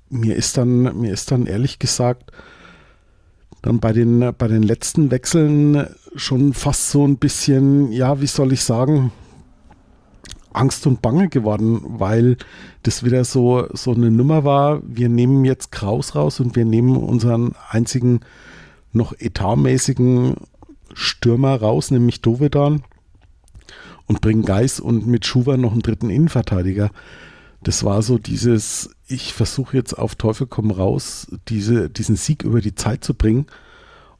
mir 0.09 0.35
ist 0.35 0.57
dann, 0.57 0.99
mir 0.99 1.13
ist 1.13 1.31
dann 1.31 1.45
ehrlich 1.45 1.79
gesagt, 1.79 2.31
dann 3.61 3.79
bei 3.79 3.93
den, 3.93 4.33
bei 4.37 4.47
den 4.47 4.63
letzten 4.63 5.11
Wechseln 5.11 5.87
schon 6.15 6.53
fast 6.53 6.91
so 6.91 7.05
ein 7.05 7.17
bisschen, 7.17 7.91
ja, 7.91 8.21
wie 8.21 8.27
soll 8.27 8.53
ich 8.53 8.63
sagen, 8.63 9.11
Angst 10.55 10.87
und 10.87 11.01
Bange 11.01 11.29
geworden, 11.29 11.81
weil 11.83 12.37
das 12.83 13.03
wieder 13.03 13.25
so, 13.25 13.67
so 13.73 13.93
eine 13.93 14.11
Nummer 14.11 14.43
war. 14.43 14.81
Wir 14.85 15.09
nehmen 15.09 15.45
jetzt 15.45 15.71
Kraus 15.71 16.15
raus 16.15 16.39
und 16.39 16.55
wir 16.55 16.65
nehmen 16.65 16.95
unseren 16.97 17.53
einzigen 17.69 18.21
noch 18.91 19.13
etatmäßigen 19.17 20.35
Stürmer 20.93 21.59
raus, 21.59 21.91
nämlich 21.91 22.21
Dovedan 22.21 22.83
und 24.07 24.21
bringen 24.21 24.45
Geis 24.45 24.79
und 24.79 25.07
mit 25.07 25.25
Schuwer 25.25 25.57
noch 25.57 25.73
einen 25.73 25.81
dritten 25.81 26.09
Innenverteidiger. 26.09 26.91
Das 27.63 27.83
war 27.83 28.01
so 28.01 28.17
dieses, 28.17 28.91
ich 29.07 29.33
versuche 29.33 29.75
jetzt 29.75 29.97
auf 29.97 30.15
Teufel 30.15 30.47
komm 30.47 30.71
raus, 30.71 31.27
diese, 31.47 31.89
diesen 31.89 32.15
Sieg 32.15 32.43
über 32.43 32.61
die 32.61 32.75
Zeit 32.75 33.03
zu 33.03 33.13
bringen. 33.13 33.47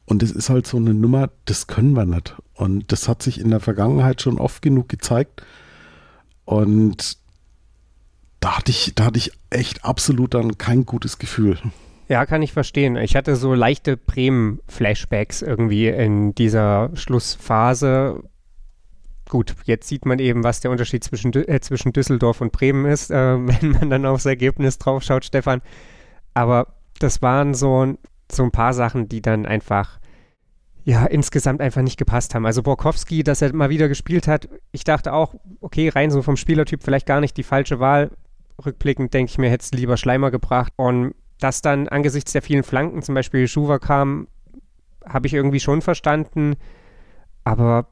Und 0.04 0.22
das 0.22 0.30
ist 0.32 0.50
halt 0.50 0.66
so 0.66 0.76
eine 0.76 0.94
Nummer, 0.94 1.30
das 1.44 1.66
können 1.66 1.92
wir 1.94 2.06
nicht. 2.06 2.34
Und 2.54 2.90
das 2.92 3.08
hat 3.08 3.22
sich 3.22 3.40
in 3.40 3.50
der 3.50 3.60
Vergangenheit 3.60 4.20
schon 4.22 4.38
oft 4.38 4.62
genug 4.62 4.88
gezeigt. 4.88 5.42
Und 6.46 7.18
da 8.40 8.56
hatte 8.56 8.70
ich, 8.70 8.92
da 8.94 9.06
hatte 9.06 9.18
ich 9.18 9.32
echt 9.50 9.84
absolut 9.84 10.32
dann 10.32 10.56
kein 10.56 10.86
gutes 10.86 11.18
Gefühl. 11.18 11.58
Ja, 12.08 12.24
kann 12.24 12.40
ich 12.42 12.52
verstehen. 12.52 12.96
Ich 12.96 13.16
hatte 13.16 13.34
so 13.34 13.52
leichte 13.52 13.96
Bremen-Flashbacks 13.96 15.42
irgendwie 15.42 15.88
in 15.88 16.34
dieser 16.34 16.90
Schlussphase. 16.94 18.22
Gut, 19.28 19.56
jetzt 19.64 19.88
sieht 19.88 20.06
man 20.06 20.20
eben, 20.20 20.44
was 20.44 20.60
der 20.60 20.70
Unterschied 20.70 21.02
zwischen, 21.02 21.32
äh, 21.34 21.60
zwischen 21.60 21.92
Düsseldorf 21.92 22.40
und 22.40 22.52
Bremen 22.52 22.86
ist, 22.86 23.10
äh, 23.10 23.14
wenn 23.46 23.72
man 23.72 23.90
dann 23.90 24.06
aufs 24.06 24.24
Ergebnis 24.24 24.78
draufschaut, 24.78 25.24
Stefan. 25.24 25.60
Aber 26.32 26.74
das 27.00 27.22
waren 27.22 27.54
so, 27.54 27.96
so 28.30 28.44
ein 28.44 28.52
paar 28.52 28.72
Sachen, 28.72 29.08
die 29.08 29.20
dann 29.20 29.44
einfach 29.44 29.98
ja, 30.86 31.04
insgesamt 31.04 31.60
einfach 31.60 31.82
nicht 31.82 31.98
gepasst 31.98 32.32
haben. 32.36 32.46
Also 32.46 32.62
Borkowski, 32.62 33.24
dass 33.24 33.42
er 33.42 33.52
mal 33.52 33.70
wieder 33.70 33.88
gespielt 33.88 34.28
hat, 34.28 34.48
ich 34.70 34.84
dachte 34.84 35.12
auch, 35.12 35.34
okay, 35.60 35.88
rein 35.88 36.12
so 36.12 36.22
vom 36.22 36.36
Spielertyp 36.36 36.84
vielleicht 36.84 37.06
gar 37.06 37.20
nicht 37.20 37.36
die 37.36 37.42
falsche 37.42 37.80
Wahl. 37.80 38.12
Rückblickend 38.64 39.12
denke 39.12 39.30
ich 39.30 39.36
mir, 39.36 39.50
hätte 39.50 39.64
es 39.64 39.72
lieber 39.72 39.96
Schleimer 39.96 40.30
gebracht. 40.30 40.72
Und 40.76 41.16
dass 41.40 41.60
dann 41.60 41.88
angesichts 41.88 42.32
der 42.32 42.42
vielen 42.42 42.62
Flanken 42.62 43.02
zum 43.02 43.16
Beispiel 43.16 43.48
Schuwer 43.48 43.80
kam, 43.80 44.28
habe 45.04 45.26
ich 45.26 45.34
irgendwie 45.34 45.58
schon 45.58 45.82
verstanden. 45.82 46.54
Aber 47.42 47.88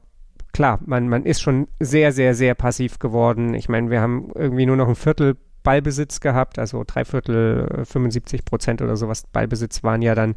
klar, 0.53 0.79
man, 0.85 1.09
man 1.09 1.25
ist 1.25 1.41
schon 1.41 1.67
sehr, 1.81 2.13
sehr, 2.13 2.33
sehr 2.33 2.55
passiv 2.55 2.97
geworden. 2.99 3.55
Ich 3.55 3.67
meine, 3.67 3.89
wir 3.89 3.99
haben 3.99 4.31
irgendwie 4.35 4.65
nur 4.65 4.77
noch 4.77 4.87
ein 4.87 4.95
Viertel 4.95 5.35
Ballbesitz 5.63 6.21
gehabt, 6.21 6.59
also 6.59 6.85
drei 6.87 7.03
Viertel, 7.03 7.83
75 7.83 8.45
Prozent 8.45 8.81
oder 8.81 8.95
sowas 8.95 9.25
Ballbesitz 9.33 9.83
waren 9.83 10.01
ja 10.01 10.15
dann 10.15 10.35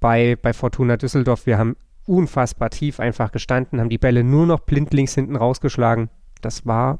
bei, 0.00 0.38
bei 0.40 0.54
Fortuna 0.54 0.96
Düsseldorf. 0.96 1.44
Wir 1.44 1.58
haben 1.58 1.76
unfassbar 2.10 2.70
tief 2.70 2.98
einfach 2.98 3.30
gestanden, 3.30 3.80
haben 3.80 3.88
die 3.88 3.98
Bälle 3.98 4.24
nur 4.24 4.44
noch 4.44 4.60
blindlings 4.60 5.14
hinten 5.14 5.36
rausgeschlagen. 5.36 6.10
Das 6.42 6.66
war, 6.66 6.98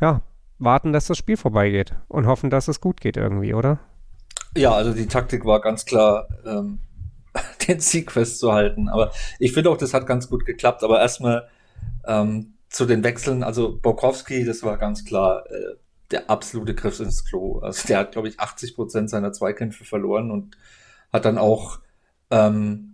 ja, 0.00 0.22
warten, 0.58 0.92
dass 0.92 1.06
das 1.06 1.18
Spiel 1.18 1.36
vorbeigeht 1.36 1.94
und 2.08 2.26
hoffen, 2.26 2.50
dass 2.50 2.66
es 2.66 2.80
gut 2.80 3.00
geht 3.00 3.16
irgendwie, 3.16 3.54
oder? 3.54 3.78
Ja, 4.56 4.72
also 4.72 4.92
die 4.92 5.06
Taktik 5.06 5.44
war 5.44 5.60
ganz 5.60 5.84
klar, 5.84 6.28
ähm, 6.44 6.80
den 7.68 7.78
Sieg 7.78 8.10
festzuhalten. 8.10 8.88
Aber 8.88 9.12
ich 9.38 9.52
finde 9.52 9.70
auch, 9.70 9.76
das 9.76 9.94
hat 9.94 10.06
ganz 10.06 10.28
gut 10.28 10.44
geklappt. 10.44 10.82
Aber 10.82 11.00
erstmal 11.00 11.48
ähm, 12.06 12.54
zu 12.68 12.86
den 12.86 13.04
Wechseln. 13.04 13.44
Also 13.44 13.78
Borkowski, 13.80 14.44
das 14.44 14.64
war 14.64 14.78
ganz 14.78 15.04
klar 15.04 15.44
äh, 15.48 15.76
der 16.10 16.28
absolute 16.28 16.74
Griff 16.74 16.98
ins 16.98 17.24
Klo. 17.24 17.60
Also 17.60 17.86
der 17.86 17.98
hat, 17.98 18.12
glaube 18.12 18.28
ich, 18.28 18.40
80 18.40 18.74
Prozent 18.74 19.10
seiner 19.10 19.32
Zweikämpfe 19.32 19.84
verloren 19.84 20.32
und 20.32 20.56
hat 21.12 21.24
dann 21.24 21.38
auch 21.38 21.80
ähm, 22.30 22.93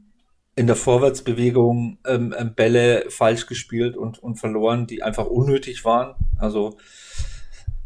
in 0.57 0.66
der 0.66 0.76
Vorwärtsbewegung 0.76 1.98
ähm, 2.07 2.34
ähm 2.36 2.55
Bälle 2.55 3.07
falsch 3.09 3.46
gespielt 3.46 3.96
und, 3.96 4.18
und 4.18 4.36
verloren, 4.36 4.86
die 4.86 5.03
einfach 5.03 5.26
unnötig 5.26 5.84
waren. 5.84 6.14
Also 6.38 6.76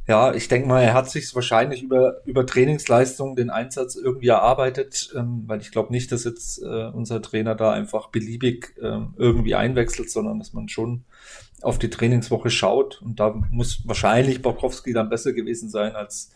ja, 0.06 0.34
ich 0.34 0.48
denke 0.48 0.68
mal, 0.68 0.82
er 0.82 0.92
hat 0.92 1.08
sich 1.08 1.34
wahrscheinlich 1.34 1.82
über, 1.82 2.20
über 2.26 2.44
Trainingsleistungen 2.44 3.36
den 3.36 3.48
Einsatz 3.48 3.96
irgendwie 3.96 4.28
erarbeitet, 4.28 5.10
ähm, 5.16 5.44
weil 5.46 5.62
ich 5.62 5.70
glaube 5.70 5.92
nicht, 5.92 6.12
dass 6.12 6.24
jetzt 6.24 6.62
äh, 6.62 6.90
unser 6.92 7.22
Trainer 7.22 7.54
da 7.54 7.72
einfach 7.72 8.08
beliebig 8.08 8.74
ähm, 8.82 9.14
irgendwie 9.16 9.54
einwechselt, 9.54 10.10
sondern 10.10 10.38
dass 10.38 10.52
man 10.52 10.68
schon 10.68 11.04
auf 11.62 11.78
die 11.78 11.88
Trainingswoche 11.88 12.50
schaut. 12.50 13.00
Und 13.00 13.18
da 13.18 13.34
muss 13.50 13.88
wahrscheinlich 13.88 14.42
Borkowski 14.42 14.92
dann 14.92 15.08
besser 15.08 15.32
gewesen 15.32 15.70
sein 15.70 15.96
als, 15.96 16.32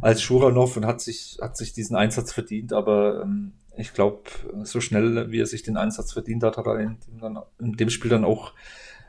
als 0.00 0.20
Schuranov 0.20 0.76
und 0.76 0.84
hat 0.84 1.00
sich, 1.00 1.38
hat 1.40 1.56
sich 1.56 1.72
diesen 1.72 1.94
Einsatz 1.94 2.32
verdient. 2.32 2.72
Aber 2.72 3.22
ähm, 3.22 3.52
ich 3.76 3.92
glaube, 3.92 4.22
so 4.62 4.80
schnell, 4.80 5.30
wie 5.30 5.40
er 5.40 5.46
sich 5.46 5.62
den 5.62 5.76
Einsatz 5.76 6.12
verdient 6.12 6.42
hat, 6.42 6.56
hat 6.56 6.66
er 6.66 6.78
in 6.78 6.98
dem, 7.06 7.18
dann, 7.20 7.38
in 7.58 7.72
dem 7.72 7.90
Spiel 7.90 8.10
dann 8.10 8.24
auch 8.24 8.52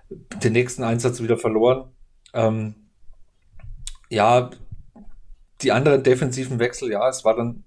den 0.09 0.53
nächsten 0.53 0.83
Einsatz 0.83 1.21
wieder 1.21 1.37
verloren. 1.37 1.89
Ähm, 2.33 2.75
ja, 4.09 4.49
die 5.61 5.71
anderen 5.71 6.03
defensiven 6.03 6.59
Wechsel, 6.59 6.91
ja, 6.91 7.07
es 7.09 7.25
war 7.25 7.35
dann 7.35 7.63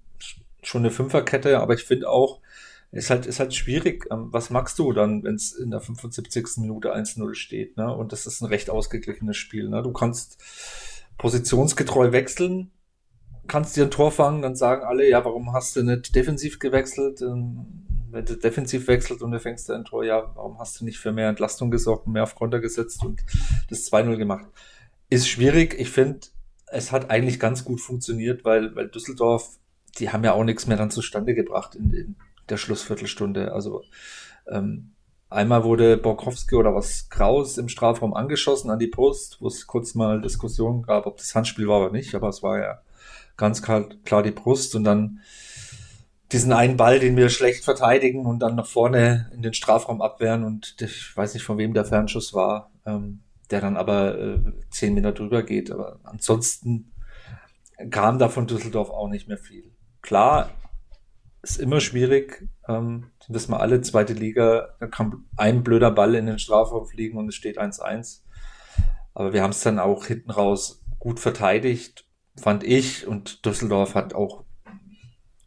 schon 0.61 0.81
eine 0.81 0.91
Fünferkette, 0.91 1.59
aber 1.59 1.73
ich 1.73 1.83
finde 1.83 2.09
auch, 2.09 2.41
ist 2.91 3.09
halt, 3.09 3.25
ist 3.25 3.39
halt 3.39 3.53
schwierig. 3.53 4.07
Ähm, 4.11 4.29
was 4.31 4.49
magst 4.49 4.79
du 4.79 4.93
dann, 4.93 5.23
wenn 5.23 5.35
es 5.35 5.53
in 5.53 5.71
der 5.71 5.79
75. 5.79 6.57
Minute 6.57 6.95
1-0 6.95 7.35
steht, 7.35 7.77
ne? 7.77 7.93
Und 7.93 8.11
das 8.11 8.25
ist 8.25 8.41
ein 8.41 8.47
recht 8.47 8.69
ausgeglichenes 8.69 9.37
Spiel, 9.37 9.69
ne? 9.69 9.83
Du 9.83 9.91
kannst 9.91 10.41
positionsgetreu 11.17 12.11
wechseln, 12.11 12.71
kannst 13.49 13.75
dir 13.75 13.83
ein 13.83 13.91
Tor 13.91 14.11
fangen, 14.11 14.41
dann 14.41 14.55
sagen 14.55 14.83
alle, 14.83 15.09
ja, 15.09 15.25
warum 15.25 15.51
hast 15.51 15.75
du 15.75 15.83
nicht 15.83 16.15
defensiv 16.15 16.59
gewechselt? 16.59 17.21
Ähm, 17.21 17.85
wenn 18.11 18.25
du 18.25 18.35
defensiv 18.35 18.87
wechselt 18.87 19.21
und 19.21 19.31
du 19.31 19.39
fängst 19.39 19.69
ein 19.69 19.85
Tor, 19.85 20.03
ja, 20.03 20.31
warum 20.35 20.57
hast 20.59 20.79
du 20.79 20.85
nicht 20.85 20.97
für 20.97 21.11
mehr 21.11 21.29
Entlastung 21.29 21.69
gesorgt 21.69 22.07
und 22.07 22.13
mehr 22.13 22.23
auf 22.23 22.35
Konter 22.35 22.59
gesetzt 22.59 23.03
und 23.03 23.21
das 23.69 23.91
2-0 23.91 24.17
gemacht? 24.17 24.47
Ist 25.09 25.27
schwierig. 25.27 25.75
Ich 25.77 25.89
finde, 25.89 26.19
es 26.67 26.91
hat 26.91 27.09
eigentlich 27.09 27.39
ganz 27.39 27.63
gut 27.63 27.81
funktioniert, 27.81 28.45
weil, 28.45 28.75
weil 28.75 28.87
Düsseldorf, 28.87 29.57
die 29.97 30.09
haben 30.09 30.23
ja 30.23 30.33
auch 30.33 30.43
nichts 30.43 30.67
mehr 30.67 30.77
dann 30.77 30.91
zustande 30.91 31.35
gebracht 31.35 31.75
in, 31.75 31.91
in 31.93 32.15
der 32.49 32.57
Schlussviertelstunde. 32.57 33.53
Also 33.53 33.83
ähm, 34.47 34.93
einmal 35.29 35.63
wurde 35.63 35.97
Borkowski 35.97 36.55
oder 36.55 36.73
was 36.73 37.09
Kraus 37.09 37.57
im 37.57 37.69
Strafraum 37.69 38.13
angeschossen 38.13 38.69
an 38.69 38.79
die 38.79 38.87
Brust, 38.87 39.37
wo 39.39 39.47
es 39.47 39.67
kurz 39.67 39.95
mal 39.95 40.21
Diskussionen 40.21 40.83
gab, 40.83 41.05
ob 41.05 41.17
das 41.17 41.33
Handspiel 41.35 41.67
war 41.67 41.81
oder 41.81 41.91
nicht, 41.91 42.15
aber 42.15 42.29
es 42.29 42.41
war 42.41 42.59
ja 42.59 42.81
ganz 43.39 43.63
klar, 43.63 44.23
die 44.23 44.31
Brust 44.31 44.75
und 44.75 44.83
dann 44.83 45.19
diesen 46.31 46.53
einen 46.53 46.77
Ball, 46.77 46.99
den 46.99 47.17
wir 47.17 47.29
schlecht 47.29 47.63
verteidigen 47.63 48.27
und 48.27 48.39
dann 48.39 48.55
nach 48.55 48.67
vorne 48.67 49.31
in 49.33 49.41
den 49.41 49.55
Strafraum 49.55 50.01
abwehren 50.01 50.43
und 50.43 50.75
ich 50.79 51.17
weiß 51.17 51.33
nicht, 51.33 51.43
von 51.43 51.57
wem 51.57 51.73
der 51.73 51.85
Fernschuss 51.85 52.35
war. 52.35 52.71
Ähm, 52.85 53.21
der 53.49 53.61
dann 53.61 53.77
aber 53.77 54.17
äh, 54.17 54.39
zehn 54.69 54.93
Meter 54.93 55.11
drüber 55.11 55.43
geht. 55.43 55.71
Aber 55.71 55.99
ansonsten 56.03 56.91
kam 57.89 58.19
da 58.19 58.29
von 58.29 58.47
Düsseldorf 58.47 58.89
auch 58.89 59.07
nicht 59.07 59.27
mehr 59.27 59.37
viel. 59.37 59.71
Klar, 60.01 60.49
ist 61.41 61.57
immer 61.57 61.79
schwierig. 61.79 62.47
Ähm, 62.67 63.07
wissen 63.27 63.51
wir 63.51 63.59
alle, 63.59 63.81
zweite 63.81 64.13
Liga, 64.13 64.75
da 64.79 64.87
kann 64.87 65.25
ein 65.37 65.63
blöder 65.63 65.91
Ball 65.91 66.15
in 66.15 66.25
den 66.25 66.39
Strafraum 66.39 66.85
fliegen 66.85 67.17
und 67.17 67.29
es 67.29 67.35
steht 67.35 67.59
1-1. 67.59 68.21
Aber 69.13 69.33
wir 69.33 69.41
haben 69.41 69.51
es 69.51 69.61
dann 69.61 69.79
auch 69.79 70.05
hinten 70.05 70.31
raus 70.31 70.83
gut 70.99 71.19
verteidigt, 71.19 72.05
fand 72.39 72.63
ich. 72.63 73.07
Und 73.07 73.45
Düsseldorf 73.45 73.95
hat 73.95 74.13
auch 74.13 74.43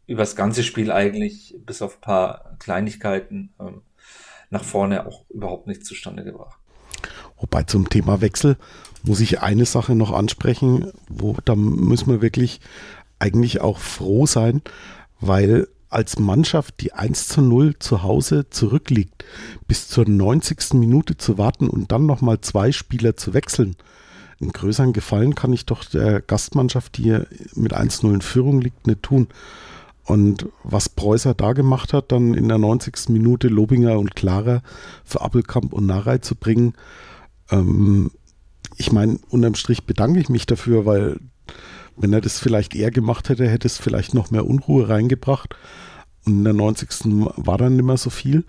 über 0.07 0.21
das 0.21 0.35
ganze 0.35 0.63
Spiel 0.63 0.91
eigentlich, 0.91 1.55
bis 1.65 1.81
auf 1.81 1.95
ein 1.95 2.01
paar 2.01 2.55
Kleinigkeiten, 2.59 3.53
ähm, 3.59 3.81
nach 4.49 4.63
vorne 4.63 5.07
auch 5.07 5.25
überhaupt 5.29 5.67
nichts 5.67 5.87
zustande 5.87 6.23
gebracht. 6.23 6.59
Wobei 7.37 7.63
zum 7.63 7.89
Thema 7.89 8.21
Wechsel 8.21 8.57
muss 9.03 9.19
ich 9.19 9.41
eine 9.41 9.65
Sache 9.65 9.95
noch 9.95 10.11
ansprechen, 10.11 10.91
wo 11.09 11.35
da 11.43 11.55
müssen 11.55 12.09
wir 12.09 12.21
wirklich 12.21 12.61
eigentlich 13.19 13.61
auch 13.61 13.79
froh 13.79 14.25
sein, 14.25 14.61
weil 15.19 15.67
als 15.89 16.19
Mannschaft, 16.19 16.81
die 16.81 16.93
1 16.93 17.27
zu 17.27 17.41
0 17.41 17.77
zu 17.79 18.03
Hause 18.03 18.49
zurückliegt, 18.49 19.23
bis 19.67 19.87
zur 19.87 20.07
90. 20.07 20.73
Minute 20.73 21.17
zu 21.17 21.37
warten 21.37 21.69
und 21.69 21.91
dann 21.91 22.05
nochmal 22.05 22.41
zwei 22.41 22.71
Spieler 22.71 23.15
zu 23.15 23.33
wechseln, 23.33 23.75
einen 24.41 24.51
größeren 24.51 24.93
Gefallen 24.93 25.35
kann 25.35 25.53
ich 25.53 25.65
doch 25.65 25.85
der 25.85 26.21
Gastmannschaft, 26.21 26.97
die 26.97 27.03
hier 27.03 27.27
mit 27.55 27.75
1-0 27.75 28.13
in 28.13 28.21
Führung 28.21 28.61
liegt, 28.61 28.87
nicht 28.87 29.03
tun. 29.03 29.27
Und 30.05 30.49
was 30.63 30.89
Preußer 30.89 31.33
da 31.33 31.53
gemacht 31.53 31.93
hat, 31.93 32.11
dann 32.11 32.33
in 32.33 32.49
der 32.49 32.57
90. 32.57 33.09
Minute 33.09 33.47
Lobinger 33.47 33.97
und 33.97 34.15
Clara 34.15 34.61
für 35.05 35.21
Appelkamp 35.21 35.71
und 35.71 35.85
Narei 35.85 36.17
zu 36.17 36.35
bringen, 36.35 36.73
ähm, 37.51 38.11
ich 38.77 38.91
meine, 38.91 39.19
unterm 39.29 39.55
Strich 39.55 39.85
bedanke 39.85 40.19
ich 40.19 40.29
mich 40.29 40.45
dafür, 40.45 40.85
weil 40.85 41.19
wenn 41.95 42.13
er 42.13 42.21
das 42.21 42.39
vielleicht 42.39 42.75
eher 42.75 42.91
gemacht 42.91 43.29
hätte, 43.29 43.47
hätte 43.47 43.67
es 43.67 43.77
vielleicht 43.77 44.13
noch 44.13 44.31
mehr 44.31 44.47
Unruhe 44.47 44.89
reingebracht. 44.89 45.55
Und 46.25 46.37
in 46.39 46.43
der 46.43 46.53
90. 46.53 46.89
war 47.37 47.57
dann 47.57 47.75
nicht 47.75 47.85
mehr 47.85 47.97
so 47.97 48.09
viel. 48.09 48.45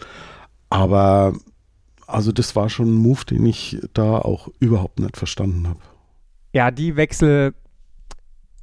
Aber 0.70 1.34
also 2.14 2.32
das 2.32 2.54
war 2.54 2.68
schon 2.68 2.94
ein 2.94 2.98
Move, 2.98 3.24
den 3.24 3.44
ich 3.44 3.78
da 3.92 4.18
auch 4.18 4.48
überhaupt 4.60 5.00
nicht 5.00 5.16
verstanden 5.16 5.68
habe. 5.68 5.80
Ja, 6.52 6.70
die 6.70 6.96
Wechsel 6.96 7.54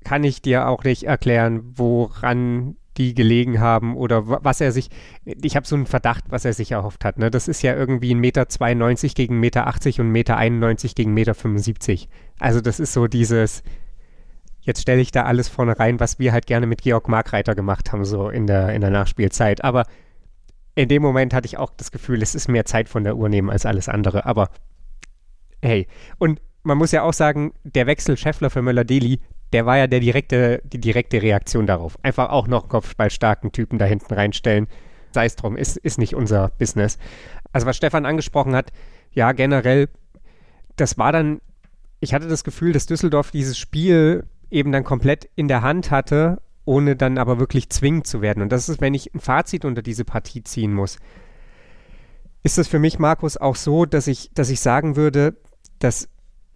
kann 0.03 0.23
ich 0.23 0.41
dir 0.41 0.67
auch 0.67 0.83
nicht 0.83 1.03
erklären, 1.03 1.61
woran 1.75 2.77
die 2.97 3.13
gelegen 3.13 3.59
haben 3.59 3.95
oder 3.95 4.43
was 4.43 4.61
er 4.61 4.71
sich, 4.71 4.89
ich 5.25 5.55
habe 5.55 5.67
so 5.67 5.75
einen 5.75 5.85
Verdacht, 5.85 6.25
was 6.29 6.45
er 6.45 6.53
sich 6.53 6.71
erhofft 6.71 7.05
hat. 7.05 7.17
Ne? 7.19 7.31
Das 7.31 7.47
ist 7.47 7.61
ja 7.61 7.75
irgendwie 7.75 8.13
ein 8.13 8.19
Meter 8.19 8.49
92 8.49 9.15
gegen 9.15 9.39
Meter 9.39 9.67
80 9.67 9.99
und 9.99 10.09
Meter 10.09 10.37
91 10.37 10.95
gegen 10.95 11.13
Meter 11.13 11.33
75. 11.33 12.09
Also 12.39 12.61
das 12.61 12.79
ist 12.79 12.93
so 12.93 13.07
dieses, 13.07 13.63
jetzt 14.61 14.81
stelle 14.81 15.01
ich 15.01 15.11
da 15.11 15.23
alles 15.23 15.47
vorne 15.47 15.79
rein, 15.79 15.99
was 15.99 16.19
wir 16.19 16.33
halt 16.33 16.47
gerne 16.47 16.67
mit 16.67 16.81
Georg 16.81 17.07
Markreiter 17.07 17.55
gemacht 17.55 17.91
haben, 17.91 18.03
so 18.03 18.29
in 18.29 18.47
der, 18.47 18.73
in 18.73 18.81
der 18.81 18.91
Nachspielzeit. 18.91 19.63
Aber 19.63 19.85
in 20.75 20.89
dem 20.89 21.01
Moment 21.01 21.33
hatte 21.33 21.45
ich 21.45 21.57
auch 21.57 21.71
das 21.75 21.91
Gefühl, 21.91 22.21
es 22.21 22.35
ist 22.35 22.47
mehr 22.47 22.65
Zeit 22.65 22.89
von 22.89 23.03
der 23.03 23.17
Uhr 23.17 23.29
nehmen 23.29 23.49
als 23.49 23.65
alles 23.65 23.89
andere. 23.89 24.25
Aber 24.25 24.49
hey, 25.61 25.87
und 26.17 26.41
man 26.63 26.77
muss 26.77 26.91
ja 26.91 27.03
auch 27.03 27.13
sagen, 27.13 27.53
der 27.63 27.87
Wechsel 27.87 28.17
Scheffler 28.17 28.49
für 28.49 28.61
Möller-Deli, 28.61 29.19
der 29.53 29.65
war 29.65 29.77
ja 29.77 29.87
der 29.87 29.99
direkte, 29.99 30.61
die 30.63 30.79
direkte 30.79 31.21
Reaktion 31.21 31.67
darauf. 31.67 31.97
Einfach 32.03 32.29
auch 32.29 32.47
noch 32.47 32.69
kopfballstarken 32.69 33.51
Typen 33.51 33.79
da 33.79 33.85
hinten 33.85 34.13
reinstellen. 34.13 34.67
Sei 35.11 35.25
es 35.25 35.35
drum, 35.35 35.57
ist, 35.57 35.77
ist 35.77 35.97
nicht 35.97 36.15
unser 36.15 36.49
Business. 36.57 36.97
Also 37.51 37.67
was 37.67 37.75
Stefan 37.75 38.05
angesprochen 38.05 38.55
hat, 38.55 38.71
ja, 39.11 39.33
generell, 39.33 39.89
das 40.77 40.97
war 40.97 41.11
dann, 41.11 41.41
ich 41.99 42.13
hatte 42.13 42.29
das 42.29 42.45
Gefühl, 42.45 42.71
dass 42.71 42.85
Düsseldorf 42.85 43.31
dieses 43.31 43.57
Spiel 43.57 44.23
eben 44.49 44.71
dann 44.71 44.85
komplett 44.85 45.29
in 45.35 45.49
der 45.49 45.63
Hand 45.63 45.91
hatte, 45.91 46.41
ohne 46.65 46.95
dann 46.95 47.17
aber 47.17 47.39
wirklich 47.39 47.69
zwingend 47.69 48.07
zu 48.07 48.21
werden. 48.21 48.43
Und 48.43 48.51
das 48.51 48.69
ist, 48.69 48.81
wenn 48.81 48.93
ich 48.93 49.13
ein 49.13 49.19
Fazit 49.19 49.65
unter 49.65 49.81
diese 49.81 50.05
Partie 50.05 50.43
ziehen 50.43 50.73
muss, 50.73 50.97
ist 52.43 52.57
es 52.57 52.67
für 52.67 52.79
mich, 52.79 52.99
Markus, 52.99 53.37
auch 53.37 53.55
so, 53.55 53.85
dass 53.85 54.07
ich, 54.07 54.31
dass 54.33 54.49
ich 54.49 54.59
sagen 54.59 54.95
würde, 54.95 55.35
dass 55.79 56.07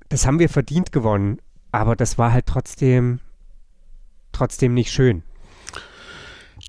das 0.09 0.25
haben 0.25 0.39
wir 0.39 0.49
verdient 0.49 0.91
gewonnen. 0.91 1.39
Aber 1.71 1.95
das 1.95 2.17
war 2.17 2.31
halt 2.31 2.45
trotzdem, 2.45 3.19
trotzdem 4.31 4.73
nicht 4.73 4.91
schön. 4.91 5.23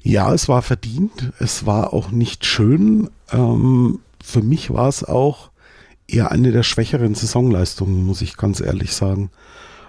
Ja, 0.02 0.32
es 0.32 0.48
war 0.48 0.62
verdient. 0.62 1.32
Es 1.38 1.66
war 1.66 1.92
auch 1.92 2.10
nicht 2.10 2.44
schön. 2.44 3.10
Ähm, 3.30 4.00
für 4.22 4.42
mich 4.42 4.72
war 4.72 4.88
es 4.88 5.04
auch 5.04 5.50
eher 6.08 6.32
eine 6.32 6.52
der 6.52 6.62
schwächeren 6.62 7.14
Saisonleistungen, 7.14 8.04
muss 8.04 8.22
ich 8.22 8.36
ganz 8.36 8.60
ehrlich 8.60 8.92
sagen. 8.92 9.30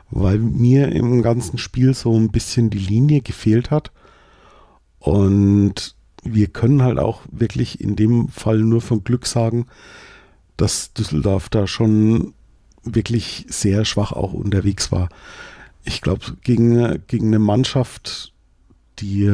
Weil 0.09 0.39
mir 0.39 0.91
im 0.91 1.21
ganzen 1.21 1.57
Spiel 1.57 1.93
so 1.93 2.15
ein 2.15 2.29
bisschen 2.29 2.69
die 2.69 2.77
Linie 2.79 3.21
gefehlt 3.21 3.71
hat. 3.71 3.91
Und 4.99 5.95
wir 6.23 6.47
können 6.47 6.81
halt 6.81 6.99
auch 6.99 7.21
wirklich 7.31 7.81
in 7.81 7.95
dem 7.95 8.29
Fall 8.29 8.59
nur 8.59 8.81
von 8.81 9.03
Glück 9.03 9.25
sagen, 9.25 9.67
dass 10.55 10.93
Düsseldorf 10.93 11.49
da 11.49 11.67
schon 11.67 12.33
wirklich 12.83 13.45
sehr 13.49 13.85
schwach 13.85 14.11
auch 14.11 14.33
unterwegs 14.33 14.91
war. 14.91 15.09
Ich 15.83 16.01
glaube, 16.01 16.37
gegen, 16.41 17.03
gegen 17.07 17.27
eine 17.27 17.39
Mannschaft, 17.39 18.33
die 18.99 19.29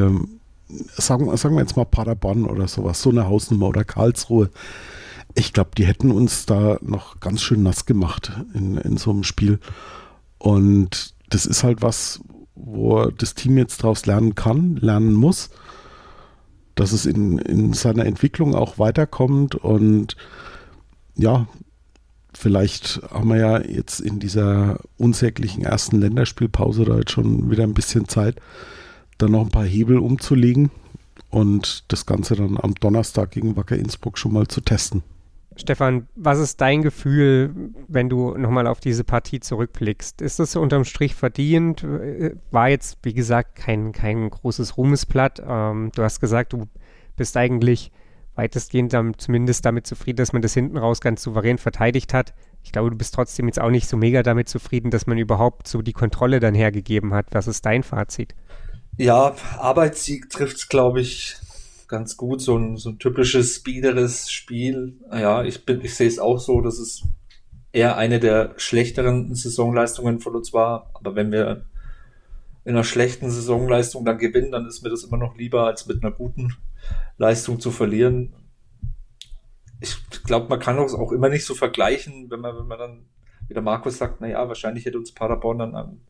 sagen, 0.95 1.35
sagen 1.37 1.55
wir 1.55 1.61
jetzt 1.61 1.77
mal 1.77 1.85
Paderborn 1.85 2.45
oder 2.45 2.67
sowas, 2.67 3.01
so 3.01 3.09
eine 3.09 3.27
Hausnummer 3.27 3.67
oder 3.67 3.83
Karlsruhe. 3.83 4.49
Ich 5.35 5.53
glaube, 5.53 5.71
die 5.77 5.85
hätten 5.85 6.11
uns 6.11 6.45
da 6.45 6.77
noch 6.81 7.19
ganz 7.19 7.41
schön 7.41 7.63
nass 7.63 7.85
gemacht 7.85 8.31
in, 8.53 8.77
in 8.77 8.97
so 8.97 9.11
einem 9.11 9.23
Spiel. 9.23 9.59
Und 10.43 11.13
das 11.29 11.45
ist 11.45 11.63
halt 11.63 11.81
was, 11.81 12.19
wo 12.53 13.05
das 13.05 13.33
Team 13.33 13.57
jetzt 13.57 13.81
daraus 13.81 14.05
lernen 14.05 14.35
kann, 14.35 14.75
lernen 14.75 15.13
muss, 15.13 15.51
dass 16.75 16.91
es 16.91 17.05
in, 17.05 17.37
in 17.37 17.71
seiner 17.71 18.05
Entwicklung 18.05 18.53
auch 18.53 18.77
weiterkommt 18.77 19.55
und 19.55 20.17
ja, 21.15 21.47
vielleicht 22.33 23.01
haben 23.09 23.29
wir 23.29 23.37
ja 23.37 23.61
jetzt 23.61 24.01
in 24.01 24.19
dieser 24.19 24.81
unsäglichen 24.97 25.63
ersten 25.63 26.01
Länderspielpause 26.01 26.83
da 26.83 26.97
jetzt 26.97 27.11
schon 27.11 27.49
wieder 27.49 27.63
ein 27.63 27.73
bisschen 27.73 28.09
Zeit, 28.09 28.41
da 29.19 29.29
noch 29.29 29.45
ein 29.45 29.51
paar 29.51 29.63
Hebel 29.63 29.97
umzulegen 29.97 30.71
und 31.29 31.85
das 31.87 32.05
Ganze 32.05 32.35
dann 32.35 32.57
am 32.61 32.75
Donnerstag 32.75 33.31
gegen 33.31 33.55
Wacker 33.55 33.77
Innsbruck 33.77 34.17
schon 34.17 34.33
mal 34.33 34.47
zu 34.47 34.59
testen. 34.59 35.03
Stefan, 35.55 36.07
was 36.15 36.39
ist 36.39 36.61
dein 36.61 36.81
Gefühl, 36.81 37.53
wenn 37.87 38.09
du 38.09 38.35
nochmal 38.37 38.67
auf 38.67 38.79
diese 38.79 39.03
Partie 39.03 39.39
zurückblickst? 39.39 40.21
Ist 40.21 40.39
das 40.39 40.55
unterm 40.55 40.83
Strich 40.83 41.15
verdient? 41.15 41.85
War 42.51 42.69
jetzt, 42.69 42.97
wie 43.03 43.13
gesagt, 43.13 43.55
kein, 43.55 43.91
kein 43.91 44.29
großes 44.29 44.77
Ruhmesblatt. 44.77 45.41
Ähm, 45.45 45.91
du 45.95 46.03
hast 46.03 46.19
gesagt, 46.19 46.53
du 46.53 46.67
bist 47.15 47.37
eigentlich 47.37 47.91
weitestgehend 48.35 48.93
dann 48.93 49.13
zumindest 49.17 49.65
damit 49.65 49.85
zufrieden, 49.85 50.17
dass 50.17 50.33
man 50.33 50.41
das 50.41 50.53
hinten 50.53 50.77
raus 50.77 51.01
ganz 51.01 51.21
souverän 51.21 51.57
verteidigt 51.57 52.13
hat. 52.13 52.33
Ich 52.63 52.71
glaube, 52.71 52.89
du 52.89 52.97
bist 52.97 53.13
trotzdem 53.13 53.47
jetzt 53.47 53.61
auch 53.61 53.69
nicht 53.69 53.87
so 53.87 53.97
mega 53.97 54.23
damit 54.23 54.49
zufrieden, 54.49 54.89
dass 54.89 55.05
man 55.05 55.17
überhaupt 55.17 55.67
so 55.67 55.81
die 55.81 55.93
Kontrolle 55.93 56.39
dann 56.39 56.55
hergegeben 56.55 57.13
hat. 57.13 57.27
Was 57.31 57.47
ist 57.47 57.65
dein 57.65 57.83
Fazit? 57.83 58.33
Ja, 58.97 59.35
Arbeitssieg 59.57 60.29
trifft 60.29 60.57
es, 60.57 60.69
glaube 60.69 61.01
ich, 61.01 61.35
ganz 61.87 62.17
gut. 62.17 62.41
So 62.41 62.57
ein, 62.57 62.77
so 62.77 62.89
ein 62.89 62.99
typisches, 62.99 63.55
speederes 63.55 64.31
Spiel. 64.31 64.93
Ja, 65.11 65.43
ich 65.43 65.67
ich 65.67 65.95
sehe 65.95 66.07
es 66.07 66.19
auch 66.19 66.39
so, 66.39 66.61
dass 66.61 66.79
es 66.79 67.03
eher 67.71 67.97
eine 67.97 68.19
der 68.19 68.53
schlechteren 68.57 69.33
Saisonleistungen 69.35 70.19
von 70.19 70.35
uns 70.35 70.53
war. 70.53 70.91
Aber 70.93 71.15
wenn 71.15 71.31
wir 71.31 71.65
in 72.65 72.75
einer 72.75 72.83
schlechten 72.83 73.29
Saisonleistung 73.29 74.05
dann 74.05 74.17
gewinnen, 74.17 74.51
dann 74.51 74.67
ist 74.67 74.83
mir 74.83 74.89
das 74.89 75.03
immer 75.03 75.17
noch 75.17 75.35
lieber, 75.35 75.67
als 75.67 75.85
mit 75.85 76.03
einer 76.03 76.13
guten 76.13 76.55
Leistung 77.17 77.59
zu 77.59 77.71
verlieren. 77.71 78.33
Ich 79.81 79.97
glaube, 80.23 80.47
man 80.47 80.59
kann 80.59 80.79
uns 80.79 80.93
auch 80.93 81.11
immer 81.11 81.29
nicht 81.29 81.45
so 81.45 81.55
vergleichen, 81.55 82.29
wenn 82.29 82.39
man, 82.39 82.57
wenn 82.57 82.67
man 82.67 82.79
dann, 82.79 83.05
wie 83.47 83.53
der 83.53 83.63
Markus 83.63 83.97
sagt, 83.97 84.21
naja, 84.21 84.47
wahrscheinlich 84.47 84.85
hätte 84.85 84.97
uns 84.97 85.11
Paderborn 85.11 85.59
dann 85.59 85.75
ein 85.75 86.01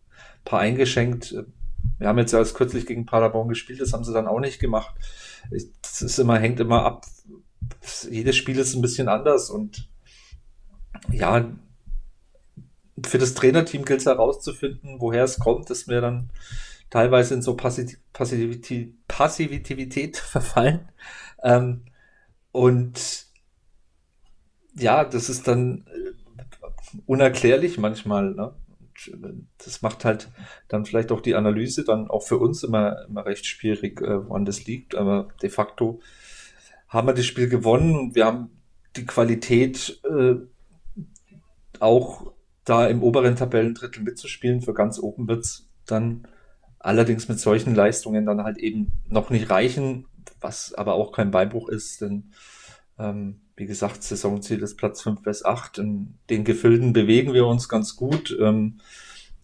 paar 0.46 0.60
eingeschenkt. 0.60 1.36
Wir 2.00 2.08
haben 2.08 2.18
jetzt 2.18 2.32
ja 2.32 2.40
erst 2.40 2.56
kürzlich 2.56 2.86
gegen 2.86 3.06
Paderborn 3.06 3.48
gespielt, 3.48 3.82
das 3.82 3.94
haben 3.94 4.04
sie 4.04 4.14
dann 4.14 4.28
auch 4.28 4.40
nicht 4.40 4.60
gemacht. 4.60 4.96
Das 5.82 6.02
ist 6.02 6.20
immer, 6.20 6.40
hängt 6.40 6.60
immer 6.60 6.84
ab. 6.84 7.06
Jedes 8.10 8.36
Spiel 8.36 8.60
ist 8.60 8.76
ein 8.76 8.82
bisschen 8.82 9.08
anders 9.08 9.50
und 9.50 9.90
ja, 11.12 11.50
für 13.06 13.18
das 13.18 13.34
Trainerteam 13.34 13.86
gilt 13.86 14.02
es 14.02 14.06
herauszufinden, 14.06 15.00
woher 15.00 15.24
es 15.24 15.40
kommt, 15.40 15.70
dass 15.70 15.88
wir 15.88 16.02
dann 16.02 16.30
teilweise 16.90 17.34
in 17.34 17.42
so 17.42 17.56
Passiv 17.56 17.98
Passivität, 18.14 18.94
Passivität 19.08 20.18
verfallen. 20.18 20.90
Ähm, 21.44 21.86
und 22.52 23.26
ja, 24.76 25.04
das 25.04 25.30
ist 25.30 25.48
dann 25.48 25.86
äh, 25.88 27.00
unerklärlich 27.06 27.78
manchmal. 27.78 28.34
Ne? 28.36 28.54
Äh, 29.08 29.34
das 29.64 29.82
macht 29.82 30.06
halt 30.06 30.32
dann 30.68 30.86
vielleicht 30.86 31.12
auch 31.12 31.22
die 31.22 31.36
Analyse 31.36 31.84
dann 31.84 32.10
auch 32.10 32.24
für 32.24 32.38
uns 32.38 32.64
immer, 32.64 33.06
immer 33.08 33.26
recht 33.26 33.46
schwierig, 33.46 34.02
äh, 34.02 34.28
woran 34.28 34.46
das 34.46 34.66
liegt. 34.66 34.96
Aber 34.96 35.30
de 35.42 35.50
facto 35.50 36.02
haben 36.88 37.08
wir 37.08 37.14
das 37.14 37.26
Spiel 37.26 37.50
gewonnen 37.50 38.14
wir 38.14 38.26
haben 38.26 38.50
die 38.96 39.06
Qualität 39.06 40.00
äh, 40.04 40.36
auch 41.80 42.34
da 42.66 42.88
im 42.88 43.04
oberen 43.04 43.36
Tabellendrittel 43.36 44.04
mitzuspielen. 44.04 44.62
Für 44.62 44.74
ganz 44.74 45.00
oben 45.00 45.28
wird's 45.28 45.70
dann 45.86 46.28
allerdings 46.80 47.28
mit 47.28 47.40
solchen 47.40 47.76
Leistungen 47.76 48.26
dann 48.26 48.44
halt 48.44 48.58
eben 48.58 49.02
noch 49.08 49.30
nicht 49.30 49.50
reichen, 49.50 50.06
was 50.40 50.74
aber 50.74 50.94
auch 50.94 51.12
kein 51.12 51.32
Beinbruch 51.32 51.70
ist, 51.70 52.02
denn 52.02 52.32
ähm, 53.00 53.42
wie 53.56 53.66
gesagt, 53.66 54.04
Saisonziel 54.04 54.62
ist 54.64 54.78
Platz 54.78 55.02
5 55.02 55.22
bis 55.22 55.46
8. 55.46 55.78
In 55.78 56.16
den 56.30 56.44
Gefilden 56.44 56.94
bewegen 56.94 57.34
wir 57.34 57.46
uns 57.46 57.70
ganz 57.70 57.96
gut. 57.96 58.36
Ähm, 58.40 58.80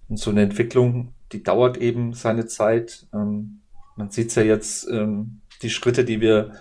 und 0.07 0.17
so 0.17 0.31
eine 0.31 0.41
Entwicklung, 0.41 1.13
die 1.31 1.43
dauert 1.43 1.77
eben 1.77 2.13
seine 2.13 2.47
Zeit. 2.47 3.07
Ähm, 3.13 3.61
man 3.95 4.09
sieht 4.09 4.35
ja 4.35 4.43
jetzt, 4.43 4.89
ähm, 4.89 5.41
die 5.61 5.69
Schritte, 5.69 6.03
die 6.03 6.21
wir 6.21 6.53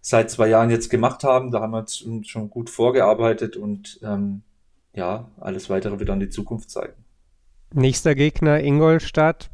seit 0.00 0.30
zwei 0.30 0.48
Jahren 0.48 0.70
jetzt 0.70 0.90
gemacht 0.90 1.24
haben, 1.24 1.50
da 1.50 1.60
haben 1.60 1.72
wir 1.72 1.78
uns 1.78 2.28
schon 2.28 2.50
gut 2.50 2.70
vorgearbeitet 2.70 3.56
und 3.56 4.00
ähm, 4.02 4.42
ja, 4.94 5.30
alles 5.40 5.70
weitere 5.70 5.98
wird 5.98 6.08
dann 6.08 6.20
die 6.20 6.28
Zukunft 6.28 6.70
zeigen. 6.70 6.94
Nächster 7.72 8.14
Gegner 8.14 8.60
Ingolstadt. 8.60 9.50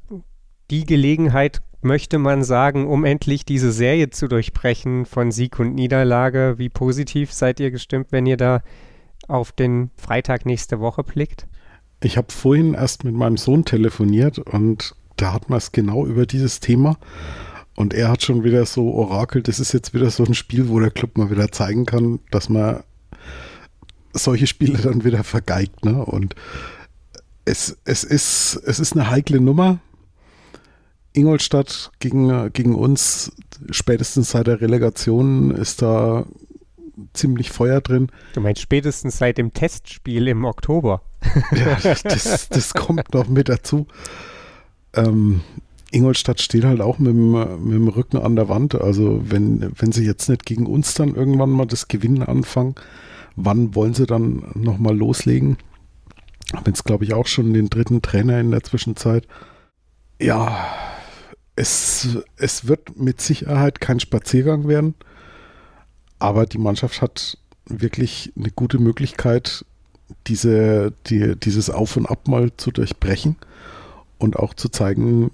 Die 0.70 0.84
Gelegenheit 0.84 1.62
möchte 1.81 2.18
man 2.18 2.43
sagen, 2.43 2.87
um 2.87 3.05
endlich 3.05 3.45
diese 3.45 3.72
Serie 3.72 4.11
zu 4.11 4.29
durchbrechen 4.29 5.07
von 5.07 5.31
Sieg 5.31 5.59
und 5.59 5.74
Niederlage. 5.74 6.55
Wie 6.59 6.68
positiv 6.68 7.33
seid 7.33 7.61
ihr 7.61 7.70
gestimmt, 7.70 8.09
wenn 8.11 8.26
ihr 8.26 8.37
da 8.37 8.62
auf 9.29 9.53
den 9.53 9.91
Freitag 9.97 10.47
nächste 10.47 10.81
Woche 10.81 11.05
blickt? 11.05 11.47
Ich 12.03 12.16
habe 12.16 12.33
vorhin 12.33 12.74
erst 12.74 13.05
mit 13.05 13.14
meinem 13.14 13.37
Sohn 13.37 13.64
telefoniert 13.64 14.39
und 14.39 14.95
da 15.16 15.33
hat 15.33 15.51
man 15.51 15.59
es 15.59 15.72
genau 15.72 16.07
über 16.07 16.26
dieses 16.26 16.61
Thema. 16.61 16.97
Und 17.76 17.95
er 17.95 18.09
hat 18.09 18.22
schon 18.22 18.43
wieder 18.43 18.66
so 18.66 18.93
orakelt, 18.93 19.47
das 19.47 19.61
ist 19.61 19.72
jetzt 19.72 19.95
wieder 19.95 20.11
so 20.11 20.24
ein 20.24 20.35
Spiel, 20.35 20.68
wo 20.68 20.81
der 20.81 20.91
Club 20.91 21.16
mal 21.16 21.31
wieder 21.31 21.53
zeigen 21.53 21.87
kann, 21.87 22.18
dass 22.31 22.49
man 22.49 22.83
solche 24.12 24.47
Spiele 24.47 24.79
dann 24.79 25.05
wieder 25.05 25.22
vergeigt. 25.22 25.85
Ne? 25.85 26.05
Und 26.05 26.35
es, 27.45 27.76
es, 27.85 28.05
ist, 28.05 28.61
es 28.66 28.81
ist 28.81 28.95
eine 28.95 29.11
heikle 29.11 29.41
Nummer. 29.41 29.79
Ingolstadt 31.12 31.90
gegen, 31.98 32.52
gegen 32.52 32.74
uns, 32.74 33.32
spätestens 33.70 34.30
seit 34.30 34.46
der 34.46 34.61
Relegation, 34.61 35.50
ist 35.50 35.82
da 35.82 36.26
ziemlich 37.12 37.50
Feuer 37.50 37.80
drin. 37.80 38.09
Du 38.34 38.40
meinst 38.40 38.62
spätestens 38.62 39.18
seit 39.18 39.38
dem 39.38 39.52
Testspiel 39.52 40.28
im 40.28 40.44
Oktober? 40.44 41.02
ja, 41.52 41.76
das, 42.02 42.48
das 42.48 42.74
kommt 42.74 43.12
noch 43.14 43.28
mit 43.28 43.48
dazu. 43.48 43.86
Ähm, 44.94 45.42
Ingolstadt 45.90 46.40
steht 46.40 46.64
halt 46.64 46.80
auch 46.80 46.98
mit 46.98 47.12
dem, 47.12 47.32
mit 47.64 47.74
dem 47.74 47.88
Rücken 47.88 48.18
an 48.18 48.36
der 48.36 48.48
Wand. 48.48 48.74
Also 48.74 49.22
wenn, 49.24 49.72
wenn 49.78 49.92
sie 49.92 50.04
jetzt 50.04 50.28
nicht 50.28 50.44
gegen 50.44 50.66
uns 50.66 50.94
dann 50.94 51.14
irgendwann 51.14 51.50
mal 51.50 51.66
das 51.66 51.88
Gewinnen 51.88 52.22
anfangen, 52.22 52.74
wann 53.36 53.74
wollen 53.74 53.94
sie 53.94 54.06
dann 54.06 54.44
nochmal 54.54 54.96
loslegen? 54.96 55.56
Haben 56.52 56.64
jetzt, 56.66 56.84
glaube 56.84 57.04
ich, 57.04 57.14
auch 57.14 57.26
schon 57.26 57.52
den 57.52 57.68
dritten 57.68 58.02
Trainer 58.02 58.40
in 58.40 58.50
der 58.50 58.62
Zwischenzeit. 58.62 59.26
Ja, 60.20 60.66
es, 61.59 62.18
es 62.36 62.68
wird 62.68 62.96
mit 62.96 63.20
Sicherheit 63.20 63.80
kein 63.80 63.98
Spaziergang 63.98 64.68
werden, 64.68 64.94
aber 66.20 66.46
die 66.46 66.59
Mannschaft 66.59 67.02
hat 67.02 67.36
wirklich 67.66 68.32
eine 68.36 68.50
gute 68.50 68.78
Möglichkeit, 68.78 69.64
diese, 70.28 70.92
die, 71.09 71.34
dieses 71.36 71.68
Auf 71.68 71.96
und 71.96 72.06
Ab 72.06 72.28
mal 72.28 72.52
zu 72.56 72.70
durchbrechen 72.70 73.36
und 74.18 74.36
auch 74.36 74.54
zu 74.54 74.68
zeigen, 74.68 75.32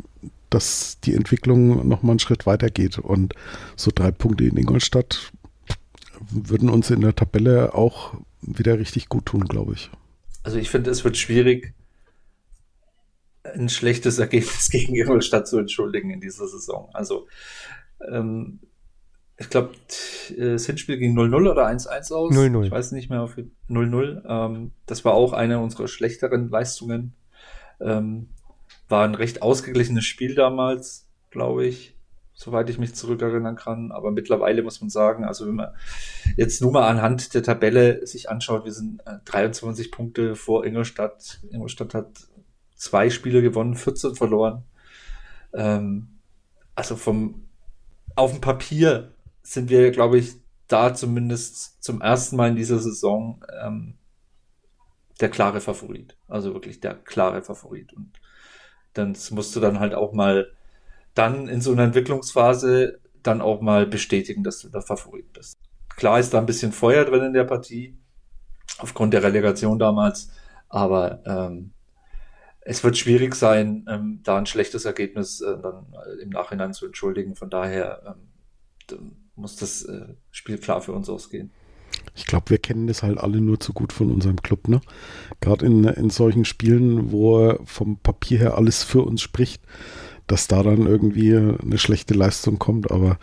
dass 0.48 0.98
die 1.00 1.14
Entwicklung 1.14 1.86
nochmal 1.86 2.12
einen 2.12 2.18
Schritt 2.20 2.46
weiter 2.46 2.70
geht. 2.70 2.98
Und 2.98 3.34
so 3.76 3.90
drei 3.94 4.10
Punkte 4.10 4.44
in 4.44 4.56
Ingolstadt 4.56 5.30
würden 6.30 6.70
uns 6.70 6.90
in 6.90 7.02
der 7.02 7.14
Tabelle 7.14 7.74
auch 7.74 8.14
wieder 8.40 8.78
richtig 8.78 9.08
gut 9.08 9.26
tun, 9.26 9.44
glaube 9.44 9.74
ich. 9.74 9.90
Also 10.42 10.58
ich 10.58 10.70
finde, 10.70 10.90
es 10.90 11.04
wird 11.04 11.16
schwierig, 11.16 11.74
ein 13.44 13.68
schlechtes 13.68 14.18
Ergebnis 14.18 14.68
gegen 14.72 14.94
Ingolstadt 14.94 15.46
zu 15.46 15.58
entschuldigen 15.58 16.10
in 16.10 16.20
dieser 16.20 16.48
Saison. 16.48 16.90
Also 16.92 17.28
ähm, 18.10 18.60
ich 19.36 19.50
glaube, 19.50 19.74
das 20.38 20.66
Hinspiel 20.66 20.96
ging 20.96 21.18
0-0 21.18 21.50
oder 21.50 21.66
1-1 21.66 22.12
aus. 22.12 22.32
0-0. 22.32 22.64
Ich 22.64 22.70
weiß 22.70 22.92
nicht 22.92 23.10
mehr, 23.10 23.22
auf 23.22 23.36
0-0. 23.68 24.22
Ähm, 24.26 24.72
das 24.86 25.04
war 25.04 25.14
auch 25.14 25.32
eine 25.32 25.58
unserer 25.58 25.88
schlechteren 25.88 26.48
Leistungen. 26.48 27.14
Ähm, 27.80 28.28
war 28.88 29.04
ein 29.04 29.16
recht 29.16 29.42
ausgeglichenes 29.42 30.04
Spiel 30.04 30.34
damals, 30.34 31.08
glaube 31.30 31.66
ich 31.66 31.94
soweit 32.34 32.68
ich 32.68 32.78
mich 32.78 32.94
zurückerinnern 32.94 33.56
kann. 33.56 33.92
Aber 33.92 34.10
mittlerweile 34.10 34.62
muss 34.62 34.80
man 34.80 34.90
sagen, 34.90 35.24
also 35.24 35.46
wenn 35.46 35.54
man 35.54 35.68
jetzt 36.36 36.60
nur 36.60 36.72
mal 36.72 36.88
anhand 36.88 37.34
der 37.34 37.42
Tabelle 37.42 38.06
sich 38.06 38.28
anschaut, 38.28 38.64
wir 38.64 38.72
sind 38.72 39.00
23 39.24 39.86
äh, 39.86 39.90
Punkte 39.90 40.34
vor 40.34 40.66
Ingolstadt. 40.66 41.40
Ingolstadt 41.50 41.94
hat 41.94 42.28
zwei 42.74 43.10
Spiele 43.10 43.42
gewonnen, 43.42 43.76
14 43.76 44.14
verloren. 44.14 44.64
Ähm, 45.52 46.08
also 46.74 46.96
vom 46.96 47.46
auf 48.16 48.32
dem 48.32 48.40
Papier 48.40 49.12
sind 49.42 49.70
wir, 49.70 49.90
glaube 49.90 50.18
ich, 50.18 50.36
da 50.68 50.94
zumindest 50.94 51.82
zum 51.82 52.00
ersten 52.00 52.36
Mal 52.36 52.50
in 52.50 52.56
dieser 52.56 52.78
Saison 52.78 53.44
ähm, 53.62 53.94
der 55.20 55.28
klare 55.28 55.60
Favorit. 55.60 56.16
Also 56.28 56.54
wirklich 56.54 56.80
der 56.80 56.94
klare 56.94 57.42
Favorit. 57.42 57.92
Und 57.92 58.12
dann 58.94 59.16
musst 59.30 59.54
du 59.54 59.60
dann 59.60 59.80
halt 59.80 59.94
auch 59.94 60.12
mal 60.12 60.50
dann 61.14 61.48
in 61.48 61.60
so 61.60 61.72
einer 61.72 61.84
Entwicklungsphase 61.84 63.00
dann 63.22 63.40
auch 63.40 63.60
mal 63.60 63.86
bestätigen, 63.86 64.42
dass 64.42 64.60
du 64.60 64.68
der 64.68 64.82
Favorit 64.82 65.32
bist. 65.32 65.58
Klar 65.96 66.18
ist 66.18 66.34
da 66.34 66.38
ein 66.38 66.46
bisschen 66.46 66.72
Feuer 66.72 67.04
drin 67.04 67.24
in 67.24 67.32
der 67.32 67.44
Partie, 67.44 67.96
aufgrund 68.78 69.14
der 69.14 69.22
Relegation 69.22 69.78
damals, 69.78 70.30
aber 70.68 71.22
ähm, 71.24 71.73
es 72.64 72.82
wird 72.82 72.96
schwierig 72.96 73.34
sein, 73.34 73.86
ähm, 73.88 74.20
da 74.24 74.38
ein 74.38 74.46
schlechtes 74.46 74.84
Ergebnis 74.84 75.40
äh, 75.40 75.56
dann 75.60 75.86
im 76.20 76.30
Nachhinein 76.30 76.72
zu 76.72 76.86
entschuldigen. 76.86 77.36
Von 77.36 77.50
daher 77.50 78.16
ähm, 78.90 79.12
muss 79.36 79.56
das 79.56 79.84
äh, 79.84 80.14
Spiel 80.30 80.58
klar 80.58 80.80
für 80.80 80.92
uns 80.92 81.08
ausgehen. 81.08 81.50
Ich 82.16 82.26
glaube, 82.26 82.50
wir 82.50 82.58
kennen 82.58 82.86
das 82.86 83.02
halt 83.02 83.18
alle 83.18 83.40
nur 83.40 83.60
zu 83.60 83.72
gut 83.72 83.92
von 83.92 84.10
unserem 84.10 84.42
Club, 84.42 84.68
ne? 84.68 84.80
Gerade 85.40 85.66
in, 85.66 85.84
in 85.84 86.10
solchen 86.10 86.44
Spielen, 86.44 87.12
wo 87.12 87.58
vom 87.64 87.98
Papier 87.98 88.38
her 88.38 88.56
alles 88.56 88.82
für 88.82 89.02
uns 89.02 89.22
spricht, 89.22 89.62
dass 90.26 90.48
da 90.48 90.62
dann 90.62 90.86
irgendwie 90.86 91.36
eine 91.36 91.78
schlechte 91.78 92.14
Leistung 92.14 92.58
kommt. 92.58 92.90
Aber 92.90 93.18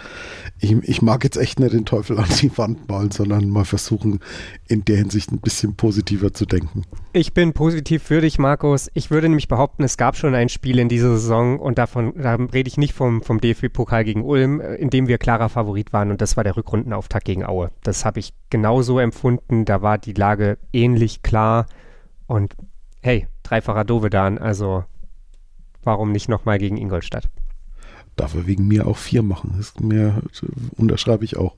ich, 0.59 0.71
ich 0.83 1.01
mag 1.01 1.23
jetzt 1.23 1.37
echt 1.37 1.59
nicht 1.59 1.73
den 1.73 1.85
Teufel 1.85 2.19
an 2.19 2.29
die 2.41 2.55
Wand 2.57 2.87
malen, 2.87 3.11
sondern 3.11 3.49
mal 3.49 3.65
versuchen, 3.65 4.19
in 4.67 4.85
der 4.85 4.97
Hinsicht 4.97 5.31
ein 5.31 5.39
bisschen 5.39 5.75
positiver 5.75 6.33
zu 6.33 6.45
denken. 6.45 6.83
Ich 7.13 7.33
bin 7.33 7.53
positiv 7.53 8.03
für 8.03 8.21
dich, 8.21 8.39
Markus. 8.39 8.89
Ich 8.93 9.11
würde 9.11 9.27
nämlich 9.27 9.47
behaupten, 9.47 9.83
es 9.83 9.97
gab 9.97 10.15
schon 10.15 10.35
ein 10.35 10.49
Spiel 10.49 10.79
in 10.79 10.89
dieser 10.89 11.11
Saison 11.11 11.59
und 11.59 11.77
davon 11.77 12.13
da 12.15 12.35
rede 12.35 12.67
ich 12.67 12.77
nicht 12.77 12.93
vom, 12.93 13.21
vom 13.21 13.41
DFB-Pokal 13.41 14.03
gegen 14.03 14.23
Ulm, 14.23 14.61
in 14.61 14.89
dem 14.89 15.07
wir 15.07 15.17
klarer 15.17 15.49
Favorit 15.49 15.93
waren 15.93 16.11
und 16.11 16.21
das 16.21 16.37
war 16.37 16.43
der 16.43 16.55
Rückrundenauftakt 16.55 17.25
gegen 17.25 17.45
Aue. 17.45 17.71
Das 17.83 18.05
habe 18.05 18.19
ich 18.19 18.33
genauso 18.49 18.99
empfunden. 18.99 19.65
Da 19.65 19.81
war 19.81 19.97
die 19.97 20.13
Lage 20.13 20.57
ähnlich 20.71 21.23
klar 21.23 21.65
und 22.27 22.55
hey, 23.01 23.27
dreifacher 23.43 23.83
Dovedan, 23.83 24.37
also 24.37 24.85
warum 25.83 26.11
nicht 26.11 26.29
nochmal 26.29 26.57
gegen 26.57 26.77
Ingolstadt? 26.77 27.29
Darf 28.15 28.35
er 28.35 28.47
wegen 28.47 28.67
mir 28.67 28.87
auch 28.87 28.97
vier 28.97 29.23
machen. 29.23 29.53
Das 29.57 29.79
mir, 29.79 30.21
unterschreibe 30.77 31.25
ich 31.25 31.37
auch. 31.37 31.55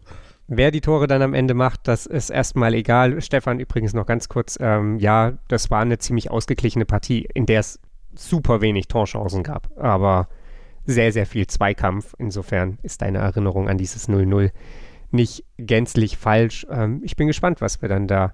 Wer 0.47 0.71
die 0.71 0.81
Tore 0.81 1.07
dann 1.07 1.21
am 1.21 1.33
Ende 1.33 1.53
macht, 1.53 1.87
das 1.87 2.05
ist 2.05 2.29
erstmal 2.29 2.73
egal. 2.73 3.21
Stefan 3.21 3.59
übrigens 3.59 3.93
noch 3.93 4.05
ganz 4.05 4.27
kurz. 4.27 4.57
Ähm, 4.59 4.99
ja, 4.99 5.33
das 5.47 5.71
war 5.71 5.81
eine 5.81 5.99
ziemlich 5.99 6.31
ausgeglichene 6.31 6.85
Partie, 6.85 7.27
in 7.33 7.45
der 7.45 7.61
es 7.61 7.79
super 8.13 8.61
wenig 8.61 8.87
Torchancen 8.87 9.43
gab, 9.43 9.69
aber 9.77 10.27
sehr, 10.85 11.11
sehr 11.13 11.25
viel 11.25 11.47
Zweikampf. 11.47 12.13
Insofern 12.17 12.77
ist 12.83 13.01
deine 13.01 13.19
Erinnerung 13.19 13.69
an 13.69 13.77
dieses 13.77 14.09
0-0 14.09 14.51
nicht 15.11 15.45
gänzlich 15.57 16.17
falsch. 16.17 16.67
Ähm, 16.69 17.01
ich 17.03 17.15
bin 17.15 17.27
gespannt, 17.27 17.61
was 17.61 17.81
wir 17.81 17.87
dann 17.87 18.07
da 18.07 18.33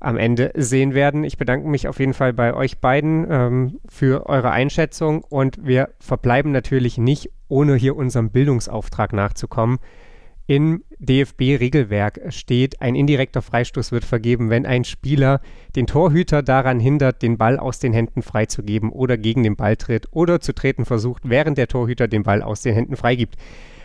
am 0.00 0.16
Ende 0.16 0.52
sehen 0.54 0.94
werden. 0.94 1.24
Ich 1.24 1.38
bedanke 1.38 1.68
mich 1.68 1.88
auf 1.88 1.98
jeden 1.98 2.14
Fall 2.14 2.32
bei 2.32 2.54
euch 2.54 2.78
beiden 2.78 3.26
ähm, 3.28 3.80
für 3.88 4.26
eure 4.26 4.50
Einschätzung 4.50 5.24
und 5.24 5.64
wir 5.66 5.90
verbleiben 5.98 6.52
natürlich 6.52 6.98
nicht, 6.98 7.30
ohne 7.48 7.74
hier 7.74 7.96
unserem 7.96 8.30
Bildungsauftrag 8.30 9.12
nachzukommen. 9.12 9.78
Im 10.46 10.82
DFB-Regelwerk 10.98 12.20
steht, 12.30 12.80
ein 12.80 12.94
indirekter 12.94 13.42
Freistoß 13.42 13.92
wird 13.92 14.06
vergeben, 14.06 14.48
wenn 14.48 14.64
ein 14.64 14.84
Spieler 14.84 15.42
den 15.76 15.86
Torhüter 15.86 16.42
daran 16.42 16.80
hindert, 16.80 17.20
den 17.20 17.36
Ball 17.36 17.58
aus 17.58 17.80
den 17.80 17.92
Händen 17.92 18.22
freizugeben 18.22 18.90
oder 18.90 19.18
gegen 19.18 19.42
den 19.42 19.56
Ball 19.56 19.76
tritt 19.76 20.08
oder 20.10 20.40
zu 20.40 20.54
treten 20.54 20.86
versucht, 20.86 21.28
während 21.28 21.58
der 21.58 21.68
Torhüter 21.68 22.08
den 22.08 22.22
Ball 22.22 22.42
aus 22.42 22.62
den 22.62 22.72
Händen 22.72 22.96
freigibt. 22.96 23.36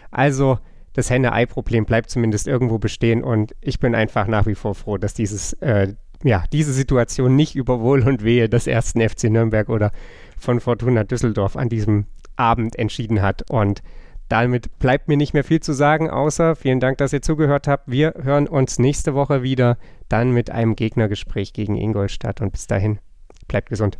Also 0.10 0.58
das 0.94 1.10
Henne-Ei-Problem 1.10 1.86
bleibt 1.86 2.10
zumindest 2.10 2.48
irgendwo 2.48 2.78
bestehen 2.78 3.24
und 3.24 3.56
ich 3.62 3.80
bin 3.80 3.96
einfach 3.96 4.28
nach 4.28 4.46
wie 4.46 4.56
vor 4.56 4.76
froh, 4.76 4.98
dass 4.98 5.14
dieses, 5.14 5.54
äh, 5.54 5.94
ja, 6.24 6.44
diese 6.52 6.74
Situation 6.74 7.36
nicht 7.36 7.56
über 7.56 7.82
Wohl 7.82 8.08
und 8.08 8.24
Wehe 8.24 8.48
des 8.48 8.68
ersten 8.68 9.02
FC 9.02 9.26
Nürnberg 9.26 9.70
oder 9.70 9.92
von 10.38 10.60
Fortuna 10.60 11.04
Düsseldorf 11.04 11.56
an 11.56 11.70
diesem 11.70 12.06
Abend 12.36 12.78
entschieden 12.78 13.22
hat 13.22 13.50
und 13.50 13.82
damit 14.30 14.80
bleibt 14.80 15.10
mir 15.10 15.18
nicht 15.18 15.34
mehr 15.34 15.44
viel 15.44 15.60
zu 15.60 15.74
sagen, 15.74 16.10
außer 16.10 16.56
vielen 16.56 16.80
Dank, 16.80 16.98
dass 16.98 17.14
ihr 17.14 17.22
zugehört 17.22 17.68
habt. 17.68 17.92
Wir 17.92 18.16
hören 18.24 18.48
uns 18.48 18.80
nächste 18.80 19.14
Woche 19.14 19.44
wieder, 19.44 19.78
dann 20.10 20.32
mit 20.32 20.50
einem 20.50 20.76
Gegnergespräch 20.76 21.54
gegen 21.54 21.76
Ingolstadt 21.76 22.42
und 22.42 22.52
bis 22.52 22.66
dahin, 22.66 23.00
bleibt 23.48 23.70
gesund. 23.70 24.00